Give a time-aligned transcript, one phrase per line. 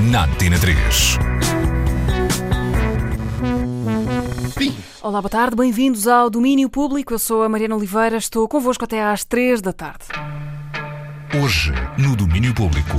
[0.00, 1.18] na Antena 3.
[4.56, 4.74] Fim.
[5.02, 7.14] Olá, boa tarde, bem-vindos ao Domínio Público.
[7.14, 10.04] Eu sou a Mariana Oliveira, estou convosco até às 3 da tarde.
[11.42, 12.96] Hoje, no Domínio Público.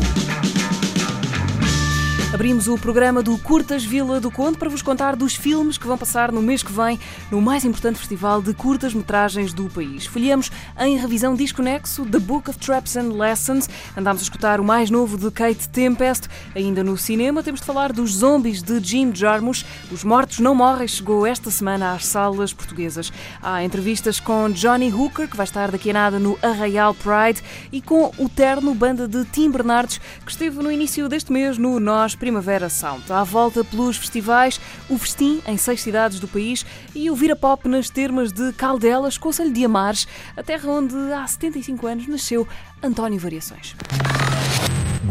[2.32, 5.98] Abrimos o programa do Curtas Vila do Conde para vos contar dos filmes que vão
[5.98, 7.00] passar no mês que vem
[7.32, 10.06] no mais importante festival de curtas-metragens do país.
[10.06, 13.68] Folhamos em revisão desconexo The Book of Traps and Lessons.
[13.98, 16.28] Andámos a escutar o mais novo de Kate Tempest.
[16.56, 19.66] Ainda no cinema temos de falar dos zombies de Jim Jarmusch.
[19.92, 23.12] Os Mortos Não Morrem chegou esta semana às salas portuguesas.
[23.42, 27.82] Há entrevistas com Johnny Hooker, que vai estar daqui a nada no Arraial Pride, e
[27.82, 32.19] com o terno banda de Tim Bernardes, que esteve no início deste mês no Nós
[32.20, 33.12] Primavera Sound.
[33.12, 37.68] À volta pelos festivais, o Festim em seis cidades do país e o Vira Pop
[37.68, 42.48] nas termas de Caldelas, Conselho de Amares, a terra onde há 75 anos nasceu
[42.84, 43.76] António Variações.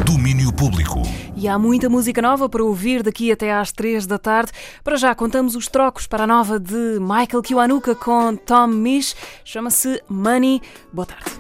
[0.05, 1.03] Domínio Público.
[1.37, 4.53] E há muita música nova para ouvir daqui até às 3 da tarde.
[4.85, 9.15] Para já contamos os trocos para a nova de Michael Kiwanuka com Tom Misch.
[9.45, 10.61] Chama-se Money.
[10.93, 11.31] Boa tarde.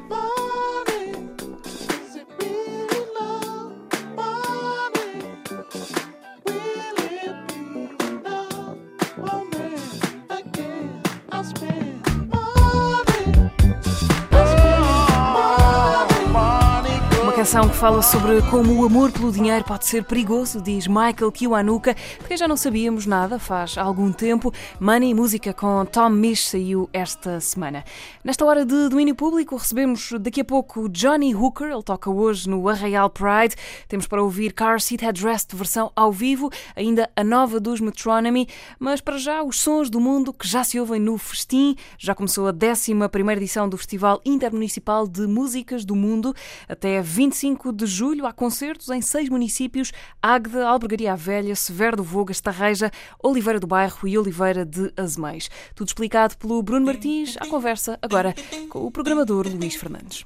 [17.38, 21.94] Canção que fala sobre como o amor pelo dinheiro pode ser perigoso, diz Michael Kiwanuka,
[22.16, 24.52] porque já não sabíamos nada faz algum tempo.
[24.80, 27.84] Money Música com Tom Misch saiu esta semana.
[28.24, 32.68] Nesta hora de domínio público recebemos daqui a pouco Johnny Hooker, ele toca hoje no
[32.68, 33.54] Arraial Pride.
[33.86, 38.48] Temos para ouvir Car Seat Headrest versão ao vivo, ainda a nova dos Metronomy,
[38.80, 41.76] mas para já os sons do mundo que já se ouvem no Festim.
[41.98, 42.92] Já começou a 11
[43.36, 46.34] edição do Festival Intermunicipal de Músicas do Mundo.
[46.68, 52.32] Até 25 de julho há concertos em seis municípios: Águeda, Albergaria Velha, Severo do Voga,
[52.32, 52.90] Estarreja,
[53.22, 55.50] Oliveira do Bairro e Oliveira de Azeméis.
[55.74, 58.34] Tudo explicado pelo Bruno Martins, à conversa agora
[58.70, 60.24] com o programador Luís Fernandes.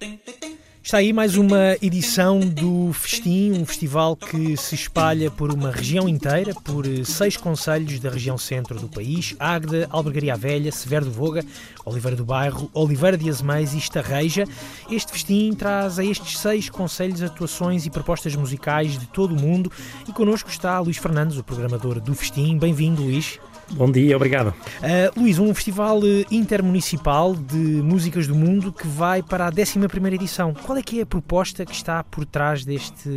[0.84, 6.08] Está aí mais uma edição do Festim, um festival que se espalha por uma região
[6.08, 11.44] inteira, por seis conselhos da região centro do país: Águeda, Albergaria Velha, Severo do Voga,
[11.84, 14.44] Oliveira do Bairro, Oliveira de Azeméis e Estarreja.
[14.90, 19.70] Este festim traz a estes seis conselhos atuações e propostas musicais de todo o mundo
[20.08, 22.58] e connosco está Luís Fernandes, o programador do festim.
[22.58, 23.38] Bem-vindo, Luís.
[23.70, 24.48] Bom dia, obrigado.
[24.48, 26.00] Uh, Luís, um festival
[26.30, 30.54] intermunicipal de músicas do mundo que vai para a 11ª edição.
[30.54, 33.08] Qual é que é a proposta que está por trás deste,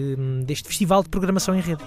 [0.45, 1.83] deste festival de programação em rede?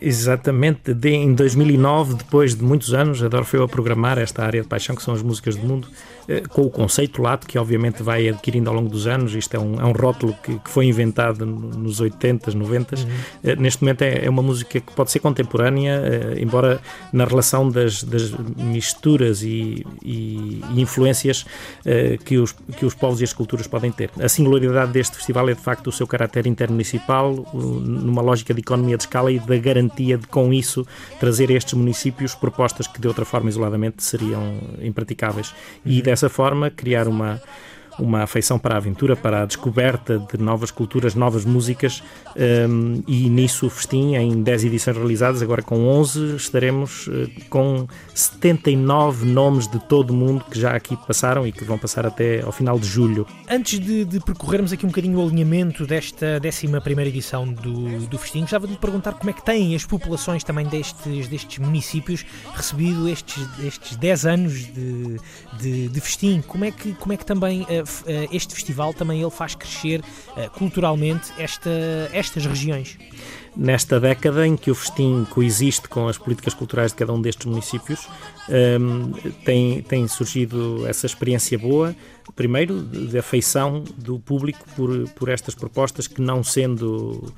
[0.00, 4.68] Exatamente, de, em 2009, depois de muitos anos, a Dorfeu a programar esta área de
[4.68, 6.15] paixão que são as músicas do mundo, eh,
[6.48, 9.34] com o conceito lato que obviamente vai adquirindo ao longo dos anos.
[9.34, 13.04] Isto é um, é um rótulo que, que, foi inventado nos 80s, 90s.
[13.04, 13.10] Uhum.
[13.44, 16.80] Eh, neste momento é, é, uma música que pode ser contemporânea, eh, embora
[17.12, 21.46] na relação das, das misturas e, e, e influências
[22.24, 24.10] que, os, que os povos e as culturas podem ter.
[24.20, 28.96] A singularidade deste festival é de facto o seu caráter intermunicipal, numa lógica de economia
[28.96, 30.86] de escala e da garantia de, com isso,
[31.20, 35.54] trazer a estes municípios propostas que de outra forma isoladamente seriam impraticáveis.
[35.84, 37.40] E dessa forma criar uma
[37.98, 42.02] uma afeição para a aventura, para a descoberta de novas culturas, novas músicas
[42.36, 47.86] um, e nisso o Festim, em 10 edições realizadas, agora com 11, estaremos uh, com
[48.14, 52.42] 79 nomes de todo o mundo que já aqui passaram e que vão passar até
[52.42, 53.26] ao final de julho.
[53.48, 58.40] Antes de, de percorrermos aqui um bocadinho o alinhamento desta 11 edição do, do Festim,
[58.40, 63.08] gostava de lhe perguntar como é que têm as populações também destes, destes municípios recebido
[63.08, 65.20] estes, estes 10 anos de,
[65.58, 67.85] de, de Festim, como é que, como é que também uh,
[68.32, 70.02] este festival também ele faz crescer
[70.54, 71.70] culturalmente esta,
[72.12, 72.98] estas regiões.
[73.56, 77.46] Nesta década em que o festim coexiste com as políticas culturais de cada um destes
[77.46, 78.06] municípios,
[78.78, 79.12] um,
[79.46, 81.96] tem, tem surgido essa experiência boa,
[82.34, 87.32] primeiro, de afeição do público por, por estas propostas que, não sendo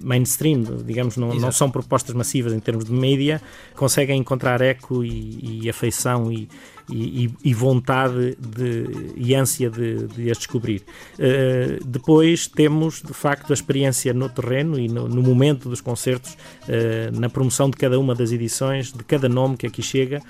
[0.00, 3.42] mainstream, digamos, não, não são propostas massivas em termos de mídia,
[3.74, 6.48] conseguem encontrar eco e, e afeição e,
[6.90, 10.82] e, e, vontade de, e ânsia de, de as descobrir.
[11.14, 16.36] Uh, depois temos, de facto, a experiência no terreno e no, no momento dos concertos,
[17.12, 20.20] na promoção de cada uma das edições, de cada nome que aqui chega,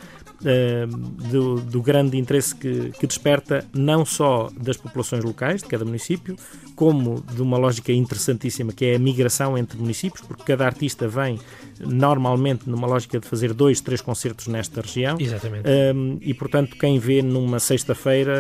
[1.31, 6.37] do, do, grande interesse que, que, desperta não só das populações locais de cada município,
[6.75, 11.39] como de uma lógica interessantíssima que é a migração entre municípios, porque cada artista vem
[11.81, 15.17] normalmente numa lógica de fazer dois, três concertos nesta região.
[15.19, 15.69] Exatamente.
[15.69, 18.35] Um, e portanto, quem vê numa sexta-feira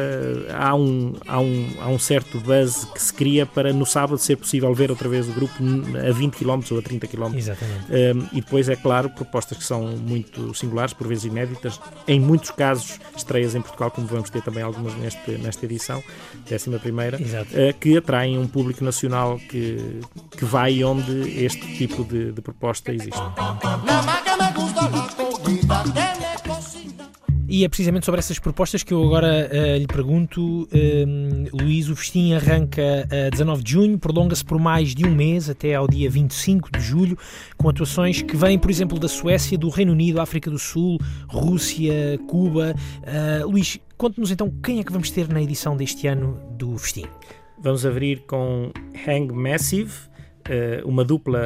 [0.52, 4.36] há um, há, um, há um certo buzz que se cria para no sábado ser
[4.36, 5.54] possível ver outra vez o grupo
[6.08, 7.34] a 20 km ou a 30 km.
[7.34, 7.84] Exatamente.
[7.90, 12.50] Um, e depois, é claro, propostas que são muito singulares, por vezes inéditas, em muitos
[12.50, 16.02] casos, estreias em Portugal, como vamos ter também algumas neste, nesta edição,
[16.50, 20.00] 11 primeira, uh, que atraem um público nacional que,
[20.36, 23.20] que vai onde este tipo de, de proposta existe.
[27.48, 30.64] E é precisamente sobre essas propostas que eu agora uh, lhe pergunto.
[30.64, 35.14] Uh, Luís, o festim arranca a uh, 19 de junho, prolonga-se por mais de um
[35.14, 37.16] mês, até ao dia 25 de julho,
[37.56, 40.98] com atuações que vêm, por exemplo, da Suécia, do Reino Unido, África do Sul,
[41.28, 42.74] Rússia, Cuba.
[43.02, 47.06] Eh, Luís, conte-nos então quem é que vamos ter na edição deste ano do festim.
[47.58, 48.70] Vamos abrir com
[49.06, 50.15] Hang Massive uh,
[50.84, 51.40] uma dupla,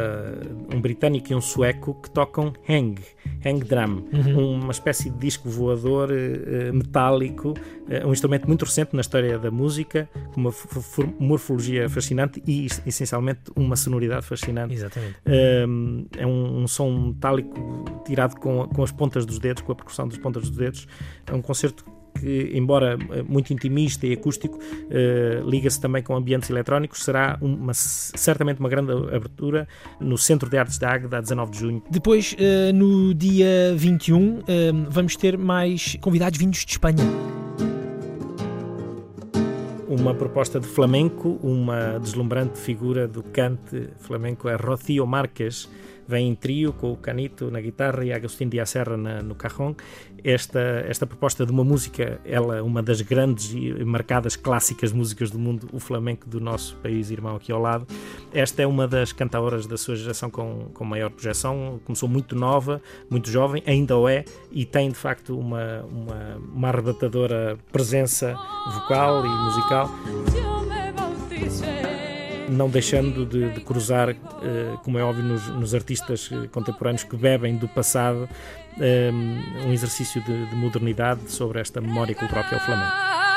[0.74, 3.00] um britânico e um sueco, que tocam hang,
[3.44, 4.60] hang drum, uhum.
[4.60, 9.50] uma espécie de disco voador uh, metálico, uh, um instrumento muito recente na história da
[9.50, 10.52] música, com uma
[11.18, 14.74] morfologia fascinante e essencialmente uma sonoridade fascinante.
[14.74, 15.16] Exatamente.
[15.26, 19.74] Ehm, é um, um, som metálico tirado com, com as pontas dos dedos, com a
[19.74, 20.86] percussão das pontas dos dedos.
[21.26, 21.84] É um concerto
[22.20, 27.72] que, embora eh, muito intimista e acústico, uh, liga-se também com ambientes eletrónicos, será uma,
[27.74, 29.66] certamente uma grande abertura
[29.98, 31.82] no Centro de Artes da Águeda, a 19 de junho.
[31.90, 34.42] Depois, uh, no dia 21, uh,
[34.88, 37.04] vamos ter mais convidados vindos de Espanha
[39.90, 45.68] uma proposta de flamenco, uma deslumbrante figura do cante flamenco é Rocío Marques,
[46.06, 49.74] vem em trio com o Canito na guitarra e Agostinho Dias Serra na, no cajón.
[50.24, 55.38] Esta, esta proposta de uma música, ela uma das grandes e marcadas clássicas músicas do
[55.38, 57.86] mundo, o flamenco do nosso país irmão aqui ao lado.
[58.32, 62.80] Esta é uma das cantadoras da sua geração com, com maior projeção, começou muito nova,
[63.08, 68.34] muito jovem, ainda o é, e tem de facto uma, uma, uma arrebatadora presença
[68.74, 69.90] vocal e musical
[72.50, 77.16] não deixando de, de cruzar, uh, como é óbvio, nos, nos, artistas eh, contemporâneos que
[77.16, 78.28] bebem do passado,
[78.78, 83.29] um, exercício de, de modernidade sobre esta memória cultural que é o Flamengo.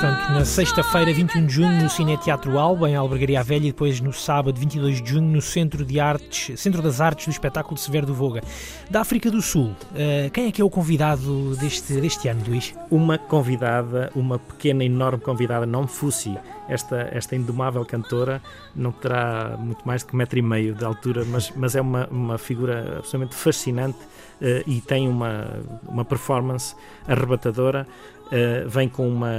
[0.00, 4.00] Portanto, na sexta-feira, 21 de junho, no Cine Teatro Alba, em Albergaria Velha, e depois
[4.00, 8.06] no sábado, 22 de junho, no Centro, de Artes, Centro das Artes do Espetáculo Severo
[8.06, 8.40] do Voga.
[8.88, 12.76] Da África do Sul, uh, quem é que é o convidado deste, deste ano, Luís?
[12.88, 16.38] Uma convidada, uma pequena, enorme convidada, não Fussi.
[16.68, 18.40] Esta, esta indomável cantora
[18.76, 22.06] não terá muito mais de que metro e meio de altura, mas, mas é uma,
[22.06, 26.76] uma figura absolutamente fascinante uh, e tem uma, uma performance
[27.08, 27.84] arrebatadora.
[28.28, 29.32] Uh, vem com uma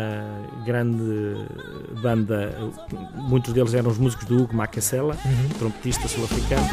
[0.66, 1.36] grande
[2.02, 2.58] banda,
[3.14, 5.50] muitos deles eram os músicos do Hugo Macasela, uhum.
[5.60, 6.68] trompetista sul-africano.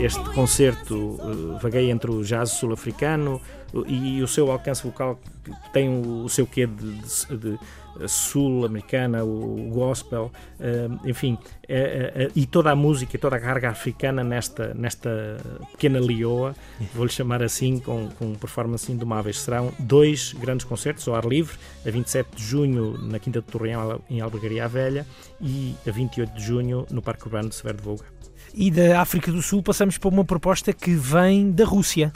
[0.00, 3.38] Este concerto uh, vagueia entre o jazz sul-africano
[3.86, 5.20] e o seu alcance vocal
[5.74, 7.58] tem o, o seu quê de, de, de
[8.06, 10.30] sul-americana, o gospel,
[10.60, 15.38] uh, enfim, uh, uh, e toda a música e toda a carga africana nesta, nesta
[15.72, 16.54] pequena lioa,
[16.94, 19.40] vou-lhe chamar assim, com, com performance indomáveis.
[19.40, 21.56] Serão dois grandes concertos ao ar livre,
[21.86, 25.06] a 27 de junho na Quinta de Torreão, em Albergaria Velha,
[25.40, 28.04] e a 28 de junho no Parque Urbano de Severo de Volga.
[28.54, 32.12] E da África do Sul passamos para uma proposta que vem da Rússia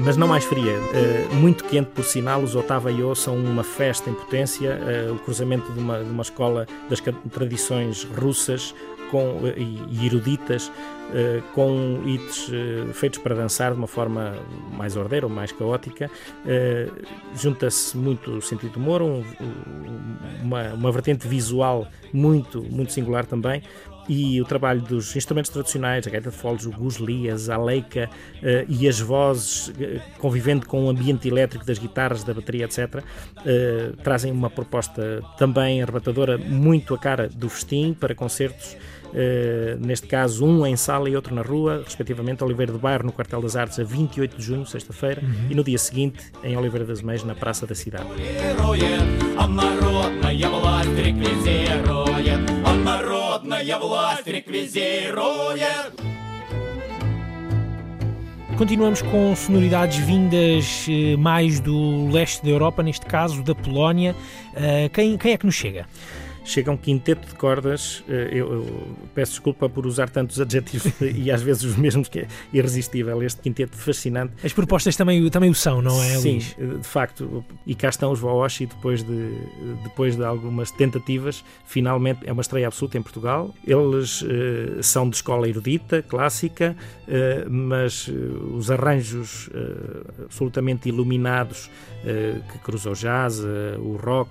[0.00, 0.78] mas não mais fria.
[0.78, 2.42] Uh, muito quente, por sinal.
[2.42, 6.22] Os Otava Io são uma festa em potência, uh, o cruzamento de uma, de uma
[6.22, 8.74] escola das tradições russas
[9.10, 10.70] com, uh, e, eruditas,
[11.54, 12.50] com hits
[12.94, 14.34] feitos para dançar de uma forma
[14.72, 16.10] mais ordeira ou mais caótica.
[17.36, 19.22] Junta-se muito o sentido de humor, um,
[20.42, 23.62] uma, uma vertente visual muito, muito singular também,
[24.08, 28.64] e o trabalho dos instrumentos tradicionais, a gaita de foles, o gusli, a zaleika uh,
[28.68, 29.72] e as vozes, uh,
[30.18, 33.02] convivendo com o ambiente elétrico das guitarras, da bateria, etc.,
[33.44, 38.76] eh, trazem uma proposta também arrebatadora, muito a cara do festim para concertos.
[39.14, 43.12] Eh, neste caso um em sala e outro na rua, respectivamente Oliveira do Bairro no
[43.12, 45.50] Quartel das Artes a 28 de junho, sexta-feira, uhum.
[45.50, 48.06] e no dia seguinte em Oliveira das Meias na Praça da Cidade.
[58.56, 64.14] Continuamos com sonoridades vindas eh, mais do leste da Europa, neste caso da Polónia.
[64.54, 65.86] Eh, quem, quem é que nos chega?
[66.44, 68.02] Chega um quinteto de cordas.
[68.08, 72.20] Eh, eu, eu, peço desculpa por usar tantos adjetivos e às vezes os mesmos, que
[72.20, 73.22] é irresistível.
[73.22, 74.32] Este quinteto fascinante.
[74.44, 76.56] As propostas também, também o são, não é, Sim, Luís?
[76.80, 77.44] de facto.
[77.66, 79.30] E cá estão os Waoshi depois de,
[79.82, 81.44] depois de algumas tentativas.
[81.64, 83.54] Finalmente é uma estreia absoluta em Portugal.
[83.66, 86.76] Eles uh, são de escola erudita, clássica,
[87.48, 88.08] mas
[88.54, 89.50] os arranjos
[90.24, 91.70] absolutamente iluminados
[92.50, 93.40] que cruzam o jazz,
[93.78, 94.30] o rock,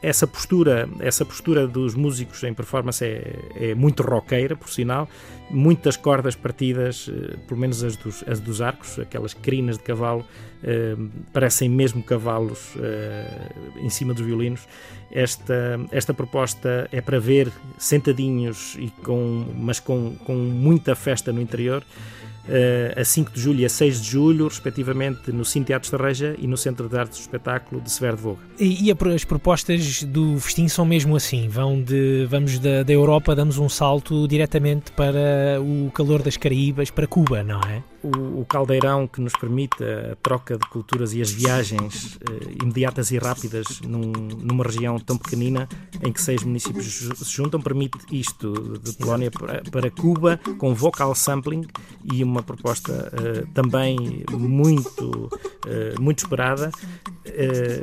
[0.00, 5.08] essa postura essa postura dos músicos em performance é, é muito roqueira, por sinal.
[5.50, 10.24] Muitas cordas partidas, eh, pelo menos as dos, as dos arcos, aquelas crinas de cavalo,
[10.62, 10.94] eh,
[11.32, 14.68] parecem mesmo cavalos eh, em cima dos violinos.
[15.10, 21.40] Esta, esta proposta é para ver sentadinhos, e com, mas com, com muita festa no
[21.40, 21.82] interior.
[22.48, 26.34] Eh, a 5 de julho e a 6 de julho, respectivamente, no Cine Teatro Estarreja
[26.38, 28.38] e no Centro de Artes do Espetáculo de Severo de Voga.
[28.58, 31.48] E, e, as propostas do festim são mesmo assim?
[31.48, 36.90] Vão de, vamos da, da Europa, damos um salto diretamente para o calor das Caraíbas,
[36.90, 37.82] para Cuba, não é?
[38.02, 43.10] O, o, caldeirão que nos permite a troca de culturas e as viagens eh, imediatas
[43.10, 45.68] e rápidas num, numa região tão pequenina
[46.02, 51.14] em que seis municípios se juntam permite isto de Polónia para, para Cuba com vocal
[51.14, 51.66] sampling
[52.12, 55.30] e uma proposta eh, também muito
[55.66, 56.70] eh, muito esperada.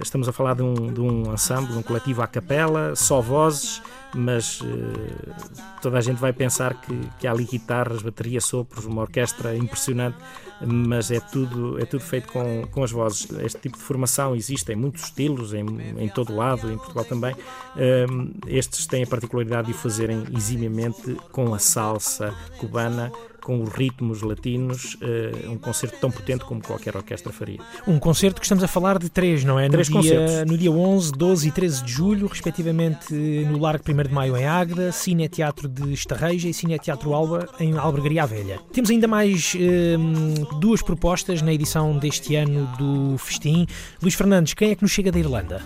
[0.01, 3.81] Estamos a falar de um, de um ensemble, um coletivo à capela, só vozes
[4.15, 4.65] mas uh,
[5.81, 10.17] toda a gente vai pensar que, que há ali guitarras, bateria, sopros, uma orquestra impressionante,
[10.65, 13.27] mas é tudo, é tudo feito com, com as vozes.
[13.43, 15.65] Este tipo de formação existe em muitos estilos, em,
[15.97, 17.33] em todo lado, em Portugal também.
[17.33, 23.11] Uh, estes têm a particularidade de o fazerem eximiamente com a salsa cubana,
[23.47, 27.61] com os ritmos latinos, uh, um concerto tão potente como qualquer orquestra faria.
[27.87, 29.69] Um concerto que estamos a falar de três, não é?
[29.69, 34.03] Três no dia, no dia 11, 12 e 13 de julho, respectivamente no Largo 1
[34.03, 38.59] de Maio em Águeda, Cine Teatro de Estarreja e Cine Teatro Alba em Albergaria Velha.
[38.73, 43.65] Temos ainda mais uh, duas propostas na edição deste ano do Festim.
[44.01, 45.63] Luís Fernandes, quem é que nos chega da Irlanda?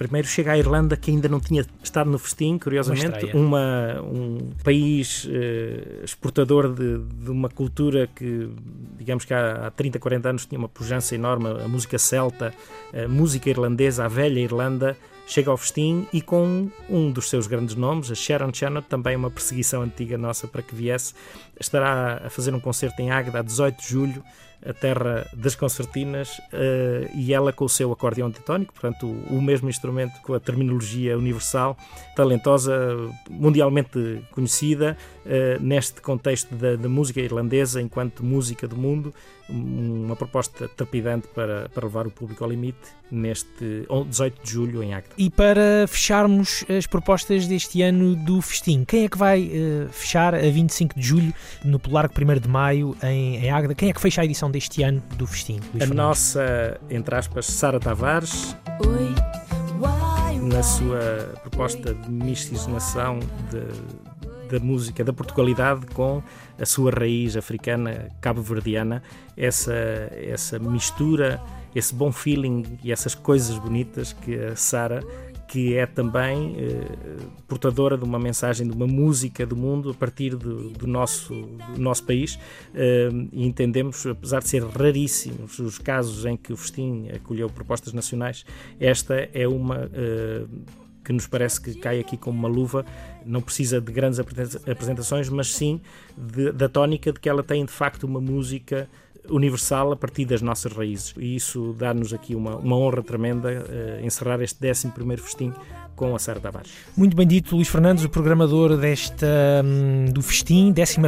[0.00, 5.28] Primeiro chega a Irlanda, que ainda não tinha estado no festim, curiosamente, uma, um país
[5.30, 8.48] eh, exportador de, de, uma cultura que,
[8.96, 12.54] digamos que há, há 30, 40 anos tinha uma pujança enorme, a música celta,
[12.94, 17.74] a música irlandesa, a velha Irlanda, chega ao festim e com um dos seus grandes
[17.74, 21.12] nomes, a Sharon Chanot, também uma perseguição antiga nossa para que viesse,
[21.60, 24.24] estará a fazer um concerto em Águeda a 18 de julho,
[24.64, 29.42] a terra das concertinas, uh, e ela com o seu acordeão antitónico, portanto, o, o,
[29.42, 31.76] mesmo instrumento com a terminologia universal,
[32.14, 32.96] talentosa,
[33.30, 39.14] mundialmente conhecida, uh, neste contexto da, da, música irlandesa enquanto música do mundo,
[39.50, 42.78] uma proposta trepidante para, para levar o público ao limite
[43.10, 45.14] neste 18 de julho em Acta.
[45.18, 50.34] E para fecharmos as propostas deste ano do Festim, quem é que vai uh, fechar
[50.34, 53.74] a 25 de julho no Polarco 1 de Maio em, em Águeda?
[53.74, 55.54] Quem é que fecha a edição deste ano do Festim?
[55.54, 55.96] Luís a Fernandes?
[55.96, 58.56] nossa, entre aspas, Sara Tavares.
[58.86, 59.14] Oi.
[60.42, 64.09] Na sua proposta de miscigenação de,
[64.50, 66.22] da música da Portugalidade com
[66.58, 69.02] a sua raiz africana cabo-verdiana,
[69.36, 69.74] essa,
[70.12, 71.40] essa mistura,
[71.74, 75.00] esse bom feeling e essas coisas bonitas que a Sara
[75.50, 80.36] que é também eh, portadora de uma mensagem, de uma música do mundo a partir
[80.36, 81.34] do, do nosso,
[81.74, 82.38] do nosso país
[82.72, 87.92] eh, e entendemos, apesar de ser raríssimos os casos em que o Festim acolheu propostas
[87.92, 88.46] nacionais,
[88.78, 90.44] esta é uma eh,
[91.04, 92.84] que nos parece que cai aqui como uma luva,
[93.24, 95.80] não precisa de grandes apresentações, mas sim
[96.16, 98.88] de, da tónica de que ela tem de facto uma música
[99.28, 101.14] universal a partir das nossas raízes.
[101.18, 105.52] E isso dá-nos aqui uma, uma honra tremenda uh, encerrar este 11 festim
[106.00, 106.70] com a Sara Tavares.
[106.96, 109.26] Muito bem dito, Luís Fernandes, o programador desta
[109.62, 110.98] hum, do Festim, 11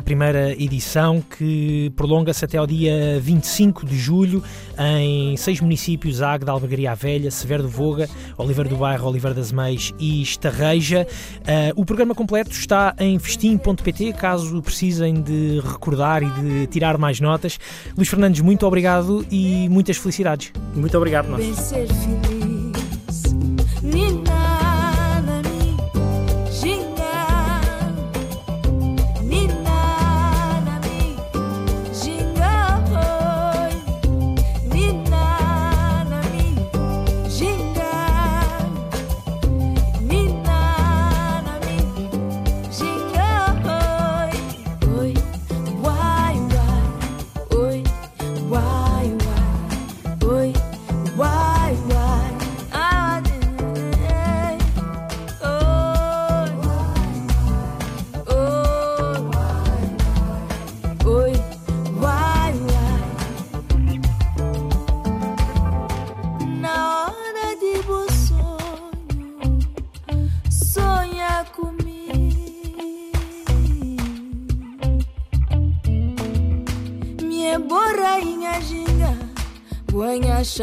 [0.62, 4.44] edição, que prolonga-se até ao dia 25 de julho
[4.78, 8.06] em seis municípios: Águeda, Albergaria Velha, Severo do Voga,
[8.37, 11.06] Oliveira do Bairro, Oliveira das Meias e Estarreja.
[11.38, 17.18] Uh, o programa completo está em festim.pt, caso precisem de recordar e de tirar mais
[17.18, 17.58] notas.
[17.96, 20.52] Luís Fernandes, muito obrigado e muitas felicidades.
[20.75, 21.72] Muito obrigado, nós.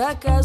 [0.09, 0.41] Chaka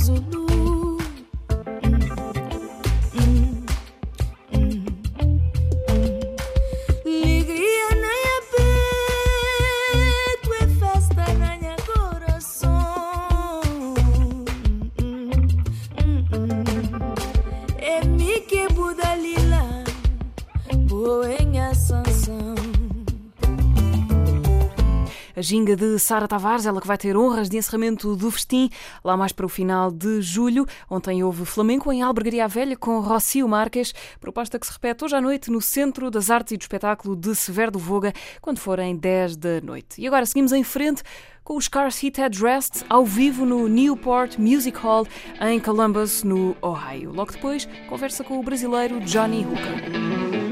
[25.45, 28.71] ginga de Sara Tavares, ela que vai ter honras de encerramento do festim,
[29.05, 30.67] lá mais para o final de julho.
[30.91, 35.21] Ontem houve flamenco em Albergaria Velha com Rocio Marques, proposta que se repete hoje à
[35.21, 39.37] noite no Centro das Artes e do Espetáculo de Severo do Voga, quando forem 10
[39.37, 40.01] da noite.
[40.01, 41.03] E agora seguimos em frente
[41.45, 45.07] com os Cars Hit Headrest ao vivo no Newport Music Hall
[45.43, 47.13] em Columbus, no Ohio.
[47.13, 50.44] Logo depois, conversa com o brasileiro Johnny Hooker.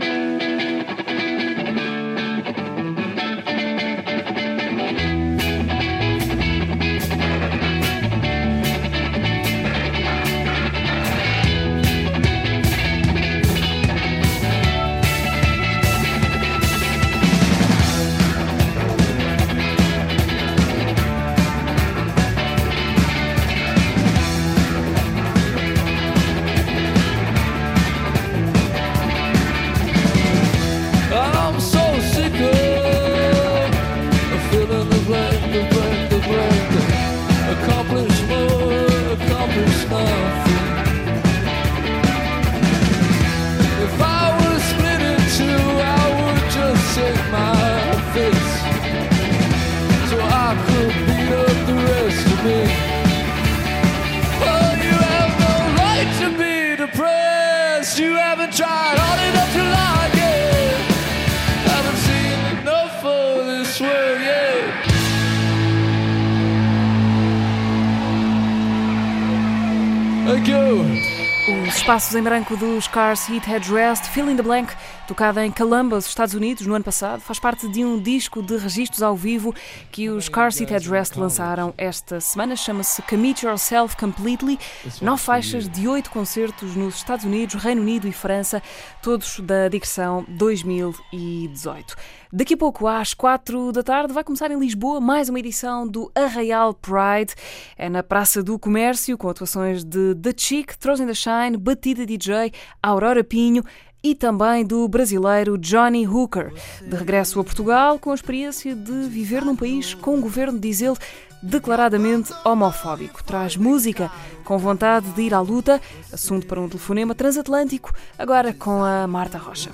[72.12, 74.74] Os espaços em branco dos Cars Hit Headrest, Fill in the Blank,
[75.08, 79.02] tocada em Columbus, Estados Unidos, no ano passado, faz parte de um disco de registros
[79.02, 79.54] ao vivo
[79.90, 82.54] que os Cars Hit Headrest lançaram esta semana.
[82.54, 84.58] Chama-se Commit Yourself Completely.
[85.00, 88.62] Nove faixas de oito concertos nos Estados Unidos, Reino Unido e França,
[89.00, 91.96] todos da digressão 2018.
[92.34, 96.10] Daqui a pouco, às quatro da tarde, vai começar em Lisboa mais uma edição do
[96.14, 97.34] Arraial Pride.
[97.76, 102.01] É na Praça do Comércio, com atuações de The Chic, Throws in the Shine, Batida
[102.06, 103.62] DJ, Aurora Pinho
[104.02, 106.52] e também do brasileiro Johnny Hooker.
[106.86, 110.80] De regresso a Portugal, com a experiência de viver num país com um governo, diz
[110.80, 110.96] ele,
[111.42, 113.22] declaradamente homofóbico.
[113.22, 114.10] Traz música
[114.44, 115.80] com vontade de ir à luta,
[116.12, 119.70] assunto para um telefonema transatlântico, agora com a Marta Rocha.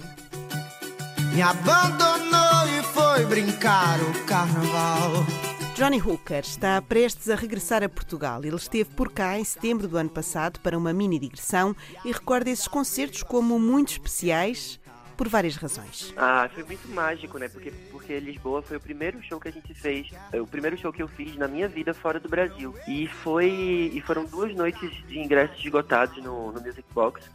[1.32, 5.57] Me abandonou e foi brincar o carnaval.
[5.78, 8.44] Johnny Hooker está prestes a regressar a Portugal.
[8.44, 11.72] Ele esteve por cá em setembro do ano passado para uma mini digressão
[12.04, 14.80] e recorda esses concertos como muito especiais
[15.16, 16.12] por várias razões.
[16.16, 17.48] Ah, foi muito mágico, né?
[17.48, 20.92] Porque, porque Lisboa foi o primeiro show que a gente fez, é, o primeiro show
[20.92, 22.74] que eu fiz na minha vida fora do Brasil.
[22.88, 23.48] E foi
[23.94, 27.30] e foram duas noites de ingressos esgotados no, no Music Box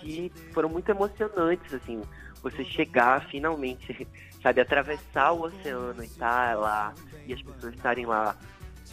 [0.00, 2.00] que, foram muito emocionantes, assim.
[2.42, 4.08] Você chegar finalmente,
[4.42, 6.94] sabe, atravessar o oceano e estar lá
[7.26, 8.36] e as pessoas estarem lá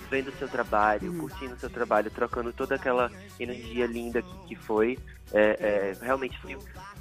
[0.09, 4.55] vendo o seu trabalho, curtindo o seu trabalho, trocando toda aquela energia linda que, que
[4.55, 4.97] foi.
[5.33, 6.57] É, é, realmente foi,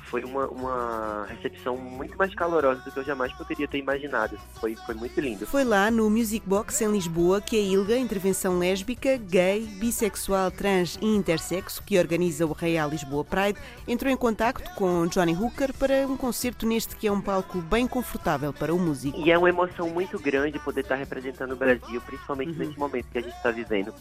[0.06, 4.38] foi uma, uma recepção muito mais calorosa do que eu jamais poderia ter imaginado.
[4.60, 5.46] Foi, foi muito lindo.
[5.46, 10.96] Foi lá no Music Box em Lisboa que a ILGA, Intervenção Lésbica, Gay, Bissexual, Trans
[11.00, 16.06] e Intersexo, que organiza o Real Lisboa Pride, entrou em contacto com Johnny Hooker para
[16.06, 19.18] um concerto neste que é um palco bem confortável para o músico.
[19.18, 22.58] E é uma emoção muito grande poder estar representando o Brasil, principalmente Uhum.
[22.58, 23.92] nesse momento que a gente está vivendo,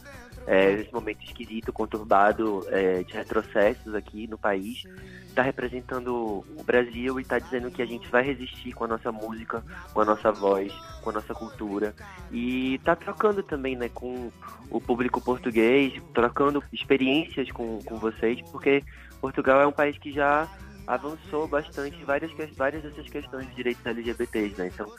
[0.46, 4.84] é, nesse momento esquisito, conturbado é, de retrocessos aqui no país.
[5.28, 9.12] Está representando o Brasil e está dizendo que a gente vai resistir com a nossa
[9.12, 11.94] música, com a nossa voz, com a nossa cultura.
[12.30, 14.30] E está trocando também né, com
[14.70, 18.82] o público português, trocando experiências com, com vocês, porque
[19.20, 20.48] Portugal é um país que já
[20.86, 24.70] avançou bastante várias, várias dessas questões de direitos LGBTs, né?
[24.72, 24.92] Então,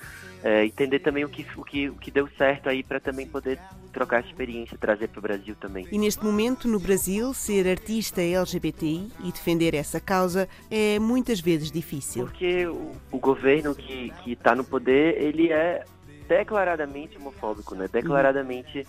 [0.43, 3.57] é, entender também o que, o, que, o que deu certo aí para também poder
[3.93, 5.87] trocar experiência trazer para o Brasil também.
[5.91, 11.71] E neste momento, no Brasil, ser artista LGBTI e defender essa causa é muitas vezes
[11.71, 12.25] difícil.
[12.25, 15.83] Porque o, o governo que que está no poder, ele é
[16.27, 17.87] declaradamente homofóbico, né?
[17.91, 18.85] Declaradamente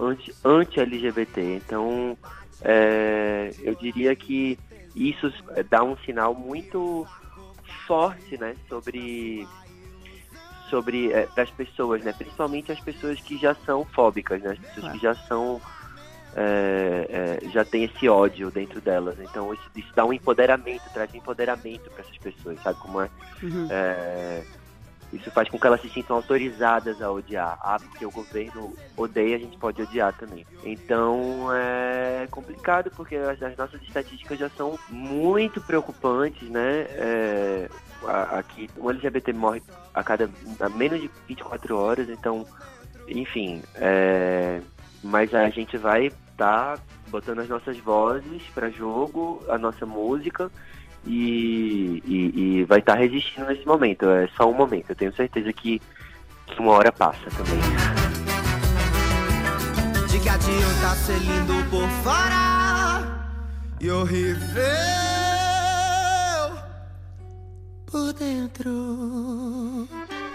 [0.00, 1.40] anti- anti-LGBT.
[1.64, 2.16] então,
[2.62, 4.58] é, eu diria que
[4.94, 7.06] isso é, dá um sinal muito
[7.86, 8.56] forte, né?
[8.68, 9.46] Sobre
[10.68, 12.12] sobre é, das pessoas, né?
[12.12, 14.52] Principalmente as pessoas que já são fóbicas, né?
[14.52, 15.60] As pessoas que já são
[16.34, 19.18] é, é, já tem esse ódio dentro delas.
[19.20, 23.10] Então isso, isso dá um empoderamento, traz um empoderamento para essas pessoas, sabe como é?
[23.42, 23.68] Uhum.
[25.12, 27.58] Isso faz com que elas se sintam autorizadas a odiar.
[27.62, 30.46] Ah, porque o governo odeia, a gente pode odiar também.
[30.64, 36.86] Então é complicado porque as, as nossas estatísticas já são muito preocupantes, né?
[36.90, 37.68] É,
[38.30, 39.62] aqui um LGBT morre
[39.94, 42.46] a cada a menos de 24 horas, então,
[43.06, 44.60] enfim, é,
[45.02, 50.50] mas a gente vai estar botando as nossas vozes para jogo, a nossa música
[51.06, 54.08] e, e- e vai estar resistindo nesse momento.
[54.08, 54.90] É só um momento.
[54.90, 55.80] Eu tenho certeza que,
[56.46, 57.58] que uma hora passa também.
[60.08, 63.02] De que adianta ser lindo por fora
[63.80, 64.62] e horrível
[67.86, 69.88] por dentro.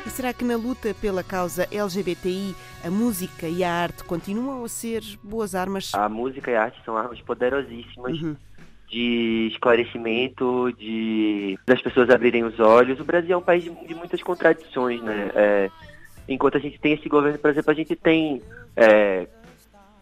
[0.05, 4.69] E será que na luta pela causa LGBTI a música e a arte continuam a
[4.69, 5.91] ser boas armas?
[5.93, 8.35] A música e a arte são armas poderosíssimas Uhum.
[8.87, 12.99] De esclarecimento, de das pessoas abrirem os olhos.
[12.99, 15.31] O Brasil é um país de, de muitas contradições, né?
[15.35, 15.69] É,
[16.27, 18.41] enquanto a gente tem esse governo, por exemplo, a gente tem
[18.75, 19.27] é,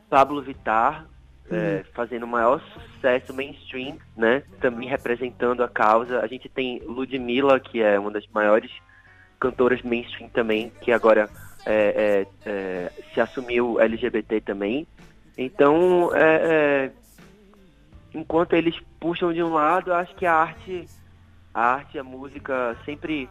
[0.09, 1.07] Pablo Vittar
[1.49, 4.43] é, fazendo o maior sucesso mainstream, né?
[4.59, 6.19] Também representando a causa.
[6.19, 8.71] A gente tem Ludmilla, que é uma das maiores
[9.39, 11.29] cantoras mainstream também, que agora
[11.65, 14.87] é, é, é, se assumiu LGBT também.
[15.37, 16.91] Então, é,
[18.15, 20.89] enquanto eles puxam de um lado, eu acho que a arte,
[21.53, 23.27] a arte a música sempre,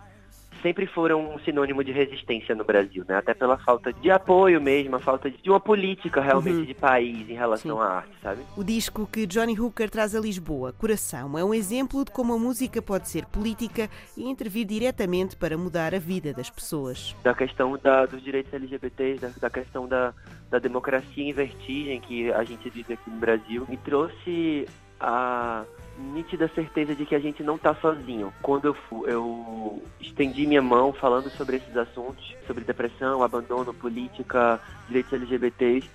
[0.63, 3.17] sempre foram um sinônimo de resistência no Brasil, né?
[3.17, 6.65] Até pela falta de apoio mesmo, a falta de uma política realmente Uhum.
[6.65, 7.83] de país em relação Sim.
[7.83, 8.43] à arte, sabe?
[8.57, 12.39] O disco que Johnny Hooker traz a Lisboa, Coração, é um exemplo de como a
[12.39, 17.15] música pode ser política e intervir diretamente para mudar a vida das pessoas.
[17.23, 20.13] da questão da- dos direitos LGBTs, da, da questão da,
[20.51, 24.67] da democracia em vertigem que a gente vive aqui no Brasil, me trouxe
[25.01, 25.65] a
[25.99, 28.33] nítida certeza de que a gente não está sozinho.
[28.43, 35.13] Quando eu, eu estendi minha mão falando sobre esses assuntos, sobre depressão, abandono, política, direitos
[35.13, 35.89] LGBTs,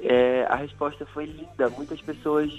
[0.00, 1.68] é, a resposta foi linda.
[1.70, 2.52] Muitas pessoas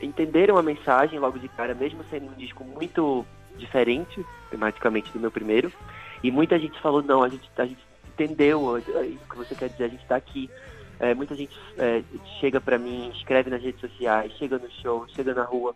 [0.00, 3.24] entenderam a mensagem logo de cara, mesmo sendo um disco muito
[3.56, 5.72] diferente, tematicamente, do meu primeiro.
[6.22, 7.80] E muita gente falou, não, a gente, a gente
[8.12, 10.50] entendeu o que você quer dizer, a gente está aqui.
[11.00, 12.02] É, muita gente é,
[12.40, 15.74] chega pra mim, escreve nas redes sociais, chega no show, chega na rua,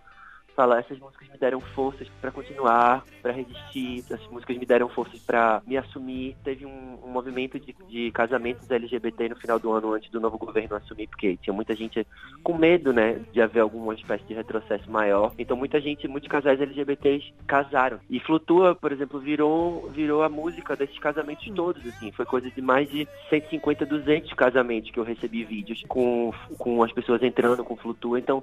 [0.55, 5.21] fala, essas músicas me deram forças pra continuar, pra resistir, essas músicas me deram forças
[5.21, 6.37] pra me assumir.
[6.45, 10.39] Teve um, um movimento de, de casamentos LGBT no final do ano, antes do novo
[10.39, 12.07] governo assumir, porque tinha muita gente
[12.43, 15.33] com medo, né, de haver alguma espécie de retrocesso maior.
[15.39, 18.01] Então muita gente, muitos casais LGBTs casaram.
[18.09, 22.13] E Flutua, por exemplo, virou, virou a música desses casamentos todos, assim.
[22.13, 26.93] Foi coisa de mais de 150, 200 casamentos que eu recebi vídeos com, com as
[26.93, 28.19] pessoas entrando com Flutua.
[28.19, 28.43] Então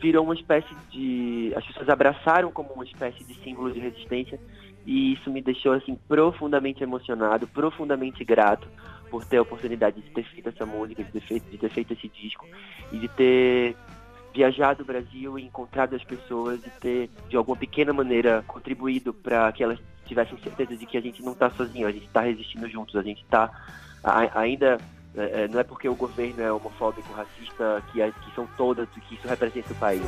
[0.00, 1.45] virou uma espécie de...
[1.54, 4.38] As pessoas abraçaram como uma espécie de símbolo de resistência
[4.84, 8.68] e isso me deixou, assim, profundamente emocionado, profundamente grato
[9.10, 11.92] por ter a oportunidade de ter feito essa música, de ter feito, de ter feito
[11.92, 12.46] esse disco
[12.92, 13.76] e de ter
[14.34, 19.50] viajado o Brasil e encontrado as pessoas e ter, de alguma pequena maneira, contribuído para
[19.52, 22.68] que elas tivessem certeza de que a gente não está sozinho, a gente está resistindo
[22.68, 23.50] juntos, a gente está
[24.34, 24.78] ainda.
[25.16, 28.86] é, é, não é porque o governo é homofóbico, racista, que, é- que são todas,
[28.90, 30.02] que isso representa o país.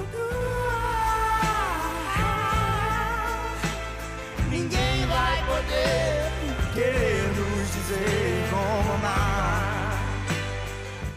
[4.51, 9.99] Ninguém vai poder querer nos dizer como amar.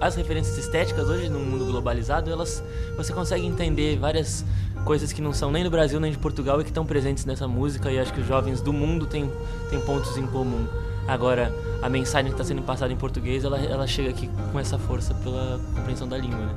[0.00, 2.64] As referências estéticas hoje no mundo globalizado, elas
[2.96, 4.42] você consegue entender várias
[4.86, 7.46] coisas que não são nem do Brasil nem de Portugal e que estão presentes nessa
[7.46, 9.30] música e acho que os jovens do mundo têm,
[9.68, 10.66] têm pontos em comum.
[11.08, 14.78] Agora, a mensagem que está sendo passada em português, ela, ela chega aqui com essa
[14.78, 16.56] força pela compreensão da língua, né?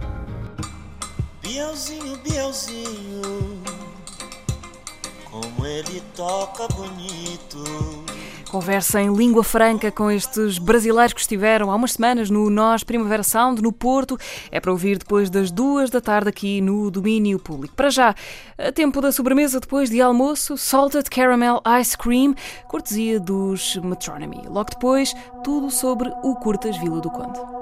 [1.42, 3.62] Bielzinho, Bielzinho,
[5.30, 8.09] como ele toca bonito.
[8.50, 13.22] Conversa em língua franca com estes brasileiros que estiveram há umas semanas no Nós Primavera
[13.22, 14.18] Sound, no Porto.
[14.52, 17.76] É para ouvir depois das duas da tarde aqui no domínio público.
[17.76, 18.16] Para já,
[18.58, 22.34] a tempo da sobremesa depois de almoço, Salted Caramel Ice Cream,
[22.68, 24.42] cortesia dos Metronomy.
[24.48, 27.59] Logo depois, tudo sobre o Curtas Vila do Conde.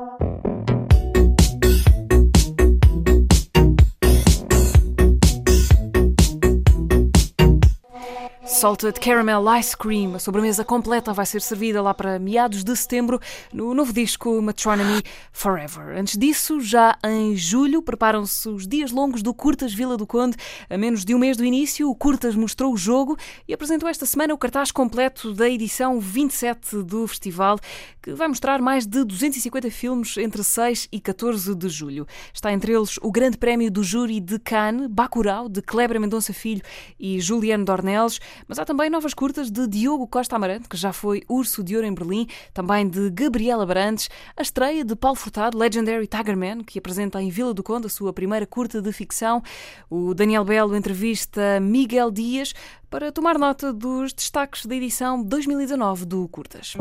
[8.58, 10.16] Salted Caramel Ice Cream.
[10.16, 13.20] A sobremesa completa vai ser servida lá para meados de setembro
[13.54, 15.96] no novo disco Metronomy Forever.
[15.96, 20.36] Antes disso, já em julho, preparam-se os dias longos do Curtas Vila do Conde.
[20.68, 23.16] A menos de um mês do início, o Curtas mostrou o jogo
[23.48, 27.60] e apresentou esta semana o cartaz completo da edição 27 do festival,
[28.02, 32.08] que vai mostrar mais de 250 filmes entre 6 e 14 de julho.
[32.34, 36.64] Está entre eles o Grande Prémio do Júri de Cannes, Bacurau, de Kleber Mendonça Filho
[37.00, 41.24] e Juliano Dornelis, mas há também novas curtas de Diogo Costa Amarante, que já foi
[41.28, 46.08] Urso de Ouro em Berlim, também de Gabriela Brandes, a estreia de Paulo Furtado, Legendary
[46.08, 49.44] Tigerman, que apresenta em Vila do Conde a sua primeira curta de ficção.
[49.90, 52.54] O Daniel Belo entrevista Miguel Dias
[52.90, 56.76] para tomar nota dos destaques da edição 2019 do Curtas.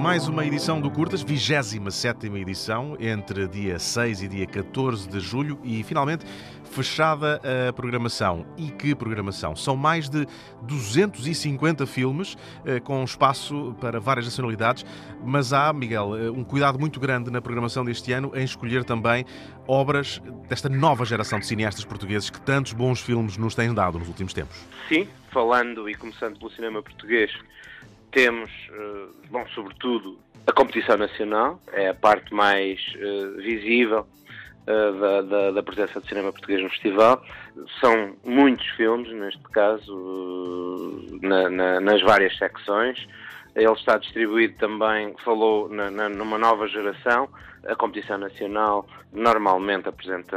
[0.00, 5.60] Mais uma edição do Curtas, 27 edição, entre dia 6 e dia 14 de julho
[5.62, 6.24] e finalmente
[6.64, 8.46] fechada a programação.
[8.56, 9.54] E que programação?
[9.54, 10.26] São mais de
[10.62, 12.34] 250 filmes
[12.64, 14.86] eh, com espaço para várias nacionalidades,
[15.22, 19.26] mas há, Miguel, eh, um cuidado muito grande na programação deste ano em escolher também
[19.68, 24.08] obras desta nova geração de cineastas portugueses que tantos bons filmes nos têm dado nos
[24.08, 24.64] últimos tempos.
[24.88, 27.30] Sim, falando e começando pelo cinema português,
[28.10, 34.06] temos, eh, bom, sobretudo, a competição nacional, é a parte mais uh, visível
[34.66, 37.22] uh, da, da, da, presença de cinema português no festival.
[37.80, 43.06] São muitos filmes, neste caso, na, na, nas várias secções.
[43.54, 47.28] Ele está distribuído também, falou na, numa nova geração.
[47.66, 50.36] A competição nacional normalmente apresenta.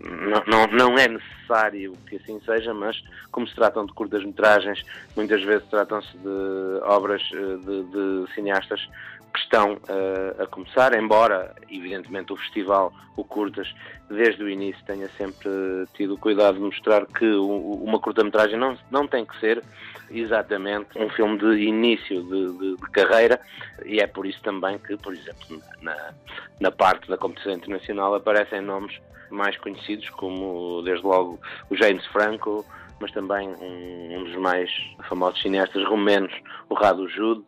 [0.00, 4.84] Não, não, não, é necessário que assim seja, mas como se tratam de curtas-metragens,
[5.16, 8.88] muitas vezes tratam-se de obras de, de cineastas
[9.36, 13.72] que estão uh, a começar, embora, evidentemente, o festival, o Curtas,
[14.08, 15.50] desde o início tenha sempre
[15.94, 19.62] tido cuidado de mostrar que o, uma curta-metragem não, não tem que ser
[20.10, 23.40] exatamente um filme de início de, de, de, carreira
[23.84, 26.14] e é por isso também que, por exemplo, na,
[26.60, 28.98] na parte da competição internacional aparecem nomes
[29.30, 32.64] mais conhecidos como, desde logo, o James Franco,
[33.00, 34.70] mas também um, um dos mais
[35.08, 36.32] famosos cineastas romenos,
[36.70, 37.44] o Radu Jude,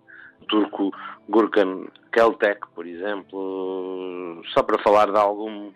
[0.49, 0.93] turco
[1.29, 5.75] Gurkan Keltek, por exemplo, só para falar de alguns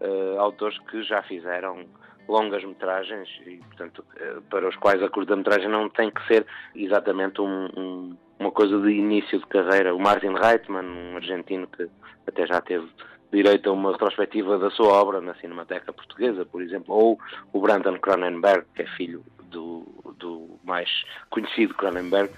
[0.00, 1.84] uh, autores que já fizeram
[2.28, 7.40] longas metragens e, portanto, uh, para os quais a curta-metragem não tem que ser exatamente
[7.40, 9.94] um, um, uma coisa de início de carreira.
[9.94, 11.88] O Martin Reitman, um argentino que
[12.26, 12.88] até já teve
[13.32, 17.18] direito a uma retrospectiva da sua obra na Cinemateca Portuguesa, por exemplo, ou
[17.52, 20.90] o Brandon Cronenberg, que é filho do, do mais
[21.30, 22.30] conhecido Cronenberg,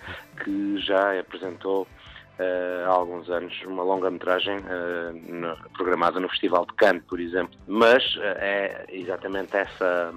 [0.45, 7.03] que já apresentou uh, há alguns anos uma longa-metragem uh, programada no Festival de Cannes,
[7.09, 7.59] por exemplo.
[7.67, 10.15] Mas uh, é exatamente essa,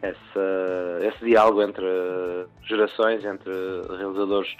[0.00, 1.84] essa, esse diálogo entre
[2.62, 3.52] gerações, entre
[3.98, 4.56] realizadores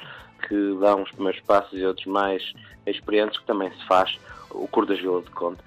[0.46, 2.42] que dão os primeiros passos e outros mais
[2.86, 4.18] experientes, que também se faz
[4.50, 5.58] o Curtas Vila de Conde.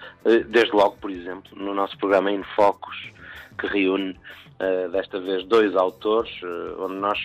[0.47, 3.13] Desde logo, por exemplo, no nosso programa Infocos,
[3.57, 4.19] que reúne
[4.91, 7.19] desta vez dois autores, uh, onde nós,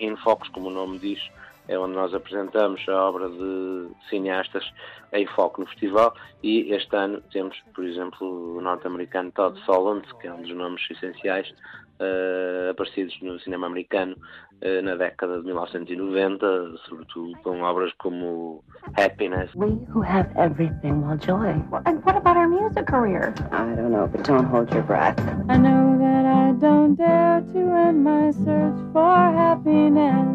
[0.00, 1.20] Infocos, como o nome diz,
[1.68, 4.64] é onde nós apresentamos a obra de cineastas
[5.12, 10.26] em foco no festival e este ano temos, por exemplo, o norte-americano Todd Solondz, que
[10.26, 11.52] é um dos nomes essenciais
[12.00, 14.16] uh, aparecidos no cinema americano
[14.62, 16.46] uh, na década de 1990,
[16.88, 18.64] sobretudo com obras como
[18.96, 19.50] Happiness.
[19.54, 21.50] We who have everything will joy.
[21.84, 23.34] And what about our music career?
[23.52, 25.18] I don't know, but don't hold your breath.
[25.48, 26.27] I know that I
[26.60, 30.26] don't dare to end my search for happiness.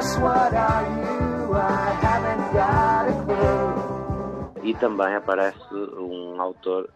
[0.00, 1.54] Just what are you?
[1.54, 4.62] I haven't got a clue.
[4.62, 6.90] E também aparece um autor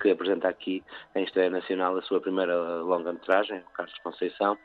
[0.00, 4.56] que apresenta aqui em estreia nacional a sua primeira longa-metragem, Carlos Conceição,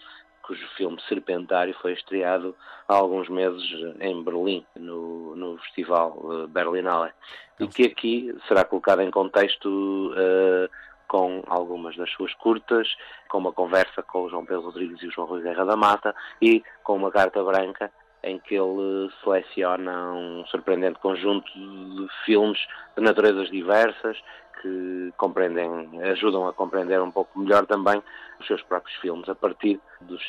[0.43, 2.56] cujo filme Serpentário foi estreado
[2.88, 3.63] há alguns meses
[3.99, 7.12] em Berlim, no, no festival eh, Berlinale,
[7.60, 10.69] e que aqui será colocado em contexto eh,
[11.13, 12.88] com algumas das suas curtas,
[13.30, 16.15] com uma conversa com o João Pedro Rodrigues e o João Rui Guerra da Mata
[16.41, 17.91] e com uma carta branca
[18.23, 22.58] em que ele seleciona um surpreendente conjunto de filmes
[22.97, 24.17] de naturezas diversas
[24.60, 28.02] que compreendem, ajudam a compreender um pouco melhor também
[28.39, 29.80] os seus próprios filmes a partir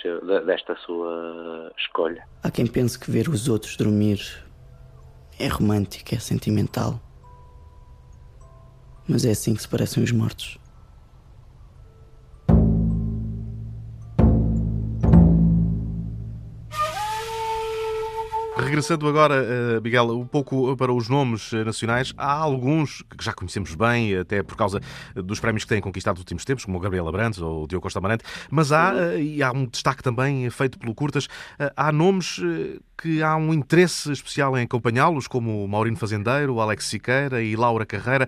[0.02, 2.26] seu- desta sua escolha.
[2.42, 4.18] Há quem pense que ver os outros dormir
[5.40, 7.00] é romântico, é sentimental.
[9.08, 10.58] Mas é assim que se parecem os mortos.
[18.74, 23.32] Regressando agora, eh, Miguel, um pouco para os nomes eh, nacionais, há alguns que já
[23.32, 24.80] conhecemos bem, até por causa
[25.14, 27.84] dos prémios que têm conquistado nos últimos tempos, como o Gabriel Abrantes ou o Diogo
[27.84, 31.92] Costa Amarante, mas há, eh, e há um destaque também feito pelo Curtas, eh, há
[31.92, 36.86] nomes eh, que há um interesse especial em acompanhá-los, como o Maurino Fazendeiro, o Alex
[36.86, 38.26] Siqueira e Laura Carreira.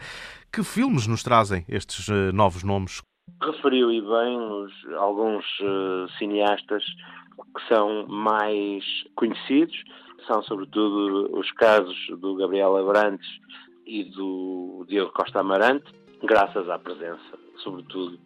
[0.52, 3.02] Que filmes nos trazem estes eh, novos nomes?
[3.42, 6.85] Referiu e bem os- alguns eh, cineastas
[7.56, 8.85] que são mais
[9.16, 9.74] conhecidos,
[10.26, 13.28] são sobretudo os casos do Gabriel Abrantes
[13.86, 15.84] e do Diogo Costa Amarante,
[16.22, 18.18] graças à presença, sobretudo,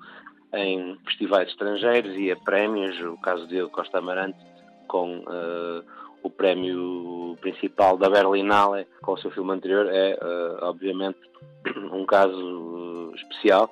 [0.52, 4.38] em festivais estrangeiros e a prémios, o caso do Diogo Costa Amarante
[4.88, 5.82] com eh,
[6.22, 11.18] o prémio principal da Berlinale com o seu filme anterior é, eh, obviamente,
[11.92, 13.70] um caso eh, especial.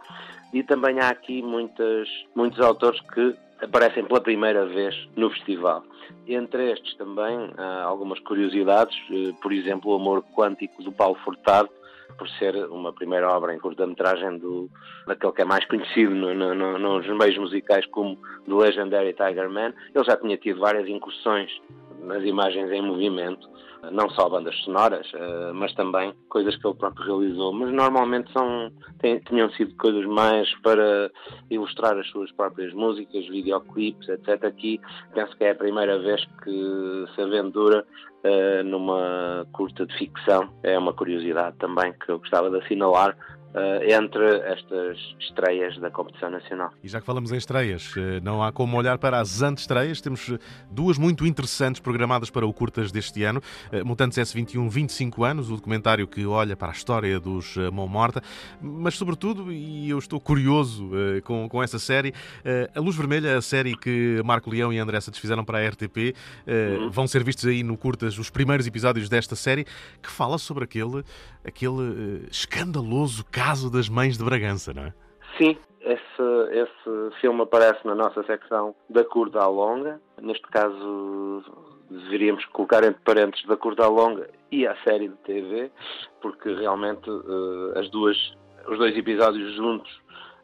[0.52, 5.82] E também há aqui muitas, muitos autores que aparecem pela primeira vez no festival.
[6.26, 11.68] Entre estes também há algumas curiosidades, eh, por exemplo, o Amor Quântico do Paulo Furtado,
[12.16, 14.68] por ser uma primeira obra em curta-metragem do
[15.06, 18.16] daquele que é mais conhecido no, no, no, nos meios musicais como
[18.46, 19.72] The Legendary Tiger Man.
[19.94, 21.50] Ele já tinha tido várias incursões
[22.02, 23.48] nas imagens em movimento,
[23.92, 27.52] não só bandas sonoras, eh, mas também coisas que ele próprio realizou.
[27.52, 31.10] Mas normalmente são, têm- tinham sido coisas mais para
[31.50, 34.44] ilustrar as suas próprias músicas, videoclipes, etc.
[34.44, 34.80] Aqui
[35.14, 37.84] penso que é a primeira vez que se aventura
[38.24, 40.50] eh, numa curta de ficção.
[40.62, 43.16] É uma curiosidade também que eu gostava de assinalar
[43.88, 46.70] entre estas estreias da competição nacional.
[46.82, 50.00] E já que falamos em estreias, eh, não há como olhar para as antestreias.
[50.00, 50.38] Temos eh,
[50.70, 53.40] duas muito interessantes programadas para o Curtas deste ano.
[53.72, 57.88] Eh, Mutantes S21, 25 anos, o documentário que olha para a história dos eh, Mão
[57.88, 58.22] Morta.
[58.60, 62.12] Mas, sobretudo, e eu estou curioso eh, com, com essa série,
[62.44, 65.68] eh, A Luz Vermelha, a série que Marco Leão e André Santos fizeram para a
[65.68, 66.14] RTP,
[66.46, 69.64] eh, vão ser vistos aí no Curtas os primeiros episódios desta série,
[70.02, 71.04] que fala sobre aquele,
[71.48, 74.94] aquele eh, escandaloso caso das mães de Bragança, não é?
[75.36, 80.00] Sim, esse, esse filme aparece na nossa secção da curta à longa.
[80.20, 81.42] Neste caso,
[81.90, 85.70] deveríamos colocar entre parênteses da curta à longa e a série de TV,
[86.20, 88.16] porque realmente eh, as duas,
[88.66, 89.90] os dois episódios juntos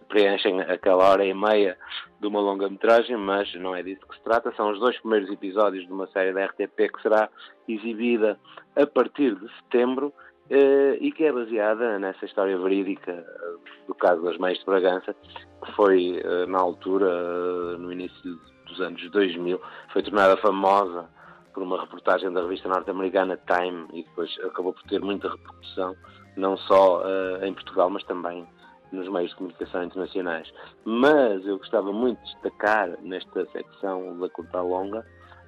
[0.09, 1.77] preenchem aquela hora e meia
[2.21, 4.53] de uma longa-metragem, mas não é disso que se trata.
[4.57, 7.29] São os dois primeiros episódios de uma série da RTP que será
[7.69, 8.39] exibida
[8.77, 10.13] a partir de setembro
[10.51, 13.55] e que é baseada nessa história verídica eh,
[13.87, 18.81] do caso das Mães de Bragança, que foi, eh, na altura, eh, no início dos
[18.81, 19.61] anos 2000,
[19.93, 21.09] foi tornada famosa
[21.53, 25.97] por uma reportagem da revista norte-americana Time e depois acabou por ter muita repercussão,
[26.37, 28.47] não só eh, em Portugal, mas também
[28.93, 30.53] nos meios de comunicação internacionais.
[30.85, 35.05] Mas eu gostava muito de destacar nesta secção da curta longa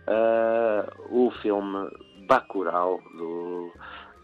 [0.07, 1.91] eh, o filme
[2.29, 3.73] Bacurau, do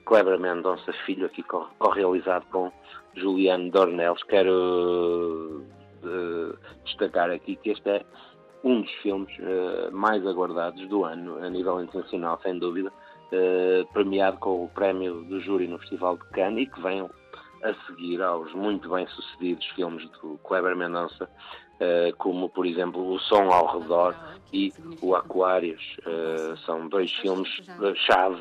[0.05, 2.73] Kleber Mendonça Filho, aqui co- co-realizado com
[3.15, 4.23] Juliano Dornelis.
[4.25, 5.63] Quero
[6.05, 8.05] eh, destacar aqui que este é
[8.65, 12.93] um dos filmes eh, mais aguardados do ano, a nível internacional, sem dúvida,
[13.33, 17.09] eh, premiado com o prémio do júri no Festival de Cannes e que vem
[17.63, 21.29] a seguir aos muito bem-sucedidos filmes do Kleber Mendonça,
[21.81, 24.17] eh, como, por exemplo, O Som ao Redor
[24.53, 25.81] e O Aquários.
[26.07, 28.39] Eh, são dois filmes-chave,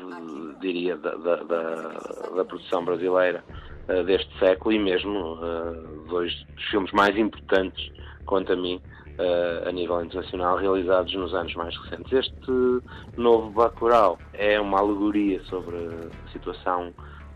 [0.60, 3.44] diria, da, da, da- produção brasileira
[3.88, 7.82] eh, deste século e mesmo eh, dois dos filmes mais importantes,
[8.26, 8.80] quanto a mim,
[9.18, 12.12] eh, a nível internacional, realizados nos anos mais recentes.
[12.12, 12.82] Este
[13.16, 16.92] novo Bacurau é uma alegoria sobre a situação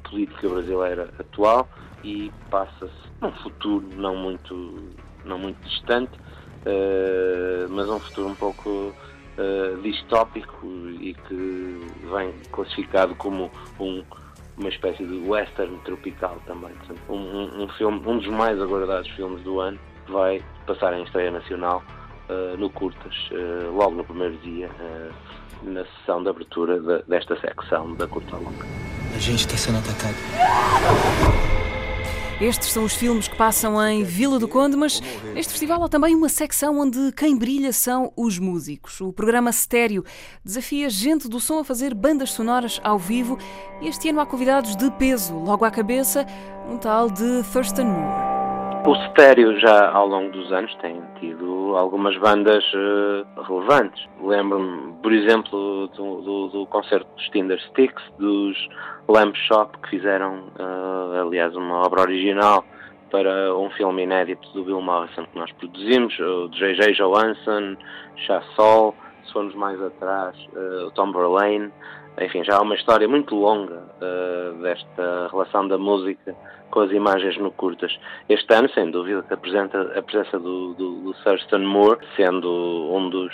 [0.08, 1.68] política brasileira atual
[2.04, 4.92] e passa-se num futuro não muito,
[5.24, 6.12] não muito distante,
[6.64, 8.92] eh, mas um futuro um pouco
[9.38, 10.66] uh, distópico
[11.00, 11.80] e que
[12.10, 14.02] vem classificado como um,
[14.56, 16.72] uma espécie de western tropical também.
[16.74, 19.78] Portanto, um, um, um filme, um dos mais aguardados filmes do ano,
[20.08, 21.82] vai passar em estreia nacional
[22.28, 24.68] uh, no Curtas, uh, logo no primeiro dia,
[25.62, 28.95] na sessão de abertura de, desta secção da Curta Longa.
[29.16, 30.14] A gente está sendo atacado.
[32.38, 35.00] Estes são os filmes que passam em Vila do Conde, mas
[35.32, 39.00] neste festival há também uma secção onde quem brilha são os músicos.
[39.00, 40.04] O programa Stéreo
[40.44, 43.38] desafia gente do som a fazer bandas sonoras ao vivo
[43.80, 45.32] e este ano há convidados de peso.
[45.34, 46.26] Logo à cabeça,
[46.68, 48.25] um tal de Thurston Moore.
[48.86, 54.06] O Stereo já ao longo dos anos tem tido algumas bandas uh, relevantes.
[54.22, 58.56] Lembro-me, por exemplo, do, do, do, concerto dos Tinder Sticks, dos
[59.08, 62.64] Lamp Shop, que fizeram, uh, aliás, uma obra original
[63.10, 66.92] para um filme inédito do Bill Morrison que nós produzimos, o J.J.
[66.92, 67.76] Johansson,
[68.24, 71.72] Chassol, se formos mais atrás, uh, o Tom Verlaine.
[72.20, 73.82] Enfim, já há uma história muito longa
[74.62, 76.34] desta relação da música
[76.70, 77.96] com as imagens no curtas.
[78.28, 83.08] Este ano, sem dúvida, que apresenta a presença do, do, do Thurston Moore, sendo um
[83.08, 83.32] dos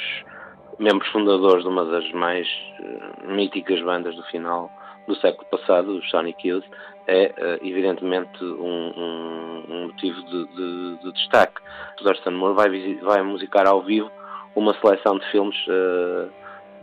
[0.78, 2.47] membros fundadores de uma das mais
[2.80, 4.70] uh, míticas bandas do final
[5.07, 6.64] do século passado, os Sonic Youth,
[7.07, 11.61] é uh, evidentemente um, um, um motivo de, de, de, destaque.
[11.99, 14.11] Thurston Moore vai, vai musicar ao vivo
[14.55, 16.30] uma seleção de filmes uh,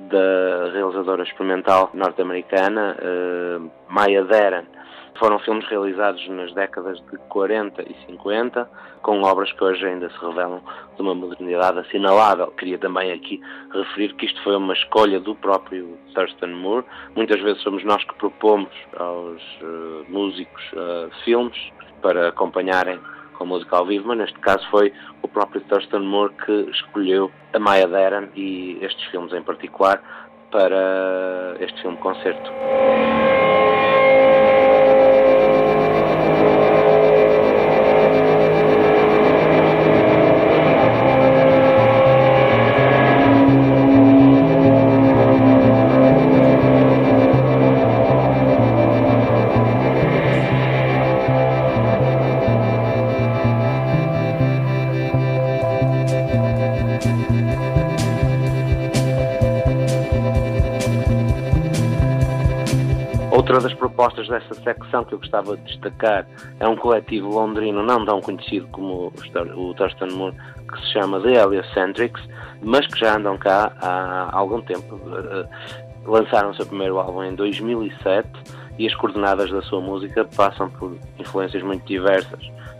[0.10, 2.96] da realizadora experimental norte-americana
[3.90, 4.66] Maya Deren
[5.20, 8.70] foram filmes realizados nas décadas de 40 e 50,
[9.02, 10.62] com obras que hoje ainda se revelam
[10.96, 12.48] de uma modernidade assinalável.
[12.52, 13.40] Queria também aqui
[13.72, 16.86] referir que isto foi uma escolha do próprio Thurston Moore.
[17.16, 21.58] Muitas vezes somos nós que propomos aos uh, músicos uh, filmes
[22.02, 23.00] para acompanharem
[23.34, 27.60] com música ao vivo, mas neste caso foi o próprio Thurston Moore que escolheu a
[27.60, 30.02] Maya Deren e estes filmes em particular
[30.52, 32.52] para este filme concerto.
[64.30, 66.26] Dessa secção que eu gostava de destacar
[66.60, 69.12] é um coletivo londrino não tão conhecido como
[69.56, 70.36] o Thurston Moore,
[70.72, 72.24] que se chama The Heliocentrics,
[72.62, 75.00] mas que já andam cá há algum tempo.
[75.08, 75.46] Eh,
[76.06, 78.28] lançaram o seu primeiro álbum em 2007
[78.78, 82.40] e as coordenadas da sua música passam por influências muito diversas: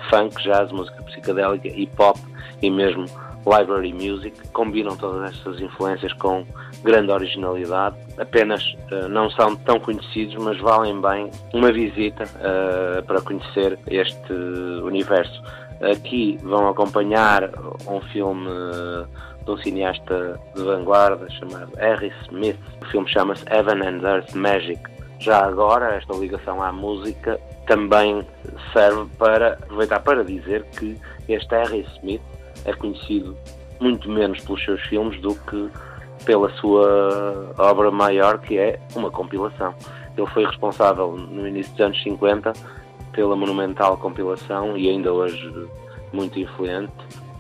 [0.10, 2.18] funk, jazz, música psicadélica, hip hop
[2.62, 3.06] e mesmo
[3.46, 6.46] library music, combinam todas estas influências com
[6.84, 7.96] grande originalidade.
[8.18, 14.34] Apenas uh, não são tão conhecidos, mas valem bem uma visita uh, para conhecer este
[14.84, 15.42] universo.
[15.82, 17.50] Aqui vão acompanhar
[17.88, 19.08] um filme uh,
[19.46, 22.60] de um cineasta de vanguarda chamado Harry Smith.
[22.82, 24.82] O filme chama-se Heaven and Earth Magic.
[25.20, 28.26] Já agora, esta ligação à música também
[28.74, 32.22] serve para aproveitar para dizer que este Harry Smith
[32.66, 33.36] é conhecido
[33.80, 35.70] muito menos pelos seus filmes do que
[36.26, 39.74] pela sua obra maior, que é uma compilação.
[40.18, 42.54] Ele foi responsável no início dos anos 50
[43.14, 45.68] pela monumental compilação e ainda hoje
[46.12, 46.94] muito influente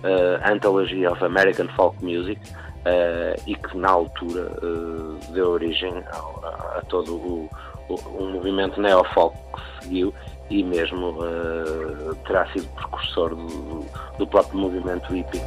[0.04, 6.78] uh, Anthology of American Folk Music uh, e que na altura uh, deu origem a,
[6.78, 7.50] a todo o,
[7.88, 10.14] o, um movimento neofolk que seguiu
[10.50, 13.86] e mesmo uh, terá sido precursor do,
[14.18, 15.41] do próprio movimento hippie.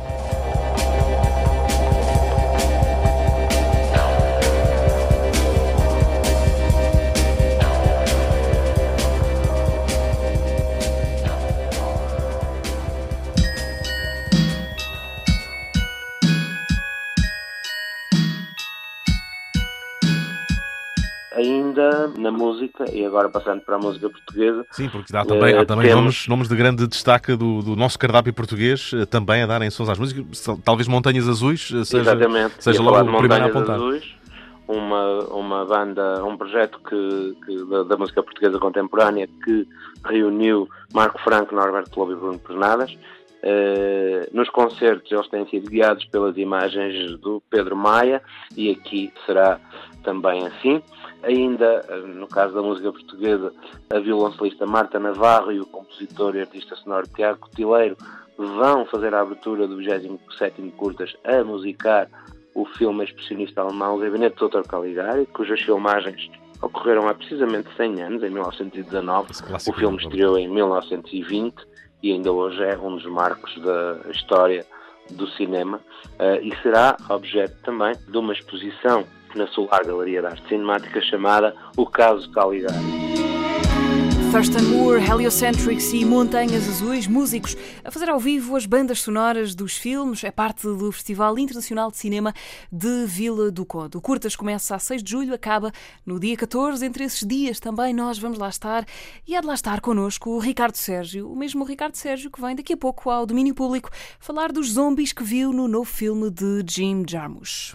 [21.42, 24.64] Ainda na música, e agora passando para a música portuguesa.
[24.70, 26.02] Sim, porque há também, há também temos...
[26.02, 29.88] nomes, nomes de grande destaque do, do nosso cardápio português eh, também a darem sons
[29.88, 32.54] às músicas, talvez Montanhas Azuis eh, seja, Exatamente.
[32.58, 33.76] seja logo o primeiro a apontar.
[33.76, 34.14] Azuis,
[34.66, 39.66] uma, uma banda, um projeto que, que da, da, música portuguesa contemporânea que
[40.04, 42.92] reuniu Marco Franco, Norberto Lobo e Bruno Pernadas.
[43.42, 48.22] Uh, nos concertos eles têm sido guiados pelas imagens do Pedro Maia
[48.56, 49.58] e aqui será
[50.04, 50.80] também assim.
[51.22, 53.52] Ainda, eh, no caso da música portuguesa,
[53.90, 57.96] a violoncelista Marta Navarro e o compositor e artista sonoro Tiago Cotileiro
[58.36, 62.08] vão fazer a abertura do 27º Curtas a musicar
[62.54, 64.66] o filme expressionista alemão Gabinete do Dr.
[64.66, 69.32] Caligari, cujas filmagens ocorreram há precisamente 100 anos, em 1919.
[69.68, 71.54] O filme estreou em 1920
[72.02, 74.66] e ainda hoje é um dos marcos da história
[75.10, 79.04] do cinema uh, e será objeto também de uma exposição
[79.36, 83.12] na Solar Galeria de Arte Cinemática chamada O Caso Caligari.
[84.32, 87.54] Thurston Moore, Heliocentrics e Montanhas Azuis, músicos
[87.84, 91.98] a fazer ao vivo as bandas sonoras dos filmes, é parte do Festival Internacional de
[91.98, 92.32] Cinema
[92.72, 93.98] de Vila do Conde.
[93.98, 95.70] O Curtas começa a 6 de julho, acaba
[96.06, 96.82] no dia 14.
[96.82, 98.86] Entre esses dias também nós vamos lá estar
[99.28, 102.56] e há de lá estar connosco o Ricardo Sérgio, o mesmo Ricardo Sérgio que vem
[102.56, 106.64] daqui a pouco ao domínio público falar dos zombies que viu no novo filme de
[106.66, 107.74] Jim Jarmusch.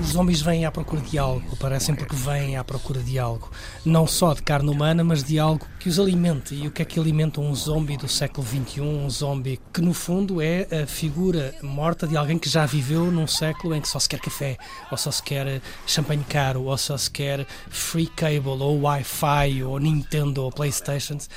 [0.00, 3.50] Os zombies vêm à procura de algo, parecem porque vêm à procura de algo.
[3.84, 6.54] Não só de carne humana, mas de algo que os alimente.
[6.54, 8.80] E o que é que alimenta um zombie do século XXI?
[8.80, 13.26] Um zombie que, no fundo, é a figura morta de alguém que já viveu num
[13.26, 14.58] século em que só se quer café,
[14.90, 19.78] ou só se quer champanhe caro, ou só se quer free cable, ou Wi-Fi, ou
[19.78, 21.30] Nintendo, ou Playstations.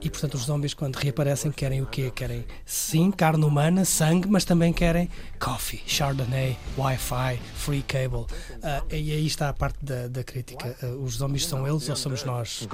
[0.00, 2.12] E, portanto, os zombies, quando reaparecem, querem o quê?
[2.14, 5.08] Querem, sim, carne humana, sangue, mas também querem
[5.38, 8.26] coffee, Chardonnay, Wi-Fi, free cable.
[8.60, 10.76] Uh, e aí está a parte da, da crítica.
[10.82, 12.66] Uh, os zombies são eles ou somos nós?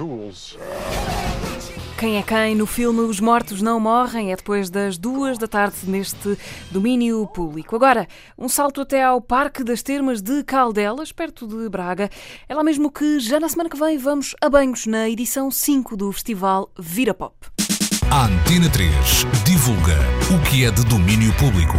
[1.99, 5.77] Quem é quem no filme Os Mortos Não Morrem é depois das duas da tarde
[5.83, 6.39] neste
[6.71, 7.75] domínio público.
[7.75, 12.09] Agora, um salto até ao Parque das Termas de Caldelas, perto de Braga.
[12.47, 15.95] É lá mesmo que já na semana que vem vamos a banhos na edição 5
[15.95, 17.35] do festival Vira Pop.
[18.09, 18.91] A Antena 3
[19.45, 19.99] divulga
[20.33, 21.77] o que é de domínio público.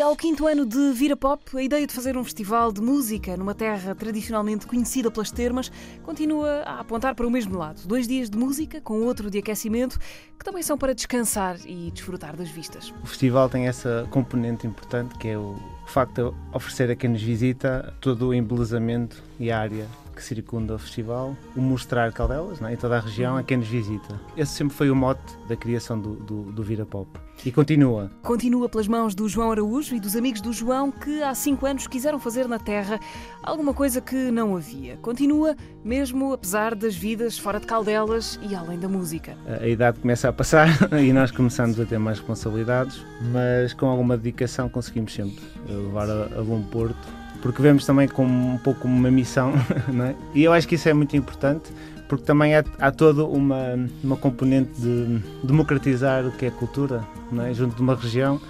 [0.00, 3.36] E ao quinto ano de Vira Pop, a ideia de fazer um festival de música
[3.36, 5.70] numa terra tradicionalmente conhecida pelas termas
[6.02, 7.86] continua a apontar para o mesmo lado.
[7.86, 9.98] Dois dias de música com outro de aquecimento,
[10.38, 12.94] que também são para descansar e desfrutar das vistas.
[13.02, 15.54] O festival tem essa componente importante que é o
[15.86, 19.86] facto de oferecer a quem nos visita todo o embelezamento e a área
[20.20, 23.66] que circunda o festival, o mostrar Caldelas né, e toda a região a quem nos
[23.66, 24.20] visita.
[24.36, 27.08] Esse sempre foi o mote da criação do, do, do Vira Pop.
[27.44, 28.10] E continua.
[28.22, 31.86] Continua pelas mãos do João Araújo e dos amigos do João que há cinco anos
[31.86, 33.00] quiseram fazer na Terra
[33.42, 34.98] alguma coisa que não havia.
[34.98, 39.38] Continua mesmo apesar das vidas fora de Caldelas e além da música.
[39.46, 40.68] A idade começa a passar
[41.02, 43.02] e nós começamos a ter mais responsabilidades,
[43.32, 48.54] mas com alguma dedicação conseguimos sempre levar a, a bom porto porque vemos também como
[48.54, 49.52] um pouco uma missão,
[49.92, 50.14] não é?
[50.34, 51.72] E eu acho que isso é muito importante,
[52.08, 57.44] porque também há, há toda uma, uma componente de democratizar o que é cultura, não
[57.44, 57.54] é?
[57.54, 58.40] Junto de uma região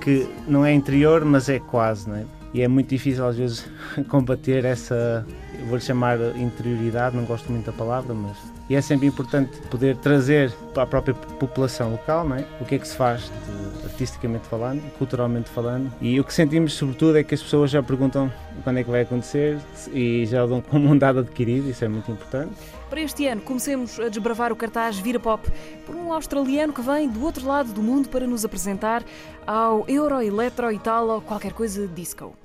[0.00, 2.24] que não é interior, mas é quase, não é?
[2.52, 3.66] E é muito difícil às vezes
[4.08, 5.26] combater essa,
[5.66, 8.36] vou-lhe chamar interioridade, não gosto muito da palavra, mas
[8.68, 12.44] e é sempre importante poder trazer para a própria população local é?
[12.60, 16.72] o que é que se faz de, artisticamente falando, culturalmente falando e o que sentimos
[16.74, 19.58] sobretudo é que as pessoas já perguntam quando é que vai acontecer
[19.92, 22.52] e já dão como um dado adquirido, isso é muito importante.
[22.88, 25.50] Para este ano, comecemos a desbravar o cartaz Vira Pop
[25.84, 29.02] por um australiano que vem do outro lado do mundo para nos apresentar
[29.46, 32.43] ao Euro, Electro, Italo, qualquer coisa disco.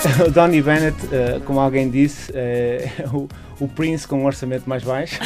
[0.26, 3.28] O Donny Bennett, uh, como alguém disse, é o,
[3.60, 5.18] o, Prince com um orçamento mais baixo.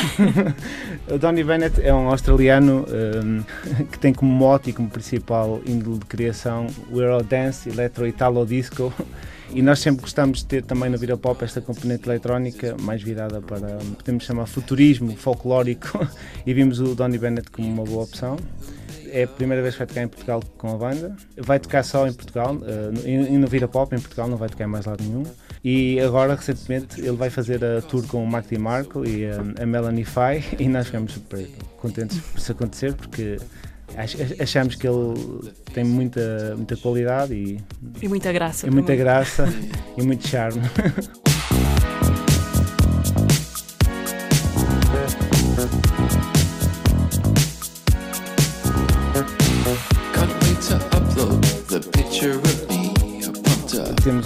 [1.09, 3.43] o Donny Bennett é um australiano um,
[3.85, 8.93] que tem como mote e como principal índole de criação o Eurodance, Electro Italo Disco.
[9.51, 13.41] E nós sempre gostamos de ter também no Vira Pop esta componente eletrónica mais virada
[13.41, 16.07] para, podemos chamar, futurismo folclórico.
[16.45, 18.37] e vimos o Donny Bennett como uma boa opção
[19.15, 21.17] é a primeira vez que vai tocar em Portugal com a banda.
[21.39, 24.65] Vai tocar só em Portugal, uh, e no Vira Pop em Portugal, não vai tocar
[24.65, 25.23] em mais lado nenhum.
[25.63, 29.67] E agora, recentemente, ele vai fazer a tour com o Mark DiMarco e a, a
[29.67, 31.49] Melanie Fay, e nós ficamos super
[31.81, 33.39] contentes por isso acontecer, porque
[34.41, 37.61] achamos que ele tem muita, muita qualidade e,
[38.03, 38.67] e muita graça.
[38.67, 39.47] E muita graça
[39.97, 40.61] e muito charme.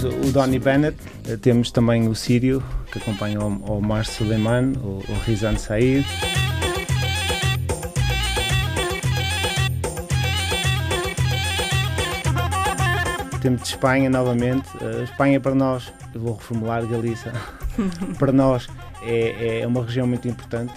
[0.09, 0.97] o Donny Bennett,
[1.41, 6.05] temos também o Sírio, que acompanha o Omar Suleiman, o, o Rizan Said.
[13.41, 14.67] Temos de Espanha novamente.
[14.81, 17.31] A Espanha para nós, eu vou reformular Galiza,
[18.19, 18.67] para nós
[19.01, 20.73] é, é uma região muito importante.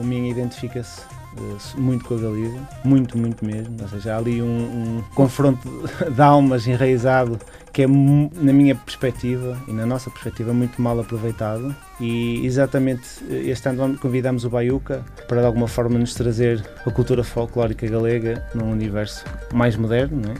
[0.00, 1.00] O Minho identifica-se
[1.36, 3.76] eh, muito com a Galiza, muito, muito mesmo.
[3.82, 5.68] Ou seja, há ali um, um confronto
[6.14, 7.38] de almas enraizado
[7.76, 11.76] que é, na minha perspectiva e na nossa perspectiva, muito mal aproveitado.
[12.00, 17.22] E exatamente este ano convidamos o Baiuca para de alguma forma nos trazer a cultura
[17.22, 20.36] folclórica galega num universo mais moderno, não é?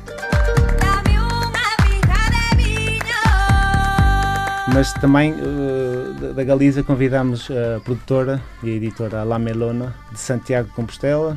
[4.73, 10.69] Mas também eh, da- Galiza convidamos a produtora e a editora La Melona de Santiago
[10.69, 11.37] de Compostela,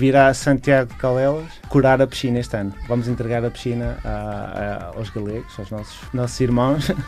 [0.00, 2.72] virá Santiago de Calelas curar a piscina este ano.
[2.88, 6.86] Vamos entregar a piscina a- a- aos galegos, aos nossos, nossos irmãos.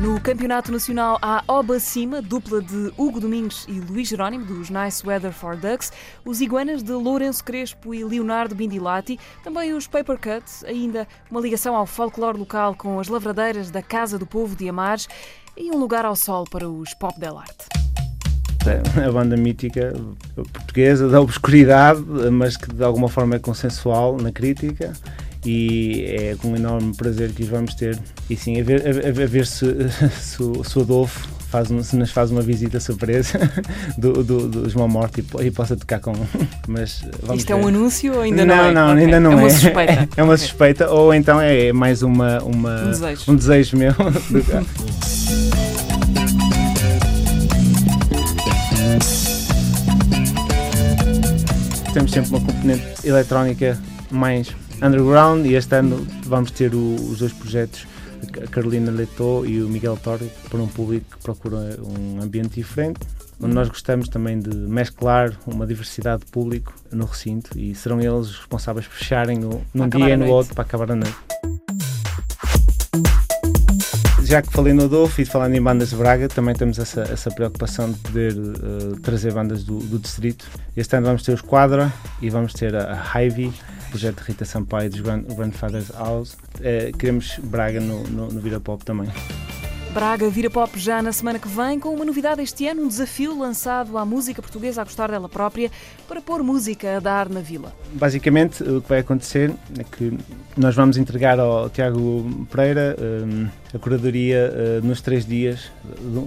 [0.00, 5.06] No Campeonato Nacional há Oba Cima, dupla de Hugo Domingos e Luís Jerónimo, dos Nice
[5.06, 5.92] Weather for Ducks,
[6.24, 11.76] os Iguanas de Lourenço Crespo e Leonardo Bindilati, também os Paper Cuts, ainda uma ligação
[11.76, 15.06] ao folclore local com as lavradeiras da Casa do Povo de Amares
[15.54, 17.89] e um lugar ao sol para os Pop Del Arte.
[18.66, 19.94] É a banda mítica
[20.52, 22.00] portuguesa da obscuridade,
[22.30, 24.92] mas que de alguma forma é consensual na crítica.
[25.44, 27.98] E é com um enorme prazer que os vamos ter.
[28.28, 29.64] E sim, a ver, a, a ver se,
[30.20, 33.50] se, o- se o Adolfo faz, um- se nos faz uma visita surpresa
[33.96, 36.12] do, do, do João Morte e, e possa tocar com.
[36.68, 37.68] Mas vamos Isto é um ver.
[37.68, 38.72] anúncio ou ainda não, não é?
[38.74, 39.04] Não, Ok.
[39.04, 39.34] ainda não é.
[39.34, 39.38] é.
[39.38, 39.92] uma suspeita.
[39.92, 43.22] É, é uma suspeita, ou então é mais uma, uma, Um desejo.
[43.32, 43.94] um desejo meu.
[51.92, 53.78] temos sempre uma componente eletrónica
[54.10, 57.86] mais underground e este ano vamos ter o- os dois projetos,
[58.42, 63.00] a Carolina Leto e o Miguel Torre, para um público que procura um ambiente diferente.
[63.42, 68.28] Onde nós gostamos também de mesclar uma diversidade de público no recinto e serão eles
[68.28, 71.16] os responsáveis por fecharem o, num dia e no outro para acabar a noite.
[74.30, 77.32] Já que falei no Adolfo e falando em bandas de Braga, também temos essa, essa
[77.32, 80.46] preocupação de poder eh, trazer bandas do, do distrito.
[80.76, 84.88] Este ano vamos ter os Quadra e vamos ter a, a projeto de Rita Sampaio
[84.88, 86.36] dos Grand, Grandfather's House.
[86.60, 89.08] Eh, queremos Braga no, no, no Vira Pop também.
[89.92, 93.36] Braga vira pop já na semana que vem com uma novidade este ano, um desafio
[93.36, 95.68] lançado à música portuguesa a gostar dela própria
[96.06, 97.74] para pôr música a dar na vila.
[97.94, 100.16] Basicamente, o que vai acontecer é que
[100.56, 105.72] nós vamos entregar ao Tiago Pereira hum, a curadoria uh, nos três dias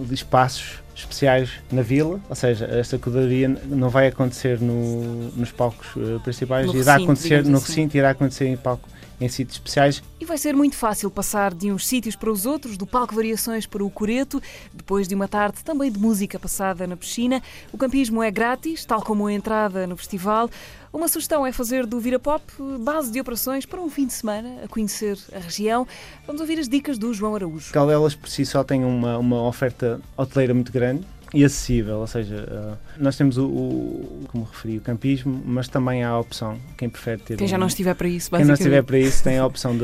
[0.07, 5.87] de, espaços especiais na vila, ou seja, esta curadoria não vai acontecer no- nos palcos
[5.95, 7.65] uh, principais, No irá recinto, acontecer no assim.
[7.67, 8.89] recinto, irá acontecer em palco
[9.23, 10.03] em sítios especiais.
[10.19, 13.65] E vai ser muito fácil passar de uns sítios para os outros, do palco Variações
[13.65, 14.41] para o Coreto,
[14.73, 17.41] depois de uma tarde também de música passada na piscina.
[17.71, 20.49] O campismo é grátis, tal como a entrada no festival.
[20.91, 22.43] Uma sugestão é fazer do Vira Pop
[22.79, 25.87] base de operações para um fim de semana, a conhecer a região.
[26.27, 27.73] Vamos ouvir as dicas do João Araújo.
[27.73, 31.03] Caldelas por si só tem uma, uma oferta hoteleira muito grande
[31.33, 36.03] e acessível, ou seja, uh, nós temos o, o- como referi, o campismo, mas também
[36.03, 38.53] há a opção, quem prefere ter Quem já um- não estiver para isso, Quem não
[38.53, 39.83] estiver para isso tem a opção de,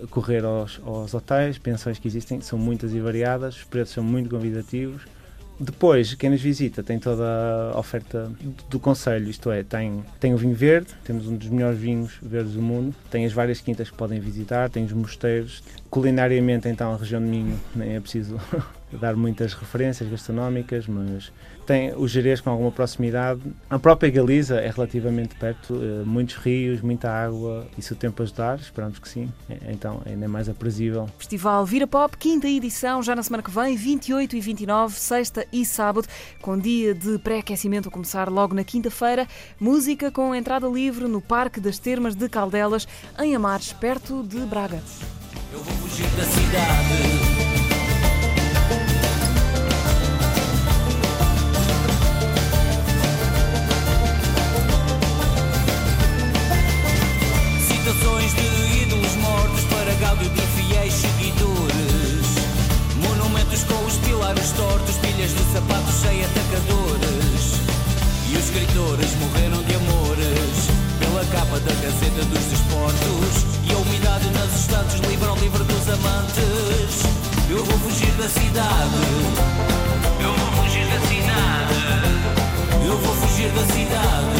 [0.00, 4.04] de correr aos, aos hotéis, pensões que existem, são muitas e variadas, os preços são
[4.04, 5.02] muito convidativos.
[5.62, 7.22] Depois, quem nos visita tem toda
[7.74, 11.48] a oferta do, do Conselho, isto é, tem, tem o vinho verde, temos um dos
[11.50, 15.62] melhores vinhos verdes do mundo, tem as várias quintas que podem visitar, tem os mosteiros.
[15.90, 18.40] Culinariamente, então, a região de Minho, nem é preciso
[18.98, 21.32] dar muitas referências gastronómicas, mas
[21.66, 23.40] tem o Jerez com alguma proximidade.
[23.68, 28.22] A própria Galiza é relativamente perto, eh, muitos rios, muita água, e se o tempo
[28.22, 31.08] ajudar, esperamos que sim, eh, então ainda é mais aprazível.
[31.18, 35.64] Festival Vira Pop, quinta edição, já na semana que vem, 28 e 29, sexta e
[35.64, 36.08] sábado,
[36.40, 39.26] com dia de pré-aquecimento a começar logo na quinta-feira.
[39.58, 42.88] Música com entrada livre no Parque das Termas de Caldelas,
[43.18, 44.82] em Amares, perto de Braga.
[45.52, 47.49] Eu vou fugir da cidade.
[57.90, 62.26] Citações de ídolos mortos para gáudio de fiéis seguidores.
[63.02, 67.58] Monumentos com os pilares tortos, pilhas de sapatos sem atacadores.
[68.30, 70.70] E os escritores morreram de amores
[71.00, 73.42] pela capa da Gazeta dos Desportos.
[73.66, 77.02] E a umidade nas estantes livra o livro dos amantes.
[77.50, 79.02] Eu vou fugir da cidade.
[80.22, 82.86] Eu vou fugir da cidade.
[82.86, 84.39] Eu vou fugir da cidade.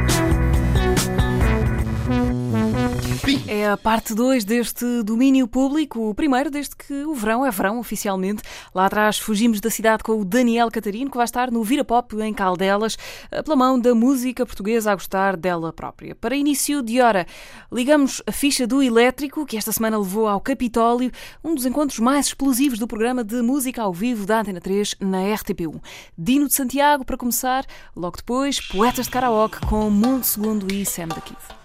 [3.47, 7.79] É a parte 2 deste domínio público, o primeiro desde que o verão é verão
[7.79, 8.41] oficialmente.
[8.73, 12.15] Lá atrás fugimos da cidade com o Daniel Catarino, que vai estar no Vira Pop
[12.19, 12.97] em Caldelas,
[13.45, 16.15] pela mão da música portuguesa a gostar dela própria.
[16.15, 17.27] Para início de hora,
[17.71, 21.11] ligamos a ficha do Elétrico, que esta semana levou ao Capitólio,
[21.43, 25.19] um dos encontros mais explosivos do programa de música ao vivo da Antena 3 na
[25.19, 25.79] RTP1.
[26.17, 27.65] Dino de Santiago para começar,
[27.95, 31.60] logo depois, Poetas de Karaoke com Mundo Segundo e Sam da Kid.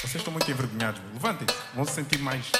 [0.00, 1.00] Vocês estão muito envergonhados.
[1.12, 2.50] Levantem-se, vão se sentir mais.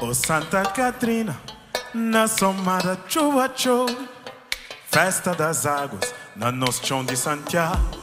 [0.00, 1.36] Ô Santa Catrina,
[1.92, 3.86] na somada chuva show,
[4.88, 7.98] festa das águas, na nosso chão de Santiago.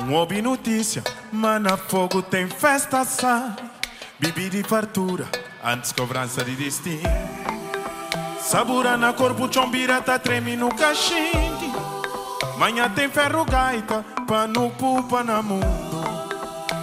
[0.00, 3.54] Um ouvi notícia, mana fogo tem festa sai,
[4.18, 5.28] bibi de fartura,
[5.62, 7.02] antes cobrança de destino.
[8.40, 12.01] Sabura na corpo, chombira tá treme no cachimbo.
[12.62, 15.66] Manhã tem ferro gaita, pano pupa na mundo.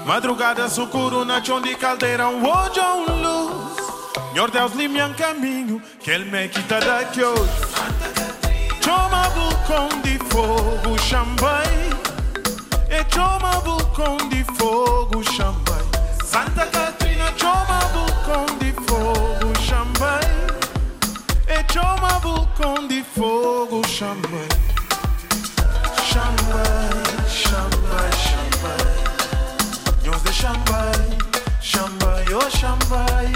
[0.06, 3.78] Madrugada sucuro na chão de caldeira, um hoje um luz.
[4.34, 7.50] Senhor Deus, limia caminho, que ele me quita daqui hoje.
[8.84, 11.64] Chama vulcão de fogo, chambai.
[12.90, 15.86] E chama vulcão de fogo, chambai.
[16.26, 20.26] Santa Catrina, chama vulcão de fogo, chambai.
[21.48, 24.79] E chama vulcão de fogo, chambai.
[26.50, 28.84] Chambai, chambai, chambai.
[30.02, 31.02] Deus de chambai,
[31.62, 33.30] chambai, oh chambai.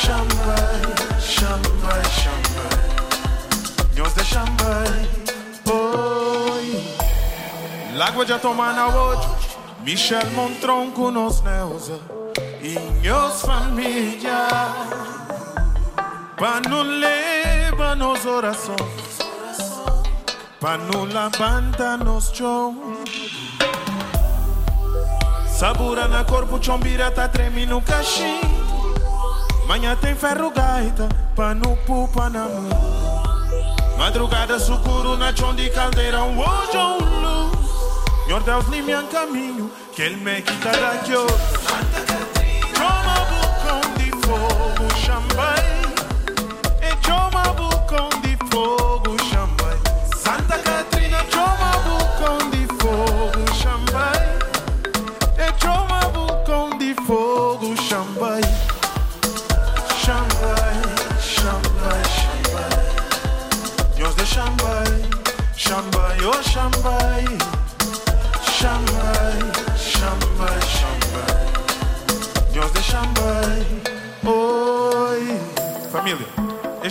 [0.00, 0.80] Chambai,
[1.20, 2.86] chambai, chambai.
[3.94, 4.92] Deus de chambai,
[5.66, 6.66] oi.
[7.94, 9.28] L'água já toma na hoje.
[9.82, 12.00] Michel Montronco nos neusa.
[12.62, 14.48] E meus família.
[16.38, 19.23] Para não levar nos orações.
[20.64, 22.74] Para não levantar nos chão.
[25.46, 28.94] Sabura na corpo, chombira tá treme no cachimbo.
[29.66, 31.06] Manhã tem ferro gaita,
[31.36, 33.22] pano pupa na mão.
[33.98, 38.24] Madrugada sucuro na chão de caldeira, um hoje um luz.
[38.24, 42.23] Senhor Deus, limia caminho, que ele me quita daqui hoje.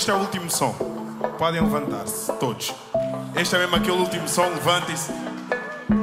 [0.03, 0.73] Este é o último som.
[1.37, 2.73] Podem levantar-se, todos.
[3.37, 5.13] Este é mesmo aquele último som, levantem-se.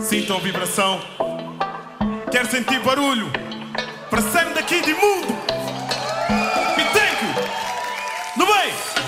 [0.01, 0.99] Sintam a vibração.
[2.31, 3.31] Quero sentir barulho.
[4.09, 4.23] Para
[4.55, 5.37] daqui de mundo.
[6.79, 8.39] E thank.
[8.39, 9.00] No bem.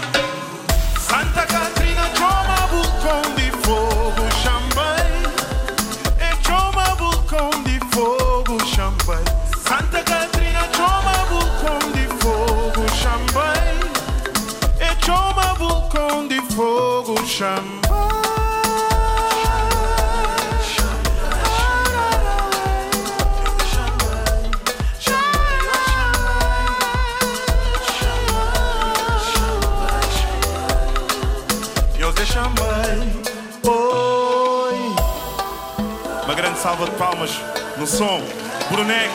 [37.83, 38.22] No som.
[38.70, 39.11] Brunex,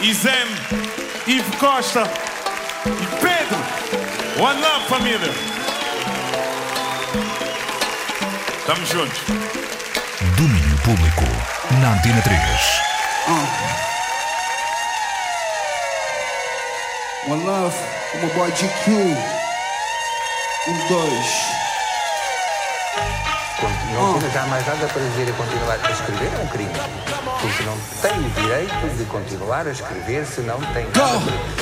[0.00, 0.48] Izem,
[1.26, 2.10] Ivo Costa
[2.86, 3.58] e Pedro.
[4.42, 5.30] One love, família.
[8.58, 9.18] Estamos juntos.
[10.36, 11.24] Domínio Público
[11.80, 12.40] na Antena 3.
[17.28, 17.76] One Love,
[18.14, 18.90] o boy GQ.
[20.66, 21.51] Um, dois.
[24.02, 26.72] Não tira já mais nada para dizer e continuar a escrever é um crime.
[27.40, 31.20] Porque não tem o direito de continuar a escrever se não tem nada
[31.56, 31.61] para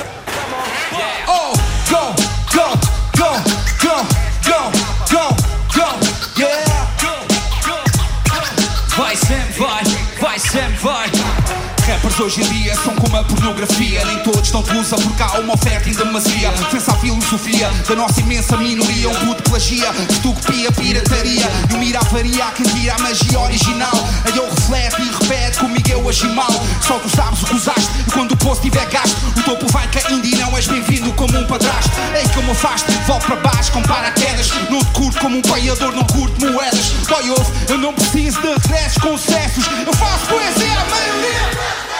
[12.01, 14.05] rappers hoje em dia são como a pornografia.
[14.07, 16.51] Nem todos dão usa porque há uma oferta em demasia.
[16.71, 19.09] Pensa a filosofia da nossa imensa minoria.
[19.09, 21.47] Um puto plagia, fotocopia, pirataria.
[21.71, 24.09] E o mira a quem tira a magia original.
[24.25, 26.51] Aí eu reflete e repete comigo eu agi mal.
[26.81, 27.91] Só tu sabes o que usaste.
[28.07, 31.39] E quando o poço tiver gasto, o topo vai caindo e não és bem-vindo como
[31.39, 31.91] um padrasto.
[32.15, 34.51] Ei, como afaste, volto para baixo com paraquedas.
[34.71, 36.93] Não te curto como um paiador, não curto moedas.
[37.09, 39.67] Boy, ouve, eu não preciso de regressos com sucessos.
[39.87, 42.00] Eu faço poesia maioria.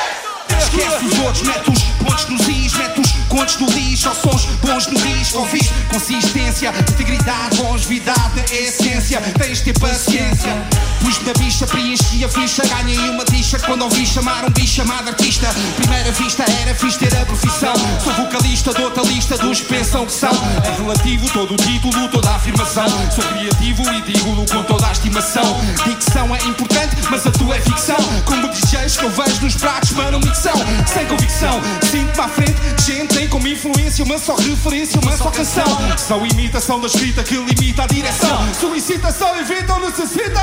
[0.81, 4.47] Esquece os outros, mete os pontos nos is, mete os contos no lixo, só sons
[4.63, 5.39] bons no disco.
[5.41, 9.21] Ouviste consistência, integridade, longevidade, essência.
[9.39, 10.57] Tens de ter paciência.
[11.01, 15.09] Pus na bicha, preenchi a ficha, ganhei uma dicha quando ouvi chamar um bicho chamado
[15.09, 15.49] artista.
[15.77, 17.75] Primeira vista era fiz ter a profissão.
[18.03, 20.31] Sou vocalista, dou-te a lista dos pensam que são.
[20.65, 22.87] É relativo todo o título, toda a afirmação.
[23.11, 25.61] Sou criativo e digo-lo com toda a estimação.
[25.85, 27.97] Dicção é importante, mas a tua é ficção.
[28.25, 30.55] Como DJs que eu vejo nos pratos, mano, micção.
[30.87, 32.61] Sem convicção, sinto-me à frente.
[32.85, 35.65] Gente tem como influência uma só referência, uma só canção.
[35.97, 38.55] São imitação da escrita que limita a direção.
[38.55, 40.43] Solicitação, evitam, necessitam.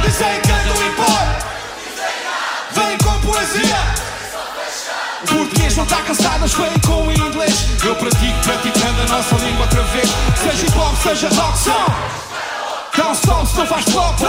[0.00, 1.46] Dizem que não importa.
[2.72, 3.76] Vem com poesia.
[5.26, 7.66] Português não está cansado, vem com o inglês.
[7.84, 10.08] Eu pratico, praticando a nossa língua outra vez.
[10.42, 11.52] Seja hip hop, seja rock.
[12.96, 14.20] Dá um som se não faz flop,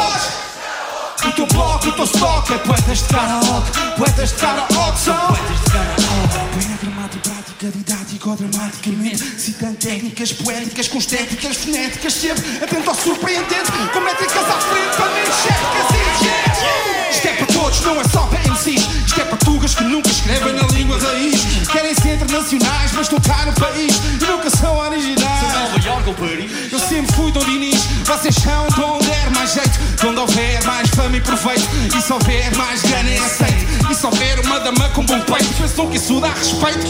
[1.25, 5.59] O teu bloco, o teu stock é poetas de karaoke, poetas de karaoke são poetas
[5.59, 7.32] de karaoke.
[7.71, 9.23] Didático dramaticamente.
[9.39, 15.25] Citando técnicas poéticas com estéticas fonéticas, sempre atento ao surpreendente, com métricas à frente para
[15.31, 18.87] chefe, Isto é para todos, não é só para MCs.
[19.05, 21.67] Isto é para tugas que nunca escrevem na língua raiz.
[21.71, 25.53] Querem ser internacionais, mas estão cá no país e nunca são originais.
[25.53, 26.51] Nova York ou Paris?
[26.71, 30.63] Eu sempre fui Dom Dinis, vocês são de onde der mais jeito, de onde houver
[30.65, 34.59] mais fama e proveito, e se houver mais grana é aceito, e se houver uma
[34.59, 36.83] dama com bom peito, pensam que isso dá respeito.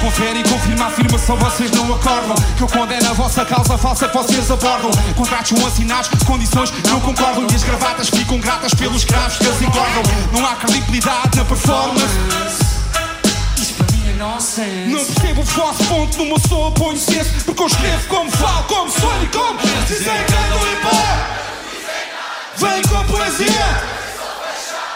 [0.00, 4.08] Confere e confirma a afirmação, vocês não acordam, que eu condeno a vossa causa falsa
[4.08, 4.90] vocês abordam.
[5.16, 10.02] Contratos são assinados, condições não concordam, e as gravatas ficam gratas pelos escravos engordam.
[10.32, 12.32] Não há credibilidade na performance.
[14.86, 18.90] Não percebo o vosso ponto numa só ponho senso Porque eu escrevo como falo, como
[18.90, 21.42] sonho e como Dizem que não importa
[22.56, 23.82] Vem com poesia.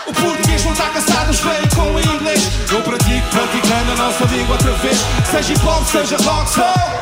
[0.07, 2.49] O português não está cansado, mas vem com o inglês.
[2.71, 4.99] Eu pratico, praticando a nossa língua outra vez.
[5.31, 7.01] Seja hip hop, seja rock, soul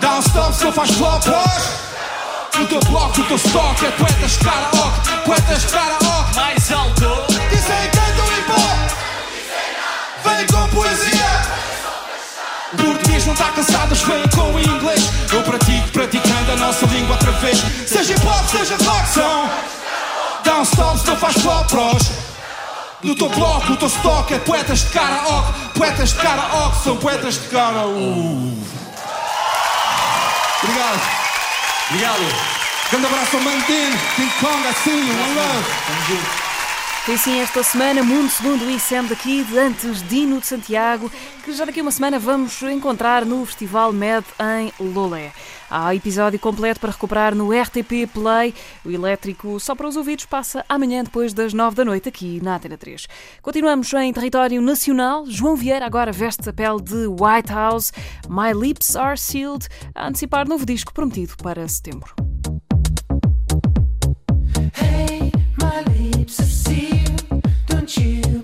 [0.00, 1.24] Dá um stop se não faz flop,
[2.58, 7.24] O teu bloco, o teu stock é poetas de karaoke Poetas de karaoke Mais alto.
[7.50, 8.96] Dizem que não importa
[10.24, 11.60] Vem com poesia.
[12.72, 15.10] O português não está cansado, vem com o inglês.
[15.32, 17.58] Eu pratico, praticando a nossa língua outra vez.
[17.86, 19.50] Seja hip hop, seja rock, são
[20.44, 22.10] Dá um stop não faz flop, pros.
[23.02, 27.34] No teu bloco, o teu stock é poetas de karaoke Poetas de karaoke são poetas
[27.34, 28.62] de karaoke
[30.62, 31.29] Obrigado
[31.90, 32.22] Obrigado.
[32.88, 36.24] Grande abraço ao Mantin, King Kong, assim, one love
[37.04, 41.10] Foi assim esta semana, Mundo Segundo e Sam daqui, de antes Dino de Santiago,
[41.42, 45.32] que já daqui a uma semana vamos encontrar no Festival MED em Lolé.
[45.70, 48.52] Há episódio completo para recuperar no RTP Play.
[48.84, 52.56] O elétrico só para os ouvidos passa amanhã depois das nove da noite aqui na
[52.56, 53.06] Antena 3.
[53.40, 55.24] Continuamos em território nacional.
[55.26, 57.92] João Vieira agora veste a pele de White House.
[58.28, 62.14] My Lips Are Sealed, a antecipar novo disco prometido para setembro.
[64.74, 67.22] Hey, my lips are sealed.
[67.68, 68.39] Don't you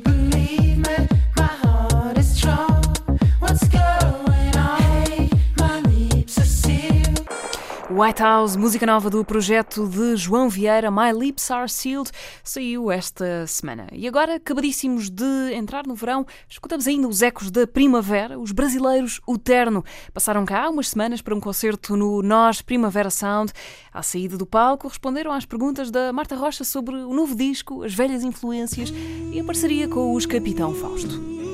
[7.99, 12.11] White House, música nova do projeto de João Vieira, My Lips Are Sealed,
[12.44, 13.86] saiu esta semana.
[13.90, 18.38] E agora, acabadíssimos de entrar no verão, escutamos ainda os ecos da primavera.
[18.38, 19.82] Os brasileiros O Terno
[20.12, 23.51] passaram cá umas semanas para um concerto no Nós Primavera Sound.
[23.90, 27.94] À saída do palco, responderam às perguntas da Marta Rocha sobre o novo disco, as
[27.94, 28.92] velhas influências
[29.32, 31.45] e a parceria com os Capitão Fausto.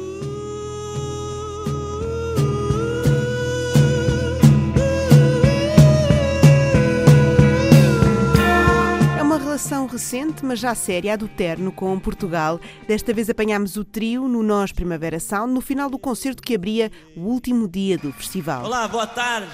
[9.62, 12.60] Relação recente, mas já séria, a do Terno com Portugal.
[12.88, 16.90] Desta vez apanhámos o trio no Nós Primavera Sound no final do concerto que abria
[17.16, 18.64] o último dia do festival.
[18.64, 19.52] Olá, boa tarde.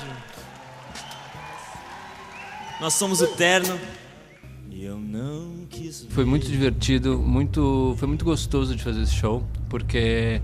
[2.81, 3.79] Nós somos o Terno.
[4.71, 9.45] E eu não quis Foi muito divertido, muito, foi muito gostoso de fazer esse show,
[9.69, 10.41] porque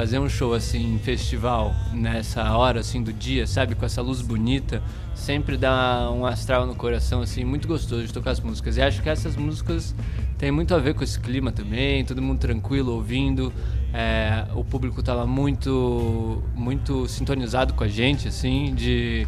[0.00, 4.82] fazer um show assim, festival, nessa hora assim do dia, sabe, com essa luz bonita,
[5.14, 8.78] sempre dá um astral no coração assim, muito gostoso de tocar as músicas.
[8.78, 9.94] E acho que essas músicas
[10.38, 13.52] têm muito a ver com esse clima também, todo mundo tranquilo ouvindo.
[13.92, 19.26] É, o público estava muito muito sintonizado com a gente assim, de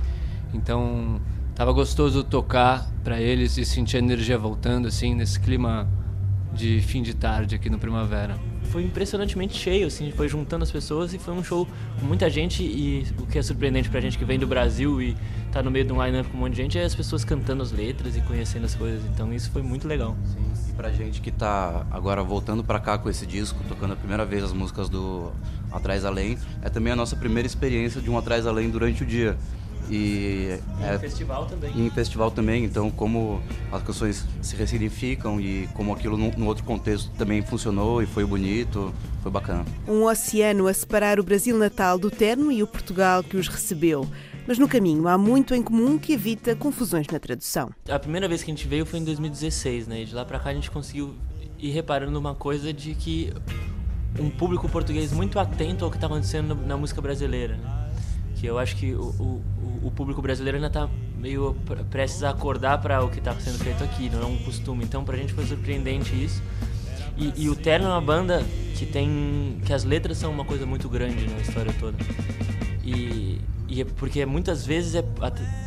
[0.55, 1.20] então
[1.55, 5.87] tava gostoso tocar para eles e sentir a energia voltando assim nesse clima
[6.55, 11.12] de fim de tarde aqui no Primavera foi impressionantemente cheio, assim, foi juntando as pessoas
[11.12, 11.68] e foi um show
[12.01, 15.14] com muita gente e o que é surpreendente pra gente que vem do Brasil e
[15.53, 17.62] tá no meio de um line-up com um monte de gente é as pessoas cantando
[17.62, 20.16] as letras e conhecendo as coisas, então isso foi muito legal.
[20.25, 23.97] Sim, e pra gente que tá agora voltando pra cá com esse disco, tocando a
[23.97, 25.31] primeira vez as músicas do
[25.70, 29.37] Atrás Além, é também a nossa primeira experiência de um Atrás Além durante o dia.
[29.91, 31.72] E, e é, em festival também.
[31.74, 36.47] E em festival também, então como as canções se ressignificam e como aquilo no, no,
[36.47, 39.64] outro contexto também funcionou e foi bonito, foi bacana.
[39.87, 44.07] Um oceano a separar o Brasil natal do Terno e o Portugal que os recebeu.
[44.47, 47.70] Mas no caminho há muito em comum que evita confusões na tradução.
[47.89, 50.03] A primeira vez que a gente veio foi em 2016, né?
[50.03, 51.14] E de lá para cá a gente conseguiu
[51.59, 53.33] ir reparando uma coisa de que
[54.18, 57.57] um público português muito atento ao que está acontecendo na música brasileira.
[57.57, 57.82] Né?
[58.43, 59.43] Que eu acho que o, o,
[59.84, 61.57] o público brasileiro ainda está meio
[61.88, 64.82] prestes a acordar para o que está sendo feito aqui, não é um costume.
[64.82, 66.43] Então, para a gente foi surpreendente isso.
[67.16, 68.43] E, e, o Terno é uma banda
[68.74, 69.61] que tem.
[69.64, 71.97] que as letras são uma coisa muito grande na história toda.
[72.82, 75.05] E, e é porque muitas vezes é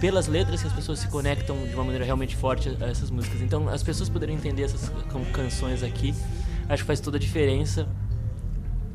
[0.01, 3.41] pelas letras que as pessoas se conectam de uma maneira realmente forte a essas músicas.
[3.41, 4.91] Então, as pessoas poderem entender essas
[5.31, 6.13] canções aqui,
[6.67, 7.87] acho que faz toda a diferença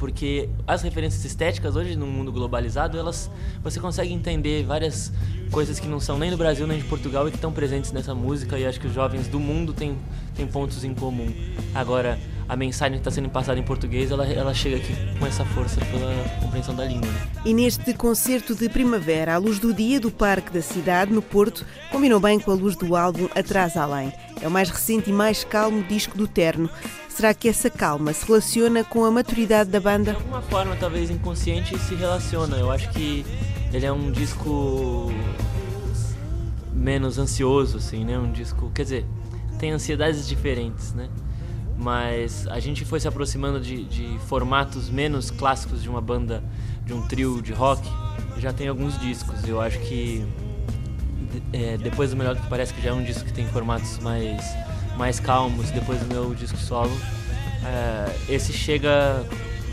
[0.01, 3.31] porque as referências estéticas hoje no mundo globalizado, elas
[3.63, 5.13] você consegue entender várias
[5.51, 8.15] coisas que não são nem do Brasil nem de Portugal e que estão presentes nessa
[8.15, 9.99] música e acho que os jovens do mundo têm,
[10.35, 11.31] têm pontos em comum.
[11.75, 12.19] Agora,
[12.51, 15.81] a mensagem que está sendo passada em português, ela, ela chega aqui com essa força
[15.85, 17.09] pela compreensão da língua.
[17.09, 17.29] Né?
[17.45, 21.65] E neste concerto de primavera, à luz do dia do Parque da Cidade, no Porto,
[21.93, 24.13] combinou bem com a luz do álbum Atrás Além.
[24.43, 26.69] É o mais recente e mais calmo disco do Terno.
[27.09, 30.11] Será que essa calma se relaciona com a maturidade da banda?
[30.11, 32.57] De alguma forma, talvez inconsciente, se relaciona.
[32.57, 33.25] Eu acho que
[33.73, 35.13] ele é um disco
[36.75, 38.19] menos ansioso, assim, né?
[38.19, 39.07] Um disco, quer dizer,
[39.57, 41.09] tem ansiedades diferentes, né?
[41.81, 46.45] Mas a gente foi se aproximando de, de formatos menos clássicos de uma banda,
[46.85, 47.83] de um trio de rock.
[48.37, 49.43] Já tem alguns discos.
[49.49, 50.27] Eu acho que
[51.53, 54.45] é, depois do melhor que parece que já é um disco que tem formatos mais
[54.97, 56.93] mais calmos depois do meu disco solo.
[57.65, 59.25] É, esse chega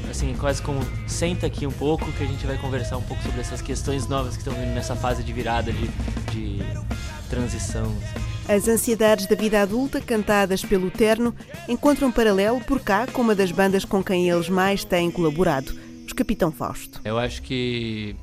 [0.09, 3.41] assim quase como senta aqui um pouco que a gente vai conversar um pouco sobre
[3.41, 5.87] essas questões novas que estão vindo nessa fase de virada de,
[6.31, 6.59] de
[7.29, 7.93] transição.
[8.47, 11.35] As ansiedades da vida adulta, cantadas pelo Terno,
[11.67, 16.13] encontram paralelo por cá com uma das bandas com quem eles mais têm colaborado, os
[16.13, 17.01] Capitão Fausto.
[17.03, 18.15] Eu acho que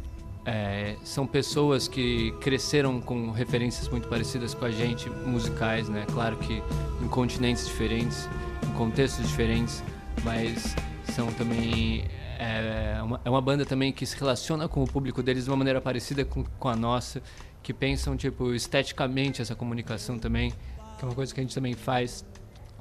[0.47, 6.07] é, são pessoas que cresceram com referências muito parecidas com a gente, musicais, né?
[6.11, 6.63] Claro que
[7.03, 8.27] em continentes diferentes,
[8.67, 9.85] em contextos diferentes,
[10.25, 10.75] mas
[11.15, 12.05] são também
[12.39, 15.57] é uma, é uma banda também que se relaciona com o público deles de uma
[15.57, 17.23] maneira parecida com, com a nossa,
[17.65, 20.53] que pensam tipo esteticamente essa comunicação também,
[20.99, 22.25] que é uma coisa que a gente também faz.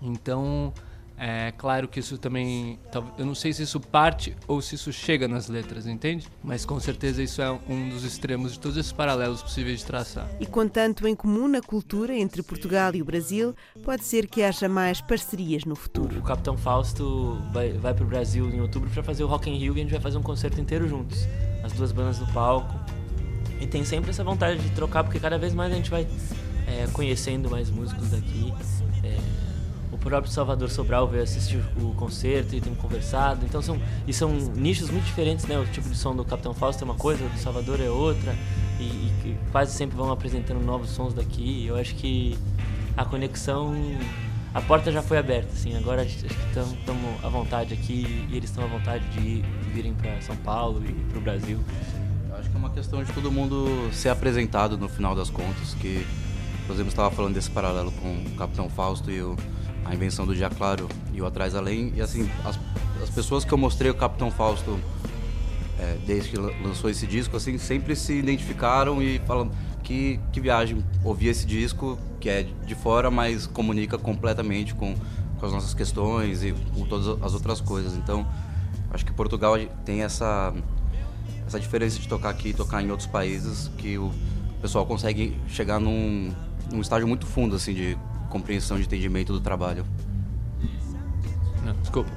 [0.02, 0.74] Então
[1.18, 2.78] é claro que isso também.
[3.18, 6.28] Eu não sei se isso parte ou se isso chega nas letras, entende?
[6.44, 10.28] Mas com certeza isso é um dos extremos de todos esses paralelos possíveis de traçar.
[10.38, 14.44] E com tanto em comum na cultura entre Portugal e o Brasil, pode ser que
[14.44, 16.20] haja mais parcerias no futuro.
[16.20, 19.58] O Capitão Fausto vai, vai para o Brasil em outubro para fazer o Rock in
[19.58, 21.26] Rio e a gente vai fazer um concerto inteiro juntos.
[21.64, 22.93] As duas bandas no palco.
[23.64, 26.08] E tem sempre essa vontade de trocar, porque cada vez mais a gente vai
[26.68, 28.54] é, conhecendo mais músicos daqui.
[29.04, 29.18] É,
[30.04, 33.46] próprio Salvador Sobral veio assistir o concerto e tem conversado.
[33.46, 35.58] Então são e são nichos muito diferentes, né?
[35.58, 38.36] O tipo de som do Capitão Fausto é uma coisa, do Salvador é outra
[38.80, 41.66] e, e quase sempre vão apresentando novos sons daqui.
[41.66, 42.38] Eu acho que
[42.98, 43.74] a conexão
[44.54, 45.76] a porta já foi aberta, assim.
[45.76, 46.78] Agora acho que estamos
[47.24, 50.84] à vontade aqui e eles estão à vontade de, ir, de virem para São Paulo
[50.86, 51.60] e para o Brasil.
[52.54, 56.06] Que é uma questão de todo mundo ser apresentado no final das contas, que
[56.68, 59.36] por exemplo estava falando desse paralelo com o Capitão Fausto e o
[59.86, 61.92] a invenção do Dia Claro e o Atrás Além.
[61.96, 62.60] E assim, as,
[63.02, 64.80] as pessoas que eu mostrei o Capitão Fausto
[65.80, 69.52] é, desde que lançou esse disco, assim, sempre se identificaram e falam
[69.82, 74.96] que, que viagem ouvir esse disco, que é de fora, mas comunica completamente com,
[75.40, 77.96] com as nossas questões e com todas as outras coisas.
[77.96, 78.26] Então,
[78.92, 80.54] acho que Portugal tem essa,
[81.54, 84.12] essa diferença de tocar aqui e tocar em outros países, que o
[84.60, 86.34] pessoal consegue chegar num,
[86.72, 87.98] num estágio muito fundo, assim, de
[88.30, 89.86] compreensão de entendimento do trabalho.
[91.82, 92.10] Desculpa.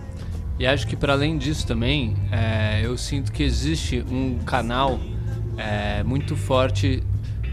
[0.59, 4.99] E acho que para além disso também, é, eu sinto que existe um canal
[5.59, 7.03] é, muito forte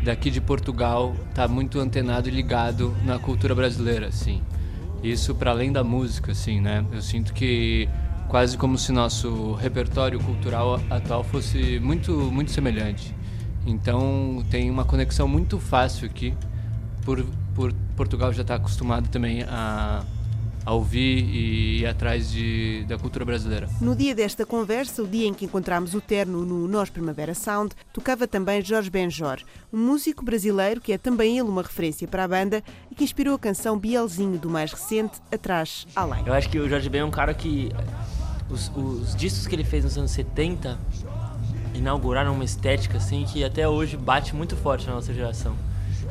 [0.05, 4.41] daqui de Portugal, tá muito antenado e ligado na cultura brasileira, assim.
[5.03, 6.85] Isso para além da música, assim, né?
[6.93, 7.89] Eu sinto que
[8.27, 13.15] quase como se nosso repertório cultural atual fosse muito muito semelhante.
[13.65, 16.35] Então tem uma conexão muito fácil aqui,
[17.05, 20.03] por, por Portugal já está acostumado também a,
[20.65, 23.69] a ouvir e ir atrás de, da cultura brasileira.
[23.79, 27.73] No dia desta conversa, o dia em que encontramos o terno no Nós Primavera Sound,
[27.91, 29.39] tocava também Jorge Benjor,
[29.71, 33.35] um músico brasileiro que é também ele uma referência para a banda e que inspirou
[33.35, 36.23] a canção Bielzinho do mais recente, Atrás, Além.
[36.25, 37.69] Eu acho que o Jorge Ben é um cara que.
[38.53, 40.77] Os, os discos que ele fez nos anos 70
[41.73, 45.55] inauguraram uma estética assim que até hoje bate muito forte na nossa geração.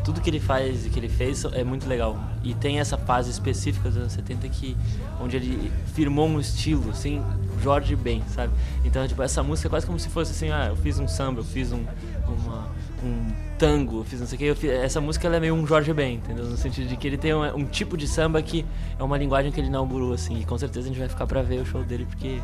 [0.04, 2.18] Tudo que ele faz e que ele fez é muito legal.
[2.42, 4.76] E tem essa fase específica dos anos 70 que
[5.20, 7.22] onde ele firmou um estilo, assim,
[7.62, 8.52] Jorge Ben, sabe?
[8.84, 11.38] Então, tipo, essa música é quase como se fosse assim, ah, eu fiz um samba,
[11.38, 11.84] eu fiz um,
[12.26, 12.68] uma,
[13.04, 13.30] um
[13.62, 14.44] tango, eu fiz não sei o que.
[14.46, 16.44] eu fiz- essa música ela é meio um Jorge Ben, entendeu?
[16.46, 18.64] No sentido de que ele tem um, um tipo de samba que
[18.98, 20.40] é uma linguagem que ele inaugurou, assim.
[20.40, 22.40] E com certeza a gente vai ficar pra ver o show dele, porque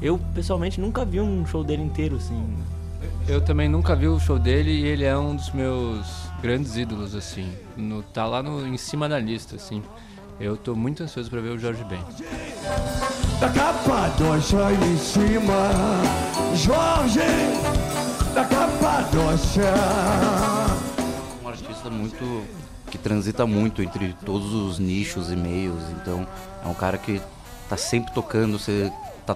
[0.00, 2.42] eu, pessoalmente, nunca vi um show dele inteiro, assim.
[3.28, 6.06] Eu também nunca vi o show dele e ele é um dos meus
[6.40, 7.52] grandes ídolos, assim.
[7.76, 9.82] No, tá lá no, em cima da lista, assim.
[10.40, 12.00] Eu tô muito ansioso pra ver o Jorge Ben.
[13.38, 15.70] Da Capadócia em cima,
[16.56, 17.20] Jorge,
[18.34, 19.64] da Capadócia.
[21.42, 22.44] um artista muito
[22.90, 26.26] que transita muito entre todos os nichos e meios, então
[26.64, 27.20] é um cara que
[27.68, 28.92] tá sempre tocando, você
[29.24, 29.34] tá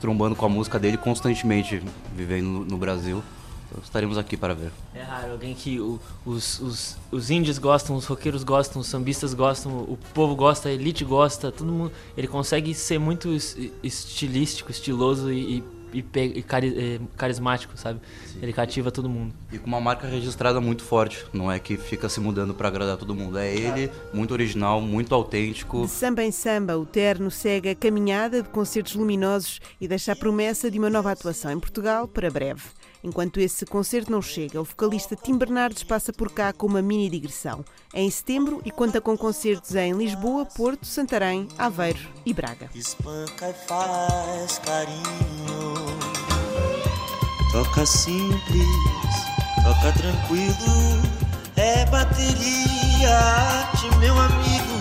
[0.00, 1.80] trombando com a música dele constantemente
[2.14, 3.22] vivendo no, no Brasil.
[3.70, 4.72] Então, estaremos aqui para ver.
[4.94, 9.34] É raro alguém que o- os, os, os índios gostam, os roqueiros gostam, os sambistas
[9.34, 11.92] gostam, o povo gosta, a elite gosta, todo mundo.
[12.16, 18.00] Ele consegue ser muito es- estilístico, estiloso e, e, e e cari- eh, carismático, sabe?
[18.40, 19.34] Ele cativa todo mundo.
[19.52, 22.96] E com uma marca registrada muito forte, não é que fica se mudando para agradar
[22.96, 25.82] todo mundo, é ele, muito original, muito autêntico.
[25.82, 30.16] De samba em samba, o terno segue a caminhada de concertos luminosos e deixa a
[30.16, 32.62] promessa de uma nova atuação em Portugal para breve.
[33.02, 37.08] Enquanto esse concerto não chega, o vocalista Tim Bernardes passa por cá com uma mini
[37.08, 37.64] digressão.
[37.92, 42.68] É em setembro e conta com concertos em Lisboa, Porto, Santarém, Aveiro e Braga.
[42.74, 45.74] Espanca e faz carinho.
[47.52, 48.66] Toca simples,
[49.64, 51.18] toca tranquilo.
[51.56, 54.78] É bateria, arte, meu amigo.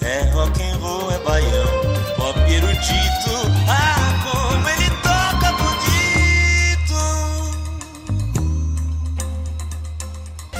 [0.00, 1.66] É rock and roll, é baião,
[2.16, 3.19] pop erudito.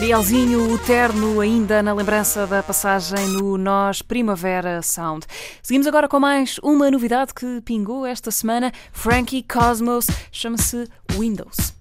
[0.00, 5.26] Bielzinho, o terno, ainda na lembrança da passagem no Nós Primavera Sound.
[5.62, 8.72] Seguimos agora com mais uma novidade que pingou esta semana.
[8.92, 11.74] Frankie Cosmos chama-se Windows.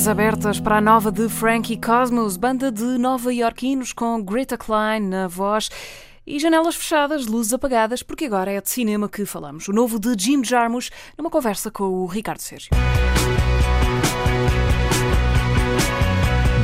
[0.00, 5.28] Janelas abertas para a nova de Frankie Cosmos, banda de nova-iorquinos com Greta Klein na
[5.28, 5.68] voz.
[6.26, 9.68] E janelas fechadas, luzes apagadas, porque agora é de cinema que falamos.
[9.68, 12.70] O novo de Jim Jarmusch, numa conversa com o Ricardo Sérgio.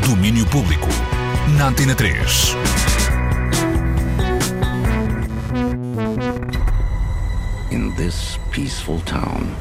[0.09, 0.89] Domínio Público.
[1.59, 2.55] Na Antena 3.
[7.70, 9.55] In this peaceful town,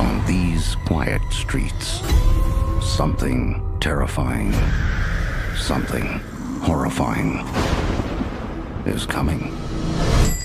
[0.00, 2.02] on these quiet streets,
[2.82, 4.52] something terrifying,
[5.56, 6.20] something
[6.62, 7.44] horrifying
[8.86, 9.52] is coming.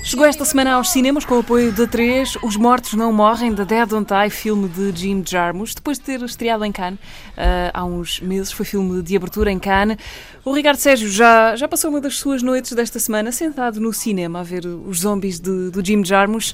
[0.04, 3.66] Chegou esta semana aos cinemas com o apoio da 3 Os Mortos Não Morrem, da
[3.66, 7.00] Dead Don't Die, filme de Jim Jarmusch, depois de ter estreado em Cannes
[7.36, 9.98] ah, há uns meses, foi filme de abertura em Cannes.
[10.46, 14.40] O Ricardo Sérgio já, já passou uma das suas noites desta semana sentado no cinema
[14.40, 16.54] a ver os zombies de, do Jim Jarmusch.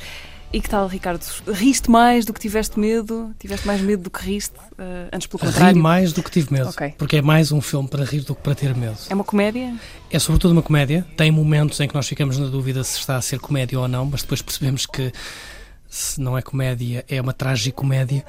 [0.54, 1.26] E que tal, Ricardo?
[1.52, 3.34] Riste mais do que tiveste medo?
[3.40, 4.54] Tiveste mais medo do que riste?
[4.78, 5.82] Ah, antes pelo Ri contrário?
[5.82, 6.70] mais do que tive medo.
[6.70, 6.94] Ok.
[6.96, 8.96] Porque é mais um filme para rir do que para ter medo.
[9.10, 9.74] É uma comédia?
[10.12, 11.04] É sobretudo uma comédia.
[11.18, 14.06] Tem momentos em que nós ficamos na dúvida se está a ser comédia ou não,
[14.06, 15.12] mas depois percebemos que
[15.90, 18.26] se não é comédia, é uma tragicomédia,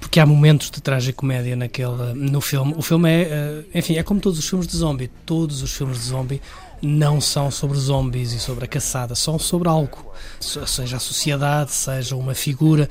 [0.00, 2.72] porque há momentos de tragicomédia naquele, no filme.
[2.76, 5.10] O filme é, eh, enfim, é como todos os filmes de zombie.
[5.26, 6.40] Todos os filmes de zombie
[6.82, 11.72] não são sobre zombies e sobre a caçada, são sobre algo, se- seja a sociedade,
[11.72, 12.88] seja uma figura.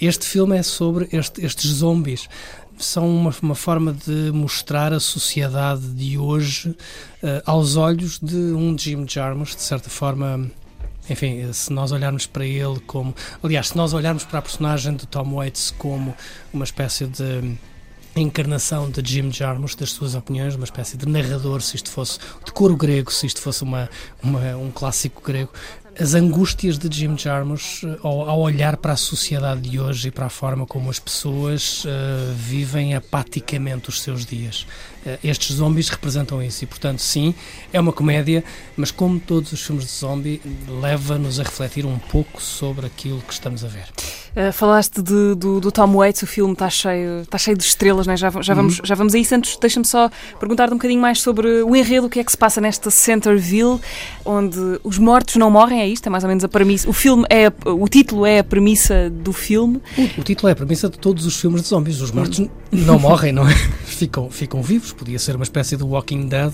[0.00, 2.28] Este filme é sobre este- estes zombies
[2.78, 6.76] são uma, uma forma de mostrar a sociedade de hoje
[7.22, 10.48] eh, aos olhos de um Jim Jarmusch, de certa forma.
[11.10, 13.12] Enfim, se nós olharmos para ele como.
[13.42, 16.14] Aliás, se nós olharmos para a personagem de Tom Waits como
[16.52, 17.56] uma espécie de
[18.20, 22.52] encarnação de Jim Jarmusch, das suas opiniões, uma espécie de narrador, se isto fosse de
[22.52, 23.88] coro grego, se isto fosse uma,
[24.22, 25.50] uma- um clássico grego.
[26.00, 30.10] As angústias de Jim Jarmusch eh, ao, ao olhar para a sociedade de hoje e
[30.12, 34.64] para a forma como as pessoas eh, vivem apaticamente os seus dias.
[35.08, 37.34] Eh, estes zombies representam isso e, portanto, sim,
[37.72, 38.44] é uma comédia,
[38.76, 40.40] mas como todos os filmes de zombie,
[40.82, 43.84] leva-nos a refletir um pouco sobre aquilo que estamos a ver.
[44.36, 48.06] Uh, falaste de- do, do Tom Waits, o filme está cheio, está cheio de estrelas,
[48.06, 48.16] né?
[48.16, 48.84] já, já, vamos, Uhum.
[48.84, 49.34] já vamos a isso.
[49.34, 52.36] Antes, deixa-me só perguntar-te um bocadinho mais sobre o enredo, o que é que se
[52.38, 53.80] passa nesta Centerville,
[54.24, 56.06] onde os mortos não morrem, é isto?
[56.06, 56.88] É mais ou menos a premissa.
[56.88, 59.80] O filme é, a- o título é a premissa do filme.
[59.96, 62.00] O, o título é a premissa de todos os filmes de zombies.
[62.00, 63.54] Os mortos não morrem, não é?
[63.98, 64.92] Ficam, ficam vivos.
[64.98, 66.52] Podia ser uma espécie de Walking Dead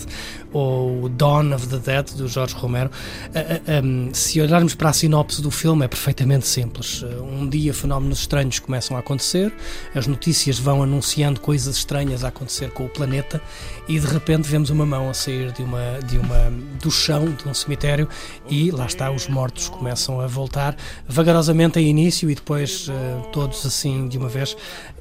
[0.52, 2.90] ou Dawn of the Dead, do Jorge Romero.
[3.34, 7.02] Ah, ah, um, se olharmos para a sinopse do filme, é perfeitamente simples.
[7.02, 9.52] Ah, Um dia fenómenos estranhos começam a acontecer,
[9.94, 13.40] as notícias vão anunciando coisas estranhas a acontecer com o planeta
[13.88, 16.52] e de repente vemos uma mão a sair de uma, de uma,
[16.82, 18.08] do chão de um cemitério
[18.48, 20.76] e lá está, os mortos começam a voltar
[21.08, 22.90] vagarosamente a início e depois
[23.32, 24.56] todos assim de uma vez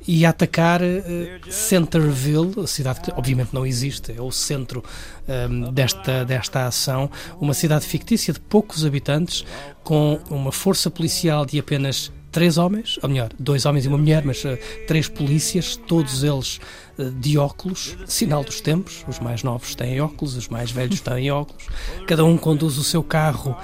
[0.08, 4.84] e atacar eh, Centerville, a cidade que obviamente não existe, é o centro
[5.28, 7.10] ehm, desta, desta ação,
[7.40, 9.46] uma cidade fictícia de poucos habitantes
[9.84, 14.26] com uma força policial de apenas três homens, ou melhor, dois homens e uma mulher,
[14.26, 14.56] mas eh,
[14.88, 16.60] três polícias, todos eles
[16.98, 19.06] eh, de óculos, sinal dos tempos.
[19.08, 21.68] Os mais novos têm óculos, os mais velhos têm óculos.
[22.08, 23.56] Cada um conduz o seu carro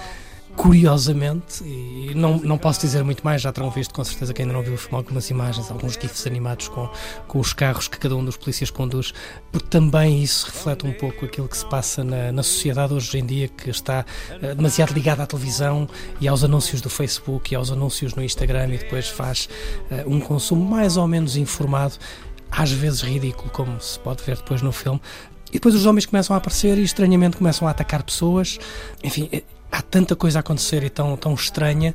[0.59, 4.53] curiosamente e não, não posso dizer muito mais, já terão visto com certeza quem ainda
[4.53, 6.89] não viu o filme algumas imagens, alguns gifs animados com,
[7.29, 9.13] com os carros que cada um dos polícias conduz,
[9.53, 13.25] porque também isso reflete um pouco aquilo que se passa na, na sociedade hoje em
[13.25, 14.05] dia que está
[14.41, 15.87] eh, demasiado ligada à televisão
[16.19, 19.47] e aos anúncios do Facebook e aos anúncios no Instagram e depois faz
[19.89, 21.93] eh, um consumo mais ou menos informado
[22.51, 24.99] às vezes ridículo, como se pode ver depois no filme.
[25.51, 28.59] E depois os homens começam a aparecer e estranhamente começam a atacar pessoas.
[29.01, 31.93] Enfim, eh, há tanta coisa a acontecer e tão, tão estranha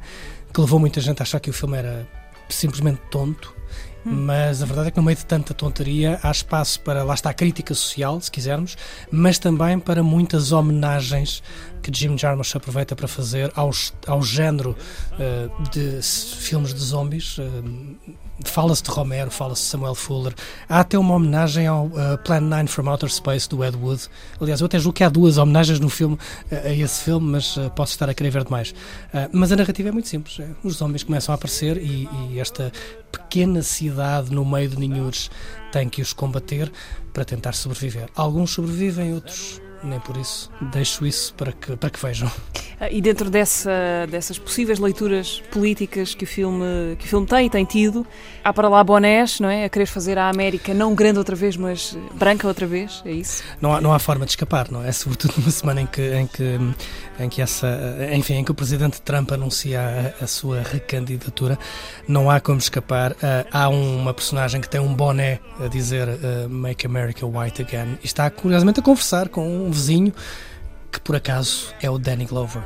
[0.53, 2.09] que levou muita gente a achar que o filme era
[2.49, 3.55] simplesmente tonto.
[4.07, 7.31] Mas a verdade é que no meio de tanta tonteria há espaço para, lá está,
[7.31, 8.77] a crítica social, se quisermos,
[9.11, 11.43] mas também para muitas homenagens
[11.83, 14.77] que Jim Jarmusch aproveita para fazer aos, ao género
[15.19, 17.39] eh, de filmes de zombies.
[17.39, 18.13] eh,
[18.51, 20.35] fala-se de Romero, fala-se de Samuel Fuller.
[20.69, 24.09] Há até uma homenagem ao eh, Plan 9 from Outer Space do Ed Wood.
[24.41, 26.19] Aliás, eu até julgo que há duas homenagens no filme
[26.51, 28.75] eh, a esse filme, mas eh, posso estar a querer ver demais.
[29.33, 30.39] Mas a narrativa é muito simples.
[30.41, 32.73] é, Os zombies começam a aparecer e, e esta
[33.11, 35.31] pequena cidade no meio de Ninhures
[35.73, 36.71] tem que os combater
[37.13, 38.09] para tentar sobreviver.
[38.15, 40.51] Alguns sobrevivem, outros nem por isso.
[40.61, 42.31] Deixo isso para que, para que vejam.
[42.81, 43.71] Ah, E dentro dessa,
[44.11, 48.07] dessas possíveis leituras políticas que o, filme, que o filme tem e tem tido,
[48.43, 49.65] há para lá bonés, não é?
[49.65, 53.43] A querer fazer a América não grande outra vez, mas branca outra vez, é isso?
[53.61, 54.91] Não há, não há forma de escapar, não é?
[54.93, 56.59] Sobretudo numa semana em que, em que,
[57.19, 57.69] em que essa,
[58.13, 61.59] enfim, em que o presidente Trump anuncia a, a sua recandidatura,
[62.09, 63.15] não há como escapar.
[63.23, 67.99] Ah, há uma personagem que tem um boné a dizer ah, Make America White Again
[68.03, 70.13] e está curiosamente a conversar com um vizinho
[70.91, 72.63] que por acaso é o Danny Glover,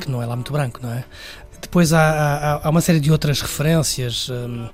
[0.00, 1.04] que não é lá muito branco, não é?
[1.60, 4.28] Depois há, há, há uma série de outras referências.
[4.28, 4.68] hum,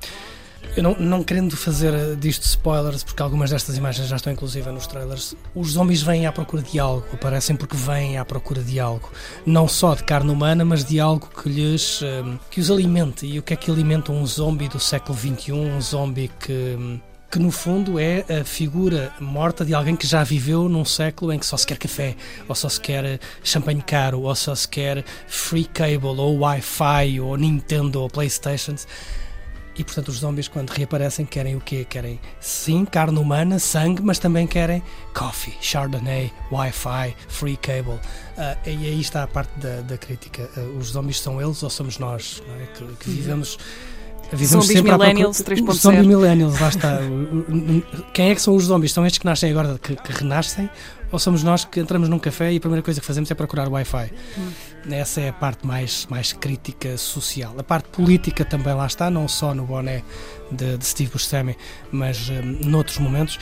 [0.77, 4.87] eu não, não querendo fazer disto spoilers, porque algumas destas imagens já estão inclusive nos
[4.87, 9.11] trailers, os zombies vêm à procura de algo, aparecem porque vêm à procura de algo.
[9.47, 13.25] Não só de carne humana, mas de algo que lhes hum, que os alimente.
[13.27, 15.53] E o que é que alimenta um zombie do século XXI?
[15.53, 16.77] Um zombie que.
[16.79, 21.33] hum, que no fundo é a figura morta de alguém que já viveu num século
[21.33, 22.15] em que só se quer café,
[22.49, 27.37] ou só se quer champanhe caro, ou só se quer free cable, ou Wi-Fi, ou
[27.37, 28.87] Nintendo, ou Playstations.
[29.77, 31.85] E portanto os zombies quando reaparecem querem o quê?
[31.85, 34.83] Querem sim carne humana, sangue, mas também querem
[35.13, 37.99] coffee, chardonnay, Wi-Fi, free cable.
[38.37, 40.49] Ah, e aí está a parte da, da crítica.
[40.57, 42.43] Ah, os zombies são eles ou somos nós?
[42.61, 42.67] é?
[42.79, 43.59] que, que vivemos
[44.35, 45.73] Vivemos Zombies sempre millennials Os 3.0.
[45.74, 46.98] zombies millennials, lá está.
[48.12, 48.93] Quem é que são os zombies?
[48.93, 50.69] São estes que nascem agora, que, que renascem?
[51.12, 53.69] Ou somos nós que entramos num café e a primeira coisa que fazemos é procurar
[53.69, 54.11] Wi-Fi?
[54.90, 57.55] Essa é a parte mais, mais crítica social.
[57.56, 60.02] A parte política também lá está, não só no boné
[60.51, 61.56] de, de Steve Buscemi,
[61.93, 63.39] mas hum, noutros momentos.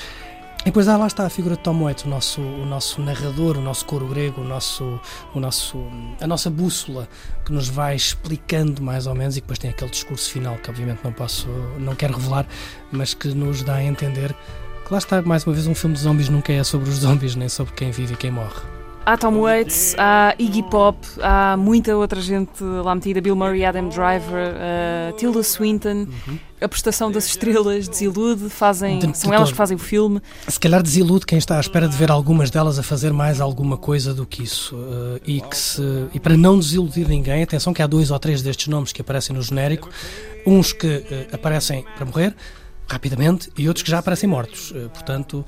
[0.63, 3.57] E depois ah, lá está a figura de Tom Waits, o nosso, o nosso narrador,
[3.57, 5.01] o nosso coro grego, o nosso,
[5.35, 5.77] o nosso,
[6.21, 7.09] a nossa bússola
[7.45, 11.01] que nos vai explicando mais ou menos e depois tem aquele discurso final que obviamente
[11.03, 11.49] não posso,
[11.81, 12.47] não quero revelar,
[12.93, 14.33] mas que nos dá a entender
[14.87, 17.35] que lá está mais uma vez um filme de zombies nunca é sobre os zombies
[17.35, 18.63] nem sobre quem vive e quem morre.
[19.05, 23.89] Há Tom Waits, há Iggy Pop, há muita outra gente lá metida, Bill Murray, Adam
[23.89, 26.07] Driver, uh, Tilda Swinton.
[26.63, 30.21] A prestação das estrelas desilude, fazem, De- são elas que fazem o filme.
[30.47, 33.77] Se calhar desilude quem está à espera de ver algumas delas a fazer mais alguma
[33.77, 34.75] coisa do que isso.
[35.17, 35.83] eh, e, que se,
[36.15, 39.35] e para não desiludir ninguém, atenção que há dois ou três destes nomes que aparecem
[39.35, 39.89] no genérico,
[40.47, 42.35] uns que eh, aparecem para morrer
[42.89, 44.73] rapidamente e outros que já aparecem mortos.
[44.75, 45.45] Eh, portanto,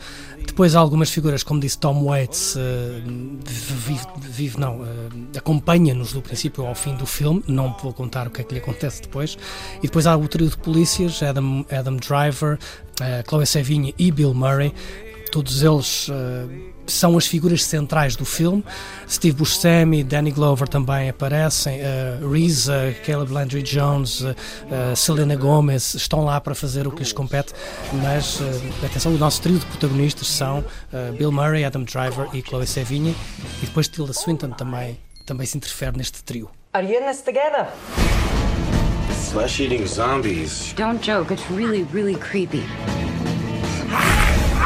[0.47, 3.03] depois há algumas figuras, como disse Tom Waits, eh,
[3.47, 8.31] vive, vive não, eh, acompanha-nos do princípio ao fim do filme, não vou contar o
[8.31, 9.37] que é que lhe acontece depois.
[9.79, 12.59] E depois há o trio de polícias, Adam, Adam Driver,
[13.29, 14.73] Chloe Sevigny e Bill Murray,
[15.31, 16.09] todos eles
[16.87, 18.65] são as figuras centrais do filme.
[19.09, 24.35] Steve Buscemi, Danny Glover também aparecem, eh, Reza, Caleb Landry Jones, eh,
[24.71, 27.53] eh, Selena Gomez estão lá para fazer o que lhes compete,
[28.03, 32.43] mas eh, atenção, o nosso trio de protagonistas são eh, Bill Murray, Adam Driver e
[32.43, 33.17] Chloe Sevigny,
[33.63, 36.51] e depois Tilda Swinton também, também se interfere neste trio.
[36.73, 37.69] Are you in this together?
[39.33, 40.73] Flesh eating zombies.
[40.77, 42.63] Don't joke, it's really, really creepy.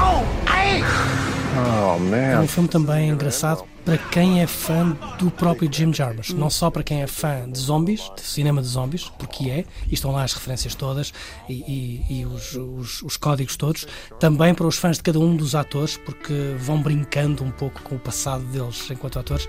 [0.01, 0.25] Oh,
[2.35, 6.71] É um filme também engraçado para quem é fã do próprio Jim Jarmusch, não só
[6.71, 10.25] para quem é fã de zombies, de cinema de zombies, porque é, e estão lá
[10.25, 11.11] as referências todas
[11.49, 13.87] e, e- e os, os- os códigos todos,
[14.21, 17.95] também para os fãs de cada um dos atores, porque vão brincando um pouco com
[17.95, 19.49] o passado deles enquanto atores,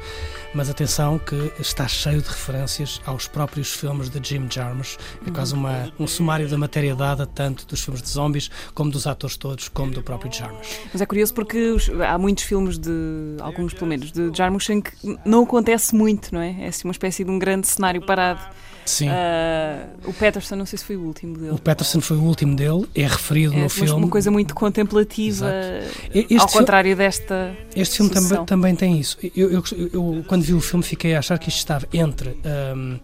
[0.54, 4.96] mas atenção que está cheio de referências aos próprios filmes de Jim Jarmusch,
[5.28, 9.06] é quase uma, um sumário da matéria dada, tanto dos filmes de zombies, como dos
[9.06, 10.80] atores todos, como do próprio Jarmusch.
[10.94, 11.76] Mas é curioso porque
[12.08, 12.90] há muitos filmes de,
[13.42, 14.92] alguns pelo menos, de Jarmusch em que
[15.26, 16.56] não acontece muito, não é?
[16.62, 18.42] É assim uma espécie de um grande cenário parado.
[18.86, 19.08] Sim.
[19.10, 21.52] Ah, o Peterson, não sei se foi o último dele.
[21.52, 23.92] O Peterson foi o último dele, é referido É no filme.
[23.92, 27.56] uma coisa muito contemplativa, ao filme- contrário desta.
[27.76, 29.16] Este filme também, também tem isso.
[29.36, 32.36] Eu, eu- eu, quando vi o filme, fiquei a achar que isto estava entre
[32.76, 33.00] um,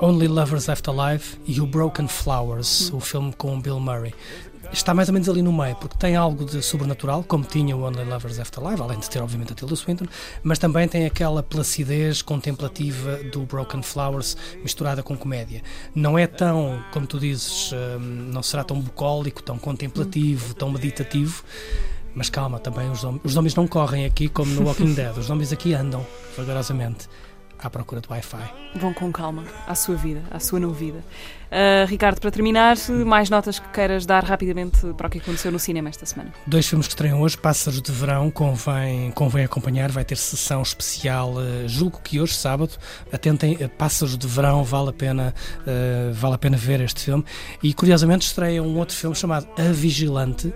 [0.00, 4.14] Only Lovers Left Alive e o Broken Flowers, o filme com o Bill Murray.
[4.74, 7.84] Está mais ou menos ali no meio, porque tem algo de sobrenatural, como tinha o
[7.84, 10.04] Only Lovers Alive, além de ter, obviamente, a Tilda Swinton,
[10.42, 15.62] mas também tem aquela placidez contemplativa do Broken Flowers misturada com comédia.
[15.94, 21.44] Não é tão, como tu dizes, hum, não será tão bucólico, tão contemplativo, tão meditativo,
[22.12, 25.16] mas calma, também os zombies, os zombies não correm aqui como no Walking Dead.
[25.16, 26.04] Os zombies aqui andam
[26.36, 27.08] vagarosamente
[27.64, 28.52] à procura de Wi-Fi.
[28.76, 31.02] Vão com calma à sua vida, à sua não vida.
[31.50, 32.76] Ah, Ricardo, para terminar,
[33.06, 36.32] mais notas que queiras dar rapidamente para o que aconteceu no cinema esta semana.
[36.44, 41.34] Dois filmes que estreiam hoje, Pássaros de Verão, convém, convém acompanhar, vai ter sessão especial,
[41.40, 42.72] eh, julgo que hoje, sábado.
[43.12, 45.32] Atentem, eh, Pássaros de Verão, vale a pena,
[46.12, 47.24] vale a pena ver este filme.
[47.62, 50.52] E curiosamente estreia um outro filme chamado A Vigilante,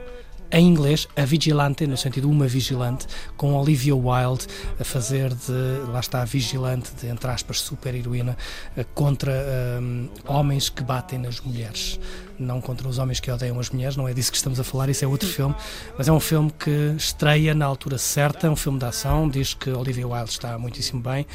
[0.51, 3.07] em inglês, A Vigilante, no sentido uma vigilante,
[3.37, 4.47] com Olivia Wilde
[4.81, 8.37] a fazer de, lá está, a vigilante, de, entre aspas, super-heroína,
[8.77, 9.33] eh, contra
[9.81, 12.01] hum, homens que batem nas mulheres.
[12.39, 14.89] Não contra os homens que odeiam as mulheres, não é disso que estamos a falar,
[14.89, 15.55] isso é outro filme,
[15.97, 19.55] mas é um filme que estreia na altura certa, é um filme de ação, diz
[19.55, 21.27] que Olivia Wilde está muitíssimo bem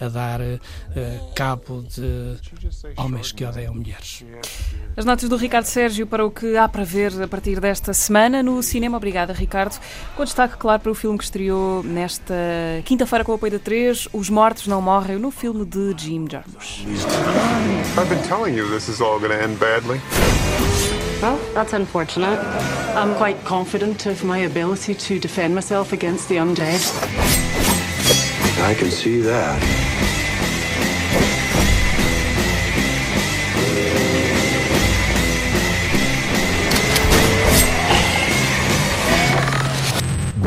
[0.00, 0.58] a dar eh,
[1.34, 2.36] cabo de
[2.96, 4.24] homens que odeiam mulheres.
[4.96, 8.42] As notas do Ricardo Sérgio para o que há para ver a partir desta semana
[8.42, 8.96] no cinema.
[8.96, 9.78] Obrigada, Ricardo.
[10.16, 12.34] Com destaque, claro, para o filme que estreou nesta
[12.84, 16.84] quinta-feira com o apoio da 3, Os Mortos Não Morrem, no filme de Jim Jarmusch.
[17.96, 20.00] I've been telling you this is all gonna end badly.
[21.20, 22.38] Well, that's unfortunate.
[22.96, 27.69] I'm quite confident of my ability to defend myself against the undead.
[28.58, 29.60] I can see that.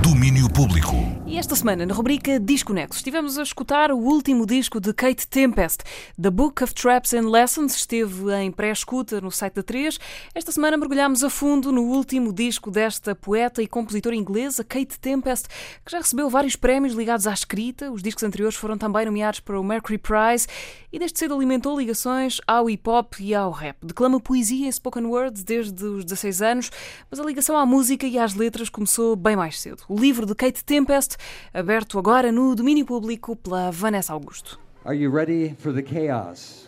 [0.01, 1.12] Domínio público.
[1.43, 5.83] Esta semana, na rubrica Disconexo, estivemos a escutar o último disco de Kate Tempest.
[6.19, 9.99] The Book of Traps and Lessons esteve em pré-escuta no site da 3.
[10.33, 15.49] Esta semana mergulhámos a fundo no último disco desta poeta e compositora inglesa, Kate Tempest,
[15.85, 17.91] que já recebeu vários prémios ligados à escrita.
[17.91, 20.47] Os discos anteriores foram também nomeados para o Mercury Prize
[20.93, 23.75] e desde cedo alimentou ligações ao hip-hop e ao rap.
[23.83, 26.71] Declama poesia em spoken words desde os 16 anos,
[27.11, 29.83] mas a ligação à música e às letras começou bem mais cedo.
[29.89, 31.17] O livro de Kate Tempest,
[31.53, 34.59] aberto agora no domínio público pela Vanessa Augusto.
[34.85, 36.67] Are you ready for the chaos?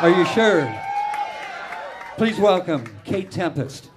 [0.00, 0.68] Are you sure?
[2.16, 3.93] Please welcome Kate Tempest.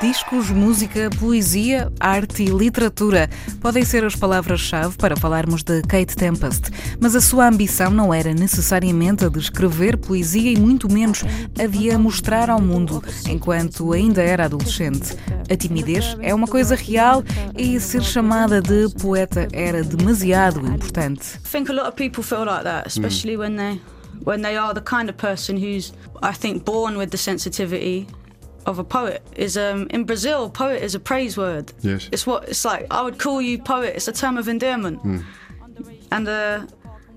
[0.00, 3.28] Discos, música, poesia, arte e literatura
[3.60, 8.32] podem ser as palavras-chave para falarmos de Kate Tempest, mas a sua ambição não era
[8.32, 11.22] necessariamente a de escrever poesia e muito menos
[11.58, 15.14] a de a mostrar ao mundo enquanto ainda era adolescente.
[15.50, 17.22] A timidez é uma coisa real
[17.54, 21.38] e ser chamada de poeta era demasiado importante.
[21.44, 21.50] I
[24.22, 28.06] when they are the kind of person who's I think born with the sensitivity
[28.66, 29.22] of a poet.
[29.36, 31.72] Is um in Brazil, poet is a praise word.
[31.80, 32.08] Yes.
[32.12, 32.86] It's what it's like.
[32.90, 33.94] I would call you poet.
[33.96, 35.02] It's a term of endearment.
[35.02, 35.24] Mm.
[36.12, 36.66] And uh,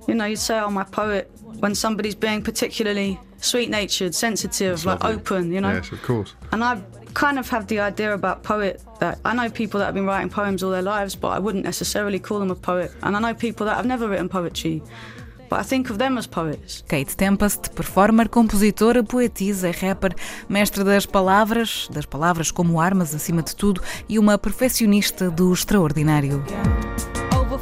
[0.07, 1.29] you know, you'd say, "Oh, my poet,"
[1.59, 5.17] when somebody's being particularly sweet-natured, sensitive, like lovely.
[5.17, 5.51] open.
[5.51, 5.73] You know.
[5.73, 6.35] Yes, of course.
[6.51, 6.81] And I
[7.13, 10.29] kind of have the idea about poet that I know people that have been writing
[10.29, 12.91] poems all their lives, but I wouldn't necessarily call them a poet.
[13.03, 14.81] And I know people that have never written poetry,
[15.53, 16.84] but I think of them as poets.
[16.88, 20.15] Kate Tempest, performer, compositora, poetisa, rapper,
[20.49, 26.43] mestre das palavras, das palavras como armas acima de tudo e uma perfeccionista do extraordinário.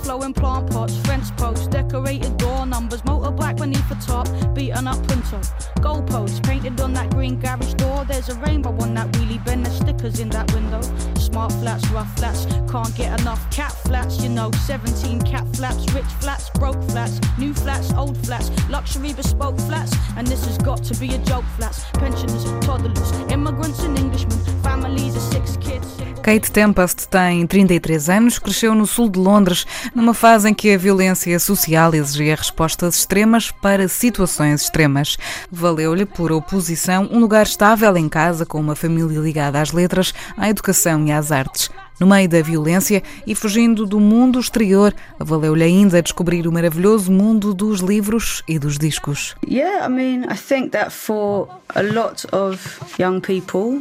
[0.02, 5.38] Overflowing plant pots, French posts, decorated door numbers, motorbike beneath the top, beaten up punto.
[5.78, 8.04] Goalposts painted on that green garage door.
[8.06, 9.62] There's a rainbow on that wheelie bin.
[9.62, 10.82] There's stickers in that window.
[11.20, 14.20] Smart flats, rough flats, can't get enough cat flats.
[14.24, 19.60] You know, 17 cat flaps, rich flats, broke flats, new flats, old flats, luxury bespoke
[19.60, 19.94] flats.
[20.18, 21.86] And this has got to be a joke flats.
[21.94, 26.02] Pensioners, toddlers, immigrants and Englishmen, families of six kids.
[26.24, 30.78] Kate Tempest tem 33 anos, cresceu no sul de Londres, numa fase em que a
[30.78, 35.18] violência social exigia respostas extremas para situações extremas.
[35.52, 40.50] Valeu-lhe, por oposição, um lugar estável em casa com uma família ligada às letras, à
[40.50, 41.70] educação e às artes.
[42.00, 47.54] No meio da violência e fugindo do mundo exterior, valeu-lhe ainda descobrir o maravilhoso mundo
[47.54, 49.36] dos livros e dos discos.
[49.48, 52.60] Yeah, I mean, I think that for a lot of
[52.98, 53.80] young people,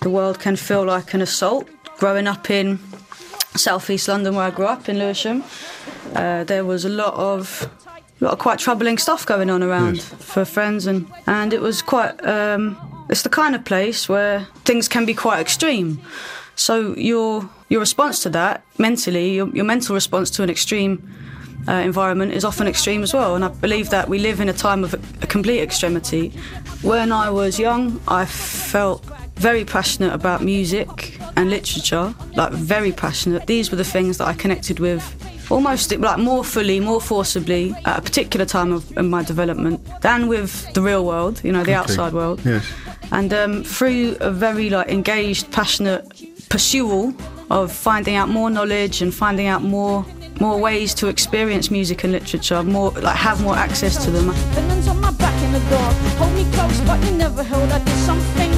[0.00, 1.66] the world can feel like an assault.
[1.98, 2.78] Growing up in
[3.58, 5.44] southeast London, where I grew up in Lewisham,
[6.14, 7.70] uh, there was a lot of
[8.20, 12.24] lot of quite troubling stuff going on around for friends, and and it was quite.
[12.26, 12.76] Um,
[13.08, 16.00] it's the kind of place where things can be quite extreme.
[16.56, 20.98] So your your response to that mentally, your, your mental response to an extreme
[21.68, 23.34] uh, environment is often extreme as well.
[23.34, 26.30] And I believe that we live in a time of a complete extremity.
[26.82, 29.04] When I was young, I felt
[29.36, 33.46] very passionate about music and literature, like very passionate.
[33.46, 35.02] These were the things that I connected with
[35.50, 40.26] almost like more fully, more forcibly at a particular time of in my development than
[40.26, 41.74] with the real world, you know, the Okay.
[41.74, 42.40] outside world.
[42.44, 42.64] Yes.
[43.12, 46.04] And um, through a very like engaged, passionate
[46.48, 47.14] pursuit
[47.50, 50.04] of finding out more knowledge and finding out more
[50.40, 54.26] more ways to experience music and literature, more like have more access to them.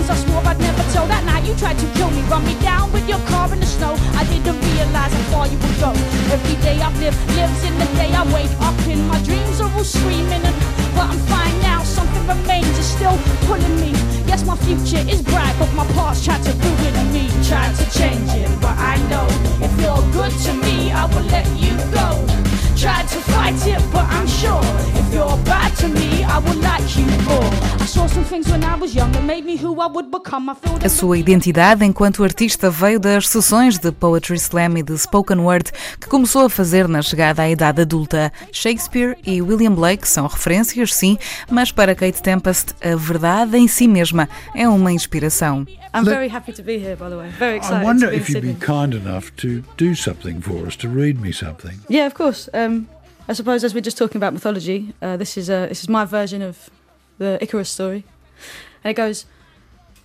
[0.08, 1.06] I I swore I'd never tell.
[1.06, 3.66] That night you tried to kill me, run me down with your car in the
[3.66, 3.92] snow.
[4.16, 5.92] I didn't realize how far you would go.
[6.32, 9.06] Every day I've lived lives in the day I wake up in.
[9.06, 10.56] My dreams are all screaming, and
[10.96, 11.82] but I'm fine now.
[11.84, 13.92] Something remains, it's still pulling me.
[14.24, 16.77] Yes, my future is bright, but my past tried to ruin
[30.84, 35.72] A sua identidade enquanto artista veio das sessões de Poetry Slam e de Spoken Word
[35.98, 38.30] que começou a fazer na chegada à idade adulta.
[38.52, 41.16] Shakespeare e William Blake são referências, sim,
[41.50, 45.66] mas para Kate Tempest, a verdade em si mesma é uma inspiração.
[45.94, 47.30] I'm very happy to be here, by the way.
[47.38, 50.38] Very excited I wonder to be in if you'd be kind enough to do something
[50.42, 51.80] for us, to read me something.
[51.88, 52.50] Yeah, of course.
[52.52, 52.88] Um,
[53.26, 56.04] I suppose as we're just talking about mythology, uh, this is uh, this is my
[56.04, 56.68] version of
[57.18, 58.04] the Icarus story,
[58.84, 59.26] and it goes: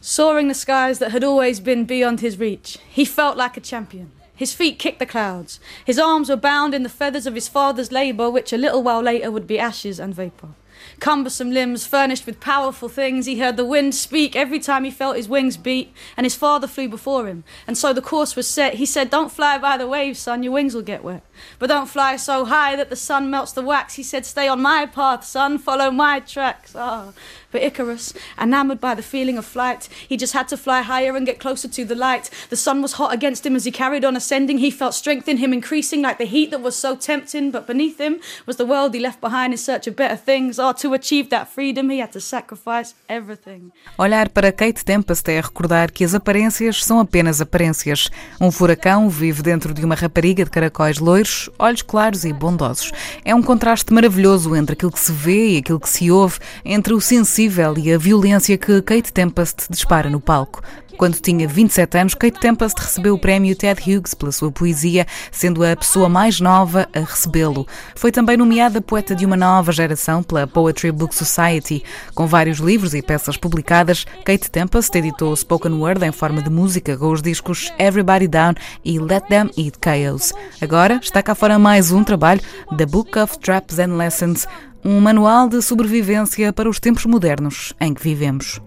[0.02, 4.12] soaring the skies that had always been beyond his reach, he felt like a champion.
[4.36, 5.60] His feet kicked the clouds.
[5.86, 9.02] His arms were bound in the feathers of his father's labour, which a little while
[9.02, 10.56] later would be ashes and vapour.
[11.00, 15.16] Cumbersome limbs furnished with powerful things, he heard the wind speak every time he felt
[15.16, 17.44] his wings beat, and his father flew before him.
[17.68, 18.76] And so the course was set.
[18.76, 21.24] He said, Don't fly by the waves, son, your wings will get wet.
[21.60, 23.96] But don't fly so high that the sun melts the wax.
[23.96, 26.76] He said, Stay on my path, son, follow my tracks.
[26.76, 27.14] Ah.
[27.54, 31.26] But Icarus, enamoured by the feeling of flight, he just had to fly higher and
[31.26, 32.32] get closer to the light.
[32.50, 34.58] The sun was hot against him as he carried on ascending.
[34.58, 37.52] He felt strength in him increasing like the heat that was so tempting.
[37.52, 40.58] But beneath him was the world he left behind in search of better things.
[40.58, 43.72] Ah, to achieve that freedom, he had to sacrifice everything.
[44.00, 48.10] Olhar para Kate Tempest é recordar que as aparências são apenas aparências.
[48.42, 52.92] Um furacão vive dentro de uma rapariga de caracóis loiros, olhos claros e bondosos.
[53.24, 56.94] É um contraste maravilhoso entre aquilo que se vê e aquilo que se ouve, entre
[56.94, 57.43] o sensível
[57.78, 60.62] e a violência que Kate Tempest dispara no palco.
[60.98, 65.64] Quando tinha 27 anos, Kate Tempest recebeu o prémio Ted Hughes pela sua poesia, sendo
[65.64, 67.68] a pessoa mais nova a recebê-lo.
[67.96, 71.84] Foi também nomeada poeta de uma nova geração pela Poetry Book Society.
[72.14, 76.96] Com vários livros e peças publicadas, Kate Tempest editou spoken word em forma de música
[76.96, 78.54] com os discos Everybody Down
[78.86, 80.32] e Let Them Eat Chaos.
[80.62, 82.42] Agora está cá fora mais um trabalho,
[82.78, 84.48] The Book of Traps and Lessons,
[84.86, 88.60] um manual de sobrevivência para os tempos modernos em que vivemos.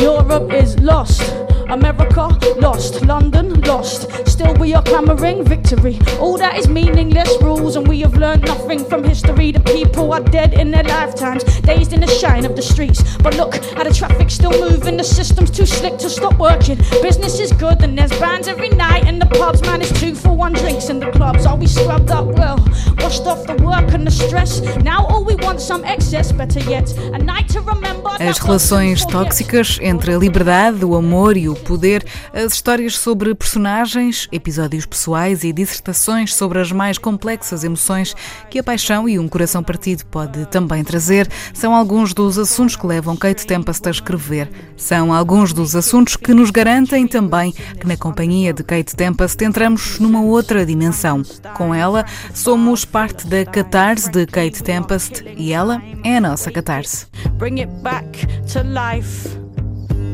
[0.00, 1.43] Europe is lost.
[1.68, 2.28] America
[2.58, 4.10] lost, London lost.
[4.26, 5.98] Still, we are clamoring victory.
[6.20, 9.52] All that is meaningless rules, and we have learned nothing from history.
[9.52, 13.02] The people are dead in their lifetimes, dazed in the shine of the streets.
[13.18, 16.78] But look how the traffic's still moving, the system's too slick to stop working.
[17.02, 19.62] Business is good, and there's bands every night in the pubs.
[19.62, 21.46] Man, it's two for one drinks in the clubs.
[21.46, 22.58] Are we scrubbed up well?
[22.98, 24.60] Washed off the work and the stress.
[24.82, 28.10] Now all we want some excess, better yet, a night to remember.
[28.20, 34.28] As relações tóxicas entre a liberdade, o amor e o poder, as histórias sobre personagens,
[34.32, 38.14] episódios pessoais e dissertações sobre as mais complexas emoções
[38.50, 42.86] que a paixão e um coração partido pode também trazer, são alguns dos assuntos que
[42.86, 44.50] levam Kate Tempest a escrever.
[44.76, 49.98] São alguns dos assuntos que nos garantem também que na companhia de Kate Tempest entramos
[49.98, 51.22] numa outra dimensão.
[51.56, 57.06] Com ela, somos parte da catarse de Kate Tempest e ela é a nossa catarse.
[57.38, 59.28] Bring it back to life.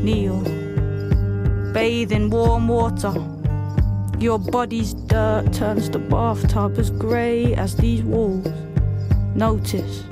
[0.03, 0.70] Kneel.
[1.73, 3.13] Bathe in warm water.
[4.19, 8.45] Your body's dirt turns the bathtub as grey as these walls.
[9.35, 10.03] Notice.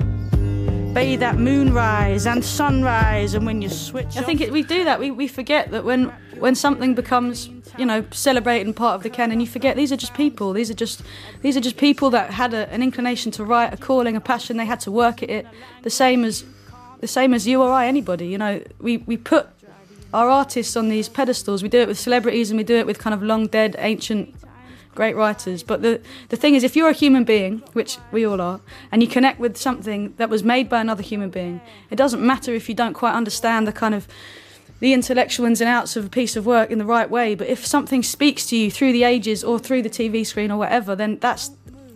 [0.94, 4.16] Bathe at moonrise and sunrise, and when you switch.
[4.16, 4.98] I think it, we do that.
[4.98, 6.06] We, we forget that when
[6.38, 9.96] when something becomes you know celebrated and part of the canon, you forget these are
[9.96, 10.54] just people.
[10.54, 11.02] These are just
[11.42, 14.56] these are just people that had a, an inclination to write, a calling, a passion.
[14.56, 15.46] They had to work at it,
[15.82, 16.42] the same as
[17.00, 18.28] the same as you or I, anybody.
[18.28, 19.46] You know, we we put
[20.12, 21.62] our artists on these pedestals.
[21.62, 24.34] We do it with celebrities and we do it with kind of long dead, ancient,
[24.94, 25.62] great writers.
[25.62, 28.60] But the, the thing is, if you're a human being, which we all are,
[28.90, 31.60] and you connect with something that was made by another human being,
[31.90, 34.08] it doesn't matter if you don't quite understand the kind of
[34.80, 37.34] the intellectual ins and outs of a piece of work in the right way.
[37.34, 40.58] But if something speaks to you through the ages or through the TV screen or
[40.58, 41.50] whatever, then that's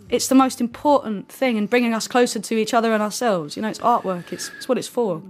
[0.07, 3.55] it's the most important thing in bringing us closer to each other and ourselves.
[3.55, 4.31] You know, it's artwork.
[4.31, 5.23] It's, it's what it's for.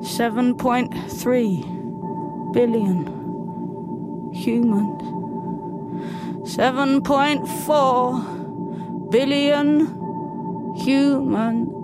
[0.00, 3.06] 7.3 billion
[4.32, 5.02] humans.
[6.42, 9.86] 7.4 billion
[10.76, 11.75] humans.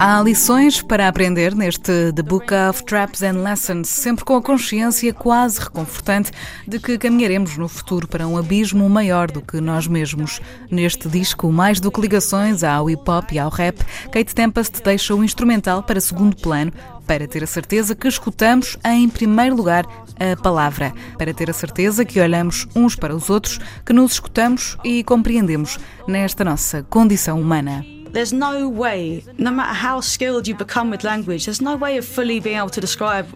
[0.00, 5.12] Há lições para aprender neste The Book of Traps and Lessons, sempre com a consciência
[5.12, 6.30] quase reconfortante
[6.68, 10.40] de que caminharemos no futuro para um abismo maior do que nós mesmos.
[10.70, 13.76] Neste disco, mais do que ligações ao hip hop e ao rap,
[14.12, 16.72] Kate Tempest deixa o instrumental para segundo plano
[17.04, 19.84] para ter a certeza que escutamos em primeiro lugar
[20.20, 24.76] a palavra, para ter a certeza que olhamos uns para os outros, que nos escutamos
[24.84, 25.76] e compreendemos
[26.06, 27.97] nesta nossa condição humana.
[28.12, 32.04] There's no way, no matter how skilled you become with language, there's no way of
[32.04, 33.26] fully being able to describe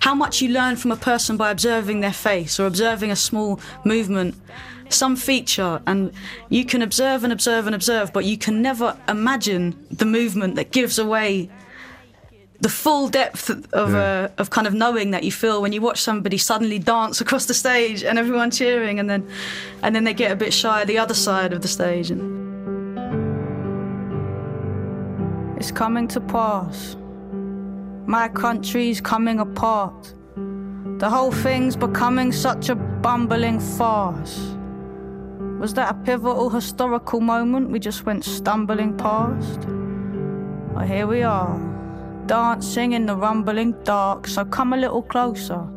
[0.00, 3.60] how much you learn from a person by observing their face or observing a small
[3.84, 4.34] movement,
[4.88, 5.80] some feature.
[5.86, 6.12] And
[6.48, 10.70] you can observe and observe and observe, but you can never imagine the movement that
[10.70, 11.50] gives away
[12.60, 16.00] the full depth of uh, of kind of knowing that you feel when you watch
[16.00, 19.26] somebody suddenly dance across the stage and everyone cheering and then
[19.82, 22.39] and then they get a bit shy at the other side of the stage and
[25.60, 26.96] It's coming to pass.
[28.06, 30.14] My country's coming apart.
[30.96, 34.56] The whole thing's becoming such a bumbling farce.
[35.58, 39.68] Was that a pivotal historical moment we just went stumbling past?
[40.72, 41.58] Well, here we are,
[42.24, 44.28] dancing in the rumbling dark.
[44.28, 45.68] So come a little closer.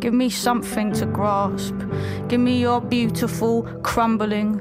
[0.00, 1.76] Give me something to grasp.
[2.28, 4.60] Give me your beautiful, crumbling.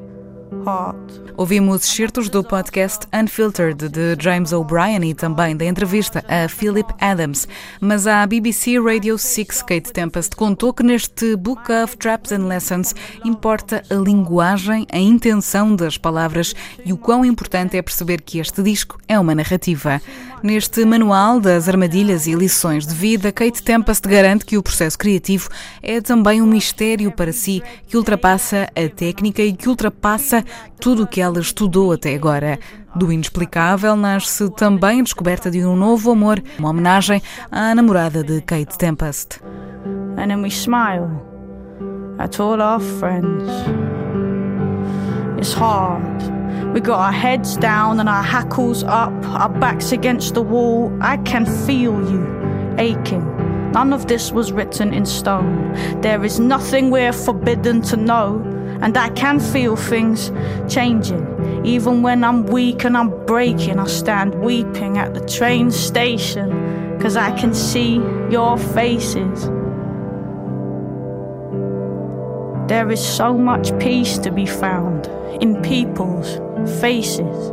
[1.37, 7.47] Ouvimos excertos do podcast Unfiltered de James O'Brien e também da entrevista a Philip Adams.
[7.79, 12.93] Mas a BBC Radio 6 Kate Tempest contou que neste Book of Traps and Lessons
[13.23, 16.53] importa a linguagem, a intenção das palavras
[16.85, 20.01] e o quão importante é perceber que este disco é uma narrativa.
[20.41, 25.49] Neste manual das armadilhas e lições de vida, Kate Tempest garante que o processo criativo
[25.83, 30.43] é também um mistério para si que ultrapassa a técnica e que ultrapassa
[30.79, 32.57] tudo o que ela estudou até agora.
[32.95, 37.21] Do inexplicável nasce também a descoberta de um novo amor, uma homenagem
[37.51, 39.41] à namorada de Kate Tempest.
[40.17, 41.09] And then we smile
[42.17, 43.43] at all our friends.
[45.37, 46.38] It's hard
[46.73, 50.95] We got our heads down and our hackles up, our backs against the wall.
[51.01, 53.25] I can feel you aching.
[53.71, 55.73] None of this was written in stone.
[56.01, 58.41] There is nothing we're forbidden to know.
[58.81, 60.31] And I can feel things
[60.73, 61.25] changing.
[61.65, 66.49] Even when I'm weak and I'm breaking, I stand weeping at the train station.
[66.99, 67.95] Cause I can see
[68.29, 69.49] your faces.
[72.69, 75.09] There is so much peace to be found
[75.41, 76.39] in people's
[76.79, 77.51] faces.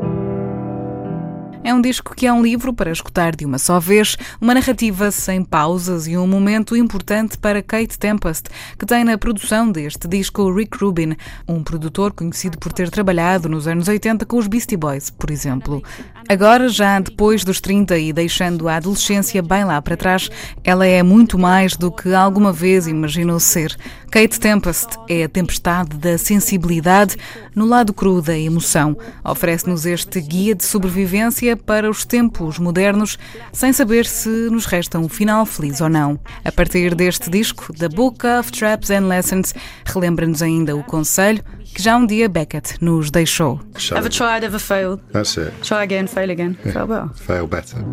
[1.64, 5.10] É um disco que é um livro para escutar de uma só vez, uma narrativa
[5.10, 8.44] sem pausas e um momento importante para Kate Tempest,
[8.78, 11.16] que tem na produção deste disco Rick Rubin,
[11.48, 15.82] um produtor conhecido por ter trabalhado nos anos 80 com os Beastie Boys, por exemplo.
[16.28, 20.30] Agora, já depois dos 30 e deixando a adolescência bem lá para trás,
[20.62, 23.76] ela é muito mais do que alguma vez imaginou ser.
[24.11, 27.16] Kate Tempest é a tempestade da sensibilidade
[27.55, 28.97] no lado cru da emoção.
[29.24, 33.19] Oferece-nos este guia de sobrevivência para os tempos modernos,
[33.53, 36.19] sem saber se nos resta um final feliz ou não.
[36.45, 39.55] A partir deste disco, The Book of Traps and Lessons,
[39.85, 41.43] relembra-nos ainda o conselho
[41.74, 43.61] que já um dia Beckett nos deixou.
[43.91, 45.03] Ever tried, ever failed?
[45.12, 45.53] That's it.
[45.62, 46.57] Try again, fail again.
[46.65, 46.73] Yeah.
[46.73, 47.09] Fail better.
[47.15, 47.85] Fail better.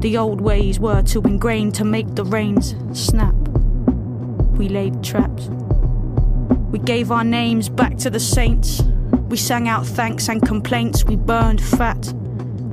[0.00, 3.34] The old ways were too ingrained to make the reins snap.
[4.58, 5.48] We laid traps.
[6.72, 8.82] We gave our names back to the saints.
[9.28, 11.04] We sang out thanks and complaints.
[11.04, 12.12] We burned fat,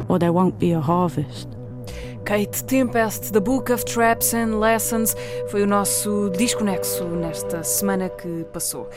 [0.07, 1.47] or there won't be a harvest.
[2.25, 5.15] Kate Tempest, The Book of Traps and Lessons,
[5.51, 8.89] foi o nosso desconexo nesta semana que passou.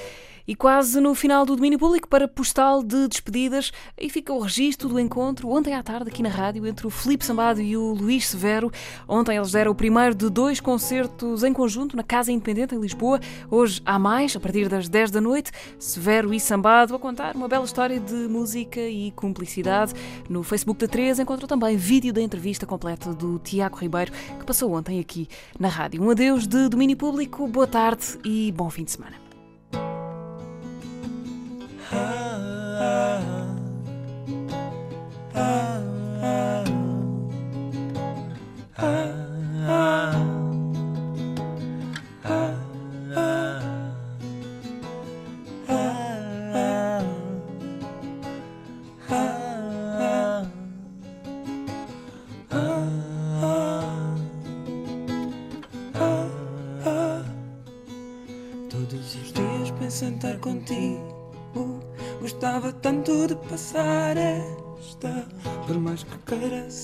[0.48, 3.70] E quase no final do domínio público para postal de despedidas,
[4.00, 7.22] aí fica o registro do encontro ontem à tarde aqui na rádio entre o Filipe
[7.22, 8.72] Sambado e o Luís Severo.
[9.06, 13.20] Ontem eles deram o primeiro de dois concertos em conjunto na Casa Independente em Lisboa.
[13.50, 17.46] Hoje há mais, a partir das 10 da noite, Severo e Sambado a contar uma
[17.46, 19.92] bela história de música e cumplicidade.
[20.30, 24.72] No Facebook da 3 encontrou também vídeo da entrevista completa do Tiago Ribeiro, que passou
[24.72, 25.28] ontem aqui
[25.60, 26.02] na rádio.
[26.02, 29.27] Um adeus de domínio público, boa tarde e bom fim de semana.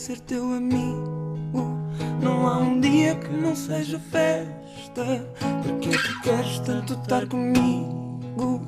[0.04, 1.78] Ser teu amigo,
[2.20, 5.26] não há um dia que não seja festa.
[5.62, 8.60] Porque é que queres tanto estar comigo?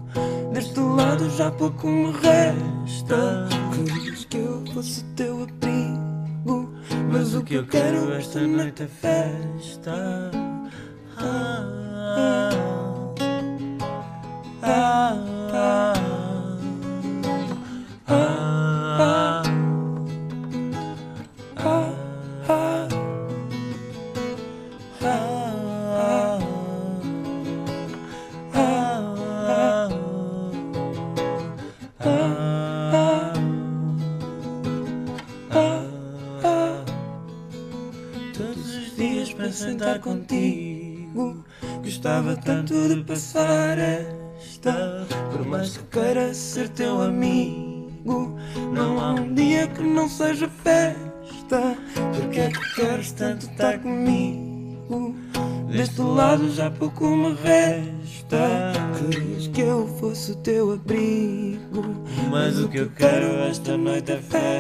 [0.50, 3.48] Deste lado já pouco me resta.
[3.74, 6.72] Querias que eu fosse teu abrigo.
[7.12, 10.45] Mas o que eu quero esta noite é festa.
[56.36, 58.72] Lado já pouco me resta.
[58.98, 62.04] Querias que eu fosse o teu abrigo.
[62.30, 64.55] Mas o que eu quero esta noite é festa.